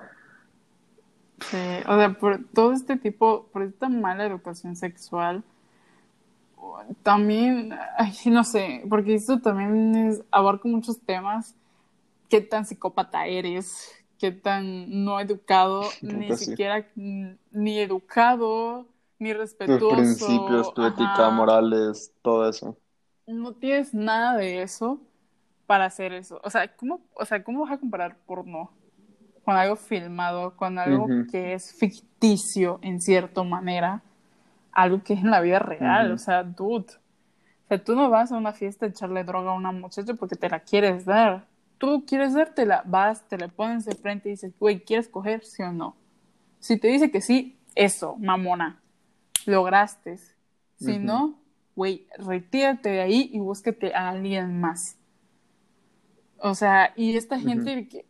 Sí, 1.40 1.56
o 1.86 1.96
sea, 1.96 2.14
por 2.18 2.44
todo 2.54 2.72
este 2.72 2.96
tipo, 2.96 3.46
por 3.52 3.62
esta 3.62 3.88
mala 3.88 4.24
educación 4.24 4.74
sexual, 4.76 5.44
también, 7.02 7.72
ay, 7.96 8.12
no 8.26 8.44
sé, 8.44 8.84
porque 8.88 9.14
esto 9.14 9.40
también 9.40 9.94
es, 9.94 10.22
abarca 10.30 10.68
muchos 10.68 11.00
temas, 11.00 11.54
qué 12.28 12.40
tan 12.40 12.64
psicópata 12.66 13.26
eres, 13.26 13.92
qué 14.18 14.32
tan 14.32 15.04
no 15.04 15.20
educado, 15.20 15.82
ni 16.02 16.34
sí. 16.34 16.46
siquiera 16.46 16.86
ni 16.94 17.78
educado, 17.78 18.86
ni 19.18 19.32
Tus 19.64 19.84
principios, 19.84 20.68
respetuoso, 20.68 20.72
tu 20.72 20.84
ética, 20.84 21.30
morales, 21.30 22.12
todo 22.22 22.48
eso. 22.48 22.76
no 23.26 23.52
tienes 23.54 23.94
nada 23.94 24.36
de 24.36 24.62
eso 24.62 25.00
para 25.66 25.86
hacer 25.86 26.12
eso. 26.12 26.40
O 26.44 26.50
sea, 26.50 26.74
¿cómo, 26.76 27.00
o 27.14 27.24
sea, 27.24 27.42
¿cómo 27.44 27.60
vas 27.62 27.72
a 27.72 27.78
comparar 27.78 28.16
porno 28.26 28.70
con 29.46 29.56
algo 29.56 29.76
filmado, 29.76 30.56
con 30.56 30.76
algo 30.76 31.06
que 31.30 31.54
es 31.54 31.72
ficticio 31.72 32.80
en 32.82 33.00
cierta 33.00 33.44
manera, 33.44 34.02
algo 34.72 35.04
que 35.04 35.12
es 35.14 35.20
en 35.20 35.30
la 35.30 35.40
vida 35.40 35.60
real? 35.60 36.10
O 36.10 36.18
sea, 36.18 36.42
dude. 36.42 36.86
O 36.88 37.68
sea, 37.68 37.78
tú 37.82 37.94
no 37.94 38.10
vas 38.10 38.32
a 38.32 38.38
una 38.38 38.52
fiesta 38.52 38.86
a 38.86 38.88
echarle 38.88 39.22
droga 39.22 39.52
a 39.52 39.54
una 39.54 39.70
muchacha 39.70 40.14
porque 40.14 40.34
te 40.34 40.48
la 40.48 40.58
quieres 40.58 41.04
dar. 41.04 41.46
Tú 41.78 42.04
quieres 42.04 42.34
dártela, 42.34 42.82
vas, 42.86 43.22
te 43.28 43.38
la 43.38 43.46
pones 43.46 43.84
de 43.84 43.94
frente 43.94 44.28
y 44.28 44.32
dices, 44.32 44.52
güey, 44.58 44.80
¿quieres 44.80 45.06
coger, 45.06 45.44
sí 45.44 45.62
o 45.62 45.70
no? 45.70 45.94
Si 46.58 46.76
te 46.76 46.88
dice 46.88 47.12
que 47.12 47.20
sí, 47.20 47.56
eso, 47.76 48.16
mamona, 48.16 48.80
lograste. 49.46 50.18
Si 50.80 50.98
no, 50.98 51.38
güey, 51.76 52.08
retírate 52.18 52.88
de 52.88 53.00
ahí 53.00 53.30
y 53.32 53.38
búsquete 53.38 53.94
a 53.94 54.08
alguien 54.08 54.60
más. 54.60 54.96
O 56.38 56.56
sea, 56.56 56.92
y 56.96 57.16
esta 57.16 57.38
gente 57.38 57.86
que 57.86 58.06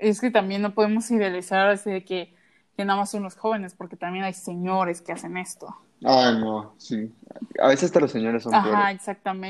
es 0.00 0.20
que 0.20 0.30
también 0.30 0.62
no 0.62 0.74
podemos 0.74 1.10
idealizar 1.10 1.68
así 1.68 1.90
de 1.90 2.04
que, 2.04 2.34
que 2.76 2.84
nada 2.84 3.00
más 3.00 3.10
son 3.10 3.22
los 3.22 3.36
jóvenes, 3.36 3.74
porque 3.74 3.96
también 3.96 4.24
hay 4.24 4.34
señores 4.34 5.02
que 5.02 5.12
hacen 5.12 5.36
esto. 5.36 5.76
Ay, 6.04 6.38
no, 6.40 6.74
sí. 6.78 7.14
A 7.60 7.68
veces 7.68 7.84
hasta 7.84 8.00
los 8.00 8.10
señores 8.12 8.42
son 8.42 8.54
Ajá, 8.54 8.62
peores, 8.62 8.98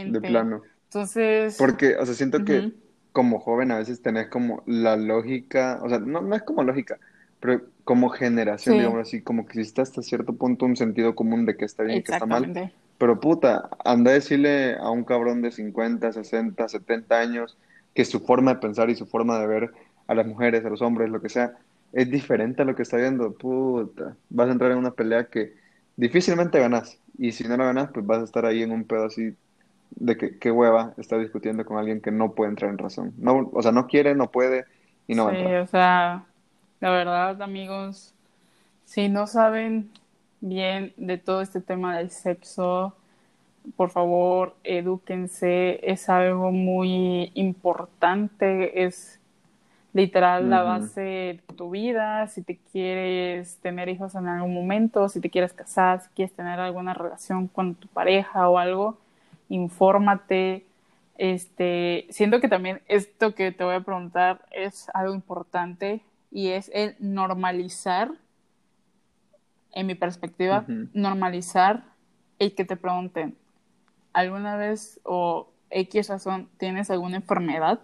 de 0.09 0.21
exactamente. 0.21 0.21
plano. 0.21 0.63
Entonces, 0.85 1.57
Porque, 1.57 1.97
o 1.97 2.07
sea, 2.07 2.15
siento 2.15 2.45
que 2.45 2.73
como 3.13 3.41
joven 3.41 3.71
a 3.73 3.79
veces 3.79 4.03
tenés 4.03 4.29
como 4.29 4.63
la 4.67 4.97
lógica, 4.97 5.81
o 5.83 5.89
sea, 5.89 5.99
no, 5.99 6.23
no 6.23 6.35
es 6.37 6.43
como 6.43 6.63
lógica, 6.63 6.99
pero 7.41 7.63
como 7.85 8.09
generación, 8.11 8.77
sí, 8.77 8.79
digamos 8.79 9.01
así, 9.01 9.23
como 9.23 9.47
que 9.47 9.59
existe 9.61 9.83
hasta 9.83 10.03
cierto 10.03 10.37
punto 10.37 10.67
un 10.67 10.77
sentido 10.77 11.15
común 11.15 11.45
de 11.47 11.57
qué 11.57 11.65
está 11.65 11.83
bien 11.83 11.99
y 11.99 12.03
qué 12.03 12.13
está 12.13 12.27
mal. 12.27 12.53
exactamente. 12.53 12.75
Pero 12.99 13.21
puta, 13.21 13.71
anda 13.85 14.11
a 14.13 14.15
decirle 14.15 14.77
a 14.77 14.91
un 14.91 15.05
cabrón 15.05 15.43
de 15.43 15.51
50 15.53 16.13
60 16.13 16.69
70 16.69 17.19
años 17.19 17.59
que 17.95 18.05
su 18.05 18.21
forma 18.21 18.55
de 18.55 18.61
pensar 18.61 18.91
y 18.91 18.95
su 18.97 19.07
forma 19.07 19.39
de 19.41 19.47
ver 19.47 19.73
a 20.11 20.15
las 20.17 20.27
mujeres, 20.27 20.65
a 20.65 20.71
los 20.71 20.83
hombres, 20.83 21.11
lo 21.11 21.21
que 21.23 21.29
sea, 21.31 21.59
es 21.93 22.11
diferente 22.11 22.63
a 22.63 22.65
lo 22.65 22.75
que 22.77 22.83
está 22.83 22.97
viendo. 22.99 23.35
Puta, 23.37 24.17
vas 24.31 24.49
a 24.49 24.53
entrar 24.53 24.73
en 24.73 24.79
una 24.79 24.93
pelea 24.93 25.29
que 25.31 25.55
difícilmente 25.97 26.61
ganas. 26.61 27.01
Y 27.19 27.33
si 27.33 27.45
no 27.49 27.57
la 27.57 27.65
ganas, 27.67 27.91
pues 27.93 28.07
vas 28.07 28.21
a 28.21 28.25
estar 28.25 28.47
ahí 28.47 28.63
en 28.63 28.73
un 28.73 28.85
pedo 28.87 29.07
así 29.07 29.37
de 29.91 30.17
que 30.17 30.39
qué 30.39 30.51
hueva 30.53 30.95
está 30.99 31.19
discutiendo 31.19 31.65
con 31.67 31.79
alguien 31.79 32.01
que 32.01 32.11
no 32.13 32.35
puede 32.35 32.51
entrar 32.51 32.71
en 32.71 32.79
razón. 32.79 33.15
No, 33.19 33.51
o 33.53 33.63
sea, 33.63 33.73
no 33.73 33.87
quiere, 33.89 34.15
no 34.15 34.31
puede 34.31 34.67
y 35.07 35.15
no 35.15 35.25
va 35.25 35.29
Sí, 35.29 35.33
a 35.33 35.33
entrar. 35.35 35.57
o 35.63 35.67
sea, 35.67 36.27
la 36.81 36.91
verdad, 36.91 37.43
amigos, 37.43 38.15
si 38.85 39.09
no 39.09 39.27
saben 39.29 39.93
bien 40.41 40.95
de 40.99 41.19
todo 41.19 41.43
este 41.43 41.61
tema 41.63 41.99
del 41.99 42.11
sexo, 42.11 42.97
por 43.77 43.91
favor, 43.91 44.57
edúquense, 44.65 45.81
es 45.91 46.09
algo 46.11 46.53
muy 46.53 47.33
importante, 47.35 48.85
es 48.85 49.20
literal 49.93 50.49
la 50.49 50.63
base 50.63 51.01
de 51.01 51.55
tu 51.57 51.71
vida, 51.71 52.27
si 52.29 52.43
te 52.43 52.59
quieres 52.71 53.57
tener 53.57 53.89
hijos 53.89 54.15
en 54.15 54.29
algún 54.29 54.55
momento, 54.55 55.09
si 55.09 55.21
te 55.21 55.31
quieres 55.31 55.53
casar, 55.53 56.03
si 56.03 56.09
quieres 56.11 56.35
tener 56.35 56.61
alguna 56.61 56.95
relación 56.95 57.49
con 57.49 57.75
tu 57.75 57.89
pareja 57.89 58.49
o 58.49 58.59
algo, 58.59 58.99
infórmate. 59.49 60.65
Este, 61.19 62.07
siento 62.11 62.41
que 62.41 62.49
también 62.49 62.81
esto 62.89 63.35
que 63.35 63.53
te 63.53 63.65
voy 63.65 63.75
a 63.75 63.81
preguntar 63.81 64.41
es 64.53 64.89
algo 64.95 65.15
importante 65.15 66.01
y 66.31 66.49
es 66.49 66.71
el 66.73 66.95
normalizar, 66.99 68.13
en 69.73 69.87
mi 69.87 69.95
perspectiva, 69.95 70.65
normalizar 70.95 71.85
el 72.39 72.55
que 72.55 72.65
te 72.65 72.77
pregunten, 72.77 73.37
¿alguna 74.13 74.57
vez 74.57 75.01
o 75.05 75.49
X 75.71 76.09
razón 76.09 76.49
tienes 76.59 76.91
alguna 76.91 77.17
enfermedad? 77.17 77.81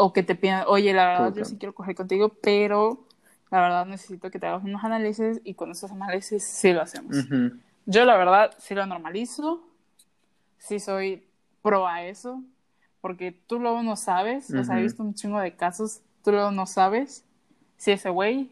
O 0.00 0.12
que 0.12 0.22
te 0.22 0.36
pidan, 0.36 0.64
oye, 0.68 0.92
la 0.94 1.06
verdad 1.06 1.26
yo 1.28 1.32
puta. 1.34 1.44
sí 1.44 1.56
quiero 1.58 1.74
coger 1.74 1.94
contigo, 1.96 2.28
pero 2.40 3.04
la 3.50 3.60
verdad 3.60 3.86
necesito 3.86 4.30
que 4.30 4.38
te 4.38 4.46
hagas 4.46 4.62
unos 4.62 4.84
análisis 4.84 5.40
y 5.44 5.54
con 5.54 5.72
esos 5.72 5.90
análisis 5.90 6.44
sí 6.44 6.72
lo 6.72 6.82
hacemos. 6.82 7.16
Ujú, 7.16 7.58
Yo 7.86 8.04
la 8.04 8.16
verdad 8.16 8.52
sí 8.58 8.74
lo 8.74 8.86
normalizo, 8.86 9.60
sí 10.58 10.78
soy 10.80 11.24
pro 11.62 11.86
a 11.86 12.04
eso, 12.04 12.42
porque 13.00 13.32
tú 13.32 13.58
luego 13.58 13.82
no 13.82 13.96
sabes, 13.96 14.54
o 14.54 14.62
sea, 14.64 14.78
he 14.78 14.82
visto 14.82 15.02
un 15.02 15.14
chingo 15.14 15.40
de 15.40 15.54
casos, 15.56 16.00
tú 16.22 16.30
luego 16.32 16.50
no 16.52 16.66
sabes 16.66 17.24
si 17.76 17.90
ese 17.92 18.10
güey 18.10 18.50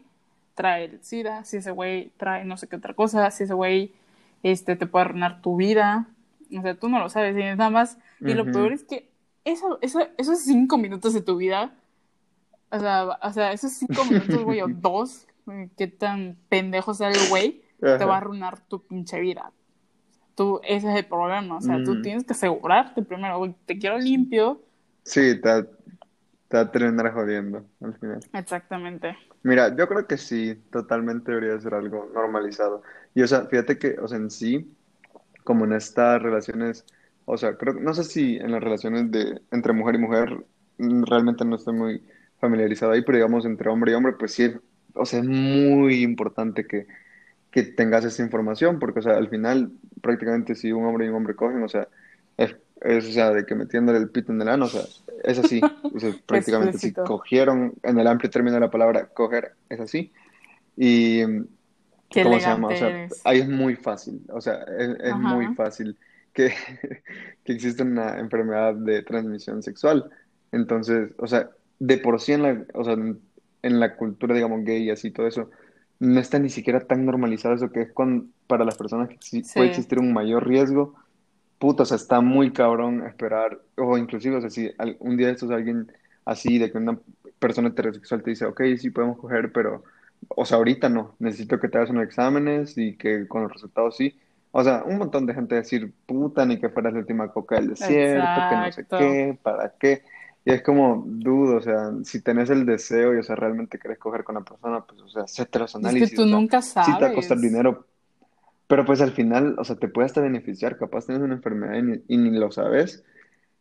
trae 0.55 0.85
el 0.85 1.03
SIDA, 1.03 1.43
si 1.45 1.57
ese 1.57 1.71
güey 1.71 2.11
trae 2.17 2.43
no 2.45 2.57
sé 2.57 2.67
qué 2.67 2.75
otra 2.75 2.93
cosa, 2.93 3.29
si 3.31 3.43
ese 3.43 3.53
güey 3.53 3.93
este, 4.43 4.75
te 4.75 4.85
puede 4.87 5.05
arruinar 5.05 5.41
tu 5.41 5.55
vida, 5.55 6.07
o 6.57 6.61
sea, 6.61 6.75
tú 6.75 6.89
no 6.89 6.99
lo 6.99 7.09
sabes, 7.09 7.35
y 7.37 7.39
nada 7.39 7.69
más, 7.69 7.97
y 8.25 8.33
lo 8.33 8.51
peor 8.51 8.73
es 8.73 8.83
que 8.83 9.09
eso, 9.51 9.79
eso, 9.81 9.99
esos 10.17 10.39
cinco 10.39 10.77
minutos 10.77 11.13
de 11.13 11.21
tu 11.21 11.37
vida, 11.37 11.75
o 12.71 12.79
sea, 12.79 13.19
o 13.21 13.33
sea 13.33 13.51
esos 13.53 13.73
cinco 13.73 14.05
minutos, 14.05 14.43
güey, 14.43 14.61
o 14.61 14.67
dos, 14.69 15.27
qué 15.77 15.87
tan 15.87 16.37
pendejo 16.49 16.93
sea 16.93 17.09
el 17.09 17.23
güey, 17.23 17.63
te 17.97 18.05
va 18.05 18.15
a 18.15 18.17
arruinar 18.17 18.59
tu 18.67 18.85
pinche 18.85 19.19
vida. 19.19 19.53
Tú, 20.35 20.61
ese 20.63 20.89
es 20.91 20.97
el 20.97 21.07
problema, 21.07 21.57
o 21.57 21.61
sea, 21.61 21.83
tú 21.83 21.93
ujú. 21.93 22.01
tienes 22.01 22.25
que 22.25 22.33
asegurarte 22.33 23.03
primero, 23.03 23.39
güey, 23.39 23.55
te 23.65 23.79
quiero 23.79 23.99
limpio. 23.99 24.61
Sí, 25.03 25.39
te, 25.41 25.63
te 26.49 26.65
terminar 26.67 27.13
jodiendo 27.13 27.65
al 27.81 27.97
final. 27.99 28.25
Exactamente. 28.33 29.17
Mira, 29.43 29.75
yo 29.75 29.87
creo 29.87 30.07
que 30.07 30.17
sí, 30.17 30.55
totalmente 30.71 31.31
debería 31.31 31.59
ser 31.59 31.73
algo 31.73 32.09
normalizado. 32.13 32.83
Y 33.13 33.21
o 33.21 33.27
sea, 33.27 33.45
fíjate 33.45 33.77
que, 33.79 33.97
o 33.99 34.07
sea, 34.07 34.17
en 34.17 34.29
sí, 34.31 34.75
como 35.43 35.65
en 35.65 35.73
estas 35.73 36.21
relaciones, 36.21 36.85
o 37.29 37.37
sea, 37.37 37.57
creo, 37.57 37.73
no 37.73 37.93
sé 37.93 38.05
si 38.05 38.37
en 38.37 38.53
las 38.53 38.63
relaciones 38.63 39.11
de 39.11 39.41
entre 39.51 39.73
mujer 39.73 39.95
y 39.95 39.97
mujer, 39.97 40.45
mm, 40.77 41.03
realmente 41.03 41.43
no 41.43 41.57
estoy 41.57 41.73
muy 41.73 42.01
familiarizado 42.39 42.93
ahí, 42.93 43.01
pero 43.01 43.17
digamos 43.17 43.45
entre 43.45 43.69
hombre 43.69 43.91
y 43.91 43.95
hombre, 43.95 44.13
pues 44.17 44.31
sí, 44.31 44.49
o 44.93 45.05
sea, 45.05 45.19
es 45.19 45.25
muy 45.25 46.03
importante 46.03 46.65
que, 46.65 46.87
que 47.51 47.63
tengas 47.63 48.05
esa 48.05 48.23
información, 48.23 48.79
porque, 48.79 48.99
o 48.99 49.01
sea, 49.01 49.17
al 49.17 49.27
final, 49.27 49.71
prácticamente 50.01 50.55
si 50.55 50.71
un 50.71 50.85
hombre 50.85 51.05
y 51.05 51.09
un 51.09 51.15
hombre 51.15 51.35
cogen, 51.35 51.61
o 51.63 51.67
sea, 51.67 51.89
es, 52.37 52.55
es, 52.79 53.09
o 53.09 53.11
sea, 53.11 53.31
de 53.31 53.45
que 53.45 53.55
metiéndole 53.55 53.99
el 53.99 54.09
pito 54.09 54.31
en 54.31 54.41
el 54.41 54.47
ano, 54.47 54.65
o 54.65 54.69
sea, 54.69 54.83
es 55.25 55.37
así, 55.37 55.59
o 55.83 55.99
sea, 55.99 56.15
prácticamente 56.25 56.77
si 56.77 56.93
cogieron, 56.93 57.73
en 57.83 57.99
el 57.99 58.07
amplio 58.07 58.29
término 58.29 58.53
de 58.53 58.61
la 58.61 58.71
palabra 58.71 59.05
coger, 59.07 59.51
es 59.67 59.81
así. 59.81 60.13
Y, 60.77 61.23
Qué 62.09 62.23
¿cómo 62.23 62.39
se 62.39 62.45
llama? 62.45 62.69
O 62.69 62.75
sea, 62.77 63.09
ahí 63.25 63.39
es 63.39 63.49
muy 63.49 63.75
fácil, 63.75 64.21
o 64.29 64.39
sea, 64.39 64.63
es, 64.79 64.95
es 65.01 65.15
muy 65.17 65.53
fácil 65.55 65.97
que, 66.37 66.53
que 67.43 67.51
exista 67.51 67.83
una 67.83 68.19
enfermedad 68.19 68.75
de 68.75 69.01
transmisión 69.01 69.63
sexual. 69.63 70.09
Entonces, 70.51 71.09
o 71.17 71.25
sea, 71.25 71.49
de 71.79 71.97
por 71.97 72.21
sí 72.21 72.33
en 72.33 72.43
la, 72.43 72.65
o 72.75 72.83
sea, 72.83 72.93
en, 72.93 73.79
la 73.79 73.95
cultura, 73.95 74.35
digamos, 74.35 74.63
gay 74.63 74.83
y 74.83 74.91
así 74.91 75.09
todo 75.09 75.25
eso, 75.27 75.49
no 75.99 76.19
está 76.19 76.37
ni 76.37 76.49
siquiera 76.49 76.81
tan 76.81 77.05
normalizado 77.05 77.55
eso 77.55 77.71
que 77.71 77.81
es 77.81 77.91
con, 77.91 78.31
para 78.45 78.63
las 78.63 78.77
personas 78.77 79.09
que 79.09 79.17
sí 79.19 79.43
puede 79.53 79.69
existir 79.69 79.99
un 79.99 80.13
mayor 80.13 80.47
riesgo. 80.47 80.93
Puta, 81.57 81.83
o 81.83 81.85
sea, 81.87 81.97
está 81.97 82.21
muy 82.21 82.53
cabrón 82.53 83.03
esperar, 83.07 83.59
o 83.75 83.97
inclusive, 83.97 84.35
o 84.35 84.41
sea, 84.41 84.51
si 84.51 84.69
un 84.99 85.17
día 85.17 85.27
de 85.27 85.33
estos 85.33 85.49
alguien 85.49 85.91
así, 86.23 86.59
de 86.59 86.71
que 86.71 86.77
una 86.77 86.99
persona 87.39 87.69
heterosexual 87.69 88.21
te 88.21 88.29
dice, 88.29 88.45
ok, 88.45 88.61
sí 88.77 88.91
podemos 88.91 89.17
coger, 89.17 89.51
pero, 89.51 89.83
o 90.29 90.45
sea, 90.45 90.57
ahorita 90.57 90.87
no, 90.87 91.15
necesito 91.17 91.59
que 91.59 91.67
te 91.67 91.77
hagas 91.79 91.89
unos 91.89 92.03
exámenes 92.03 92.77
y 92.77 92.95
que 92.95 93.27
con 93.27 93.41
los 93.41 93.51
resultados 93.51 93.97
sí. 93.97 94.15
O 94.59 94.63
sea, 94.63 94.83
un 94.85 94.97
montón 94.97 95.25
de 95.27 95.33
gente 95.35 95.55
decir, 95.55 95.93
puta, 96.07 96.45
ni 96.45 96.59
que 96.59 96.69
fueras 96.69 96.93
la 96.93 96.99
última 96.99 97.31
coca 97.31 97.55
del 97.55 97.69
desierto, 97.69 98.43
que 98.45 98.55
no 98.57 98.71
sé 98.71 98.87
Exacto. 98.87 98.97
qué, 98.97 99.37
para 99.43 99.73
qué. 99.79 100.03
Y 100.45 100.51
es 100.51 100.63
como, 100.63 101.03
dudo, 101.07 101.57
o 101.57 101.61
sea, 101.61 101.91
si 102.03 102.21
tenés 102.23 102.49
el 102.49 102.65
deseo 102.65 103.13
y, 103.13 103.19
o 103.19 103.23
sea, 103.23 103.35
realmente 103.35 103.77
querés 103.79 103.99
coger 103.99 104.23
con 104.23 104.35
la 104.35 104.41
persona, 104.41 104.81
pues, 104.85 105.01
o 105.01 105.09
sea, 105.09 105.23
hacete 105.23 105.59
los 105.59 105.75
Y 105.79 105.87
es 105.87 105.95
que 105.95 106.07
análisis, 106.07 106.07
tú 106.07 106.25
o 106.25 106.27
sea, 106.27 106.39
nunca 106.39 106.61
sí 106.79 106.97
te 106.97 107.05
va 107.05 107.09
a 107.09 107.13
costar 107.13 107.37
sabes. 107.37 107.39
dinero, 107.39 107.87
pero 108.67 108.85
pues 108.85 109.01
al 109.01 109.11
final, 109.13 109.55
o 109.59 109.63
sea, 109.63 109.77
te 109.77 109.87
puede 109.89 110.07
hasta 110.07 110.21
beneficiar, 110.21 110.77
capaz 110.77 111.05
tienes 111.05 111.23
una 111.23 111.35
enfermedad 111.35 111.75
y 111.75 111.81
ni, 111.83 112.03
y 112.07 112.17
ni 112.17 112.31
lo 112.37 112.51
sabes. 112.51 113.03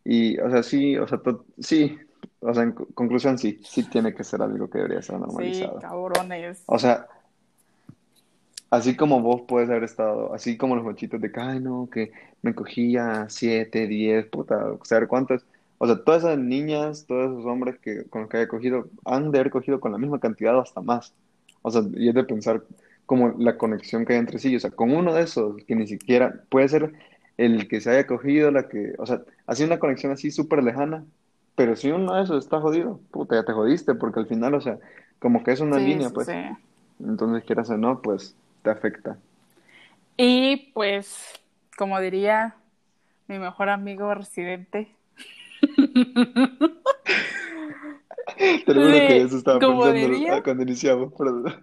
Y, 0.05 0.39
o 0.41 0.51
sea, 0.51 0.63
sí, 0.63 0.97
o 0.99 1.07
sea, 1.09 1.21
sí, 1.61 1.99
o 2.41 2.55
sea, 2.55 2.65
en 2.65 2.73
co- 2.73 2.89
conclusión, 2.95 3.39
sí, 3.39 3.61
sí 3.65 3.85
tiene 3.91 4.15
que 4.15 4.25
ser 4.25 4.43
algo 4.43 4.71
que 4.71 4.79
debería 4.79 5.03
ser 5.03 5.19
Sí, 5.19 5.21
normalizado. 5.21 5.81
cabrones. 5.81 6.63
O 6.67 6.79
sea, 6.79 7.09
así 8.71 8.97
como 8.97 9.21
vos 9.23 9.43
puedes 9.49 9.71
haber 9.71 9.85
estado, 9.85 10.33
así 10.35 10.57
como 10.57 10.77
los 10.77 10.85
machitos 10.85 11.21
de 11.21 11.31
que, 11.33 11.41
ay, 11.41 11.61
no, 11.61 11.89
que 11.91 12.13
me 12.43 12.55
cogía 12.55 13.27
siete, 13.29 13.87
diez, 13.87 14.27
puta, 14.27 14.77
saber 14.85 15.09
cuántas. 15.09 15.47
O 15.79 15.87
sea, 15.87 16.03
todas 16.05 16.25
esas 16.25 16.39
niñas, 16.39 17.07
todos 17.07 17.33
esos 17.33 17.47
hombres 17.47 17.79
que, 17.81 18.05
con 18.09 18.23
los 18.23 18.31
que 18.31 18.39
haya 18.39 18.49
cogido, 18.49 18.89
han 19.05 19.31
de 19.31 19.39
haber 19.41 19.51
cogido 19.51 19.81
con 19.81 19.93
la 19.93 19.99
misma 19.99 20.21
cantidad 20.21 20.57
o 20.57 20.61
hasta 20.63 20.81
más. 20.81 21.15
O 21.63 21.71
sea, 21.71 21.83
y 21.95 22.09
es 22.09 22.15
de 22.15 22.25
pensar 22.25 22.63
como 23.07 23.29
la 23.39 23.57
conexión 23.59 24.05
que 24.05 24.15
hay 24.15 24.19
entre 24.21 24.39
sí. 24.39 24.55
O 24.57 24.61
sea, 24.61 24.71
con 24.71 24.93
uno 24.95 25.15
de 25.15 25.23
esos, 25.23 25.57
que 25.67 25.77
ni 25.77 25.87
siquiera 25.87 26.45
puede 26.49 26.69
ser 26.69 26.93
el 27.37 27.69
que 27.69 27.81
se 27.81 27.91
haya 27.91 28.07
cogido, 28.07 28.51
la 28.51 28.69
que, 28.69 28.95
o 28.99 29.07
sea, 29.07 29.23
así 29.47 29.65
una 29.65 29.79
conexión 29.79 30.13
así 30.13 30.31
súper 30.31 30.63
lejana. 30.63 31.05
Pero 31.55 31.77
si 31.77 31.91
uno 31.91 32.15
de 32.15 32.23
esos 32.23 32.45
está 32.45 32.61
jodido, 32.61 33.01
puta, 33.11 33.37
ya 33.37 33.45
te 33.45 33.53
jodiste, 33.53 33.95
porque 33.95 34.21
al 34.21 34.27
final, 34.29 34.55
o 34.55 34.61
sea, 34.61 34.79
como 35.19 35.43
que 35.43 35.53
es 35.53 35.61
una 35.61 35.79
Sí, 35.79 35.81
línea, 35.81 36.11
sí, 36.11 36.13
pues. 36.13 36.33
sí. 36.33 36.33
Entonces, 37.01 37.45
quieras 37.45 37.71
o 37.71 37.77
no, 37.79 38.01
pues 38.03 38.37
te 38.67 38.71
afecta. 38.73 39.17
Y 40.17 40.73
pues, 40.73 41.41
como 41.79 42.01
diría 42.01 42.57
mi 43.29 43.39
mejor 43.39 43.69
amigo 43.69 44.13
residente, 44.13 44.93
Te 48.67 48.75
lo 48.75 48.83
que 48.83 49.23
eso 49.23 49.39
estaba 49.39 49.61
pensando 49.61 49.93
diría. 49.93 50.43
cuando 50.43 50.65
iniciamos, 50.65 51.13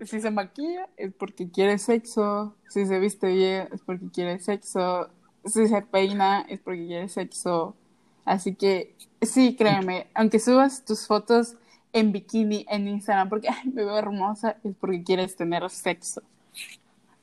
si 0.06 0.22
se 0.22 0.32
maquilla 0.32 0.88
es 0.96 1.14
porque 1.14 1.52
quiere 1.52 1.78
sexo, 1.78 2.56
si 2.70 2.86
se 2.86 3.00
viste 3.00 3.28
bien 3.28 3.68
es 3.74 3.82
porque 3.82 4.10
quiere 4.10 4.40
sexo, 4.40 5.10
si 5.46 5.68
se 5.68 5.82
peina 5.82 6.46
es 6.48 6.60
porque 6.62 6.88
quiere 6.88 7.10
sexo. 7.10 7.76
Así 8.24 8.56
que 8.56 8.96
sí, 9.22 9.58
créeme, 9.58 10.08
aunque 10.14 10.40
subas 10.40 10.86
tus 10.86 11.06
fotos 11.06 11.58
en 11.92 12.14
bikini 12.14 12.66
en 12.70 12.88
Instagram 12.88 13.28
porque 13.28 13.50
ay, 13.50 13.70
me 13.74 13.84
veo 13.84 13.98
hermosa, 13.98 14.56
es 14.64 14.74
porque 14.80 15.04
quieres 15.04 15.36
tener 15.36 15.70
sexo. 15.70 16.24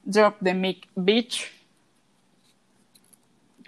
Drop 0.04 0.36
the 0.42 0.54
mic, 0.54 0.88
bitch. 0.94 1.50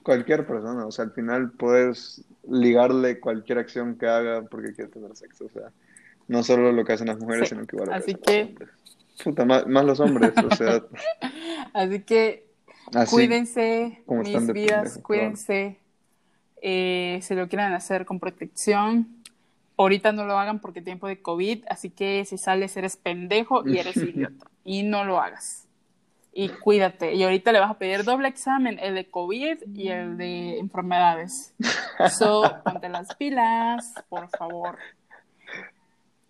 cualquier 0.02 0.46
persona, 0.46 0.86
o 0.86 0.90
sea, 0.90 1.04
al 1.04 1.12
final 1.12 1.52
puedes 1.52 2.24
ligarle 2.48 3.20
cualquier 3.20 3.58
acción 3.58 3.96
que 3.96 4.06
haga 4.06 4.42
porque 4.42 4.74
quiere 4.74 4.90
tener 4.90 5.14
sexo, 5.16 5.46
o 5.46 5.48
sea, 5.48 5.70
no 6.28 6.42
solo 6.42 6.72
lo 6.72 6.84
que 6.84 6.94
hacen 6.94 7.06
las 7.06 7.18
mujeres, 7.18 7.48
Sí, 7.48 7.54
sino 7.54 7.66
que 7.66 7.76
igual 7.76 7.90
lo 7.90 7.94
así 7.94 8.14
que-. 8.14 8.54
Puta, 9.22 9.44
más, 9.44 9.66
más 9.66 9.84
los 9.84 10.00
hombres, 10.00 10.32
o 10.36 10.56
sea, 10.56 10.82
Así 11.72 12.00
que 12.00 12.46
así 12.94 13.14
cuídense, 13.14 14.02
mis 14.06 14.52
vidas, 14.52 14.98
cuídense. 15.02 15.78
Eh, 16.60 17.18
si 17.22 17.34
lo 17.34 17.48
quieren 17.48 17.72
hacer 17.72 18.04
con 18.04 18.20
protección, 18.20 19.08
ahorita 19.76 20.12
no 20.12 20.26
lo 20.26 20.38
hagan 20.38 20.60
porque 20.60 20.80
tiempo 20.80 21.08
de 21.08 21.20
COVID, 21.20 21.64
así 21.68 21.90
que 21.90 22.24
si 22.24 22.38
sales 22.38 22.76
eres 22.76 22.96
pendejo 22.96 23.66
y 23.66 23.78
eres 23.78 23.96
idiota. 23.96 24.46
Y 24.64 24.82
no 24.82 25.04
lo 25.04 25.20
hagas. 25.20 25.61
Y 26.34 26.48
cuídate. 26.48 27.12
Y 27.14 27.22
ahorita 27.24 27.52
le 27.52 27.60
vas 27.60 27.70
a 27.70 27.78
pedir 27.78 28.04
doble 28.04 28.26
examen, 28.28 28.78
el 28.80 28.94
de 28.94 29.10
COVID 29.10 29.58
y 29.74 29.88
el 29.88 30.16
de 30.16 30.58
enfermedades. 30.58 31.54
So, 32.10 32.42
ponte 32.64 32.88
las 32.88 33.14
pilas, 33.16 33.92
por 34.08 34.28
favor. 34.30 34.76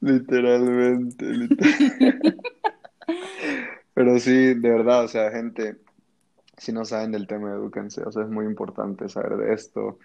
Literalmente, 0.01 1.25
liter- 1.25 2.37
Pero 3.95 4.19
sí, 4.19 4.55
de 4.55 4.71
verdad, 4.71 5.05
o 5.05 5.09
sea, 5.09 5.31
gente, 5.31 5.77
si 6.57 6.73
no 6.73 6.85
saben 6.85 7.13
del 7.13 7.27
tema, 7.27 7.51
edúquense, 7.53 8.03
o 8.03 8.11
sea, 8.13 8.23
es 8.25 8.29
muy 8.29 8.45
importante 8.47 9.09
saber 9.09 9.37
de 9.37 9.55
esto. 9.55 9.99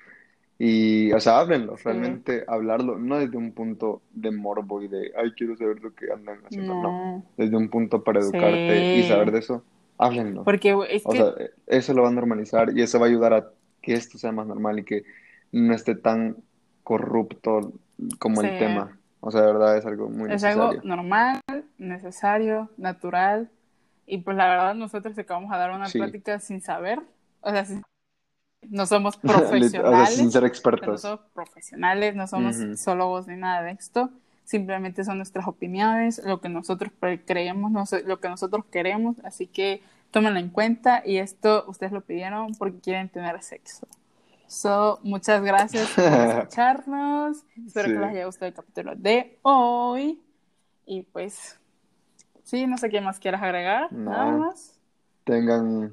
Y, 0.60 1.12
o 1.14 1.20
sea, 1.20 1.40
háblenlo, 1.40 1.78
Sí. 1.78 1.84
realmente 1.86 2.44
hablarlo, 2.48 2.98
no 2.98 3.18
desde 3.18 3.38
un 3.38 3.52
punto 3.54 4.02
de 4.12 4.32
morbo 4.32 4.82
y 4.82 4.88
de, 4.88 5.12
ay, 5.18 5.32
quiero 5.38 5.56
saber 5.58 5.82
lo 5.82 5.94
que 5.94 6.12
andan 6.12 6.40
haciendo, 6.46 6.74
no, 6.76 6.82
No. 6.84 7.24
desde 7.38 7.56
un 7.58 7.70
punto 7.70 8.04
para 8.04 8.20
educarte 8.20 8.96
y 8.98 9.04
saber 9.04 9.32
de 9.32 9.40
eso, 9.40 9.64
háblenlo. 9.98 10.44
Porque 10.44 10.76
es 10.90 11.06
O 11.06 11.12
que 11.12 11.18
sea, 11.18 11.34
eso 11.68 11.94
lo 11.94 12.04
va 12.04 12.10
a 12.10 12.12
normalizar 12.12 12.76
y 12.76 12.82
eso 12.82 13.00
va 13.00 13.06
a 13.06 13.10
ayudar 13.10 13.34
a 13.34 13.48
que 13.82 13.94
esto 13.94 14.18
sea 14.18 14.32
más 14.32 14.48
normal 14.48 14.80
y 14.80 14.84
que 14.84 15.04
no 15.52 15.74
esté 15.74 15.96
tan 15.96 16.38
corrupto 16.84 17.74
como 18.20 18.42
el 18.42 18.52
Sí. 18.52 18.60
tema. 18.60 18.98
O 19.20 19.32
sea, 19.32 19.42
de 19.42 19.48
verdad 19.48 19.78
es 19.78 19.86
algo 19.86 20.10
muy 20.10 20.32
Es 20.32 20.44
algo 20.44 20.68
necesario. 20.70 20.88
normal, 20.96 21.42
necesario, 21.78 22.70
natural. 22.78 23.50
Y 24.06 24.20
pues 24.20 24.38
la 24.38 24.48
verdad 24.48 24.76
nosotros 24.76 25.18
acabamos 25.18 25.52
a 25.52 25.58
dar 25.58 25.72
una 25.72 25.88
Sí. 25.88 25.98
plática 25.98 26.40
sin 26.40 26.62
saber. 26.62 27.00
O 27.42 27.52
sea, 27.52 27.66
sin- 27.66 27.82
no 28.70 28.86
somos 28.86 29.20
Lit- 29.24 29.30
O 29.30 29.40
sea, 29.40 29.50
profesionales. 29.50 30.16
sin 30.16 30.32
ser 30.32 30.42
no 30.44 30.48
expertos. 30.48 31.02
somos 31.02 31.20
profesionales, 31.34 32.16
no 32.16 32.28
somos 32.28 32.58
Ujú. 32.58 32.68
sexólogos 32.76 33.28
ni 33.28 33.36
nada 33.36 33.64
de 33.64 33.72
esto. 33.72 34.10
Simplemente 34.48 35.04
son 35.04 35.18
nuestras 35.18 35.46
opiniones, 35.46 36.22
lo 36.24 36.40
que 36.40 36.48
nosotros 36.48 36.94
creemos, 37.26 37.70
no 37.70 37.86
sé, 37.86 38.04
lo 38.04 38.22
que 38.22 38.30
nosotros 38.30 38.64
queremos. 38.72 39.18
Así 39.26 39.46
que 39.46 39.82
tómenlo 40.10 40.40
en 40.40 40.50
cuenta. 40.50 41.04
Y 41.06 41.18
esto 41.18 41.66
ustedes 41.68 41.92
lo 41.92 42.00
pidieron 42.00 42.54
porque 42.58 42.80
quieren 42.80 43.10
tener 43.10 43.44
sexo. 43.44 43.90
So, 44.48 45.02
muchas 45.04 45.44
gracias 45.44 45.90
por 45.92 46.06
escucharnos. 46.30 47.44
Espero 47.66 47.88
Sí. 47.90 47.94
que 47.94 48.00
les 48.00 48.10
haya 48.10 48.26
gustado 48.26 48.48
el 48.48 48.54
capítulo 48.54 48.96
de 48.96 49.38
hoy. 49.42 50.22
Y 50.86 51.02
pues, 51.02 51.60
sí, 52.44 52.68
no 52.68 52.78
sé 52.78 52.90
qué 52.90 53.02
más 53.02 53.20
quieras 53.20 53.44
agregar. 53.44 53.92
No. 53.92 54.12
Nada 54.12 54.32
más. 54.32 54.80
Tengan, 55.26 55.92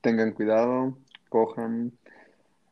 tengan 0.00 0.32
cuidado, 0.32 0.96
cojan, 1.28 1.92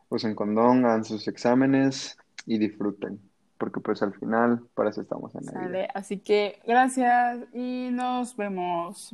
usen 0.08 0.34
condón, 0.34 0.86
hagan 0.86 1.04
sus 1.04 1.28
exámenes 1.28 2.16
y 2.46 2.56
disfruten. 2.56 3.20
Porque 3.62 3.78
pues 3.78 4.02
al 4.02 4.12
final, 4.12 4.60
para 4.74 4.90
eso 4.90 5.00
estamos 5.00 5.32
en 5.36 5.46
la 5.46 5.52
vida. 5.52 5.86
Así 5.94 6.18
que 6.18 6.58
gracias 6.66 7.38
y 7.54 7.90
nos 7.92 8.36
vemos. 8.36 9.10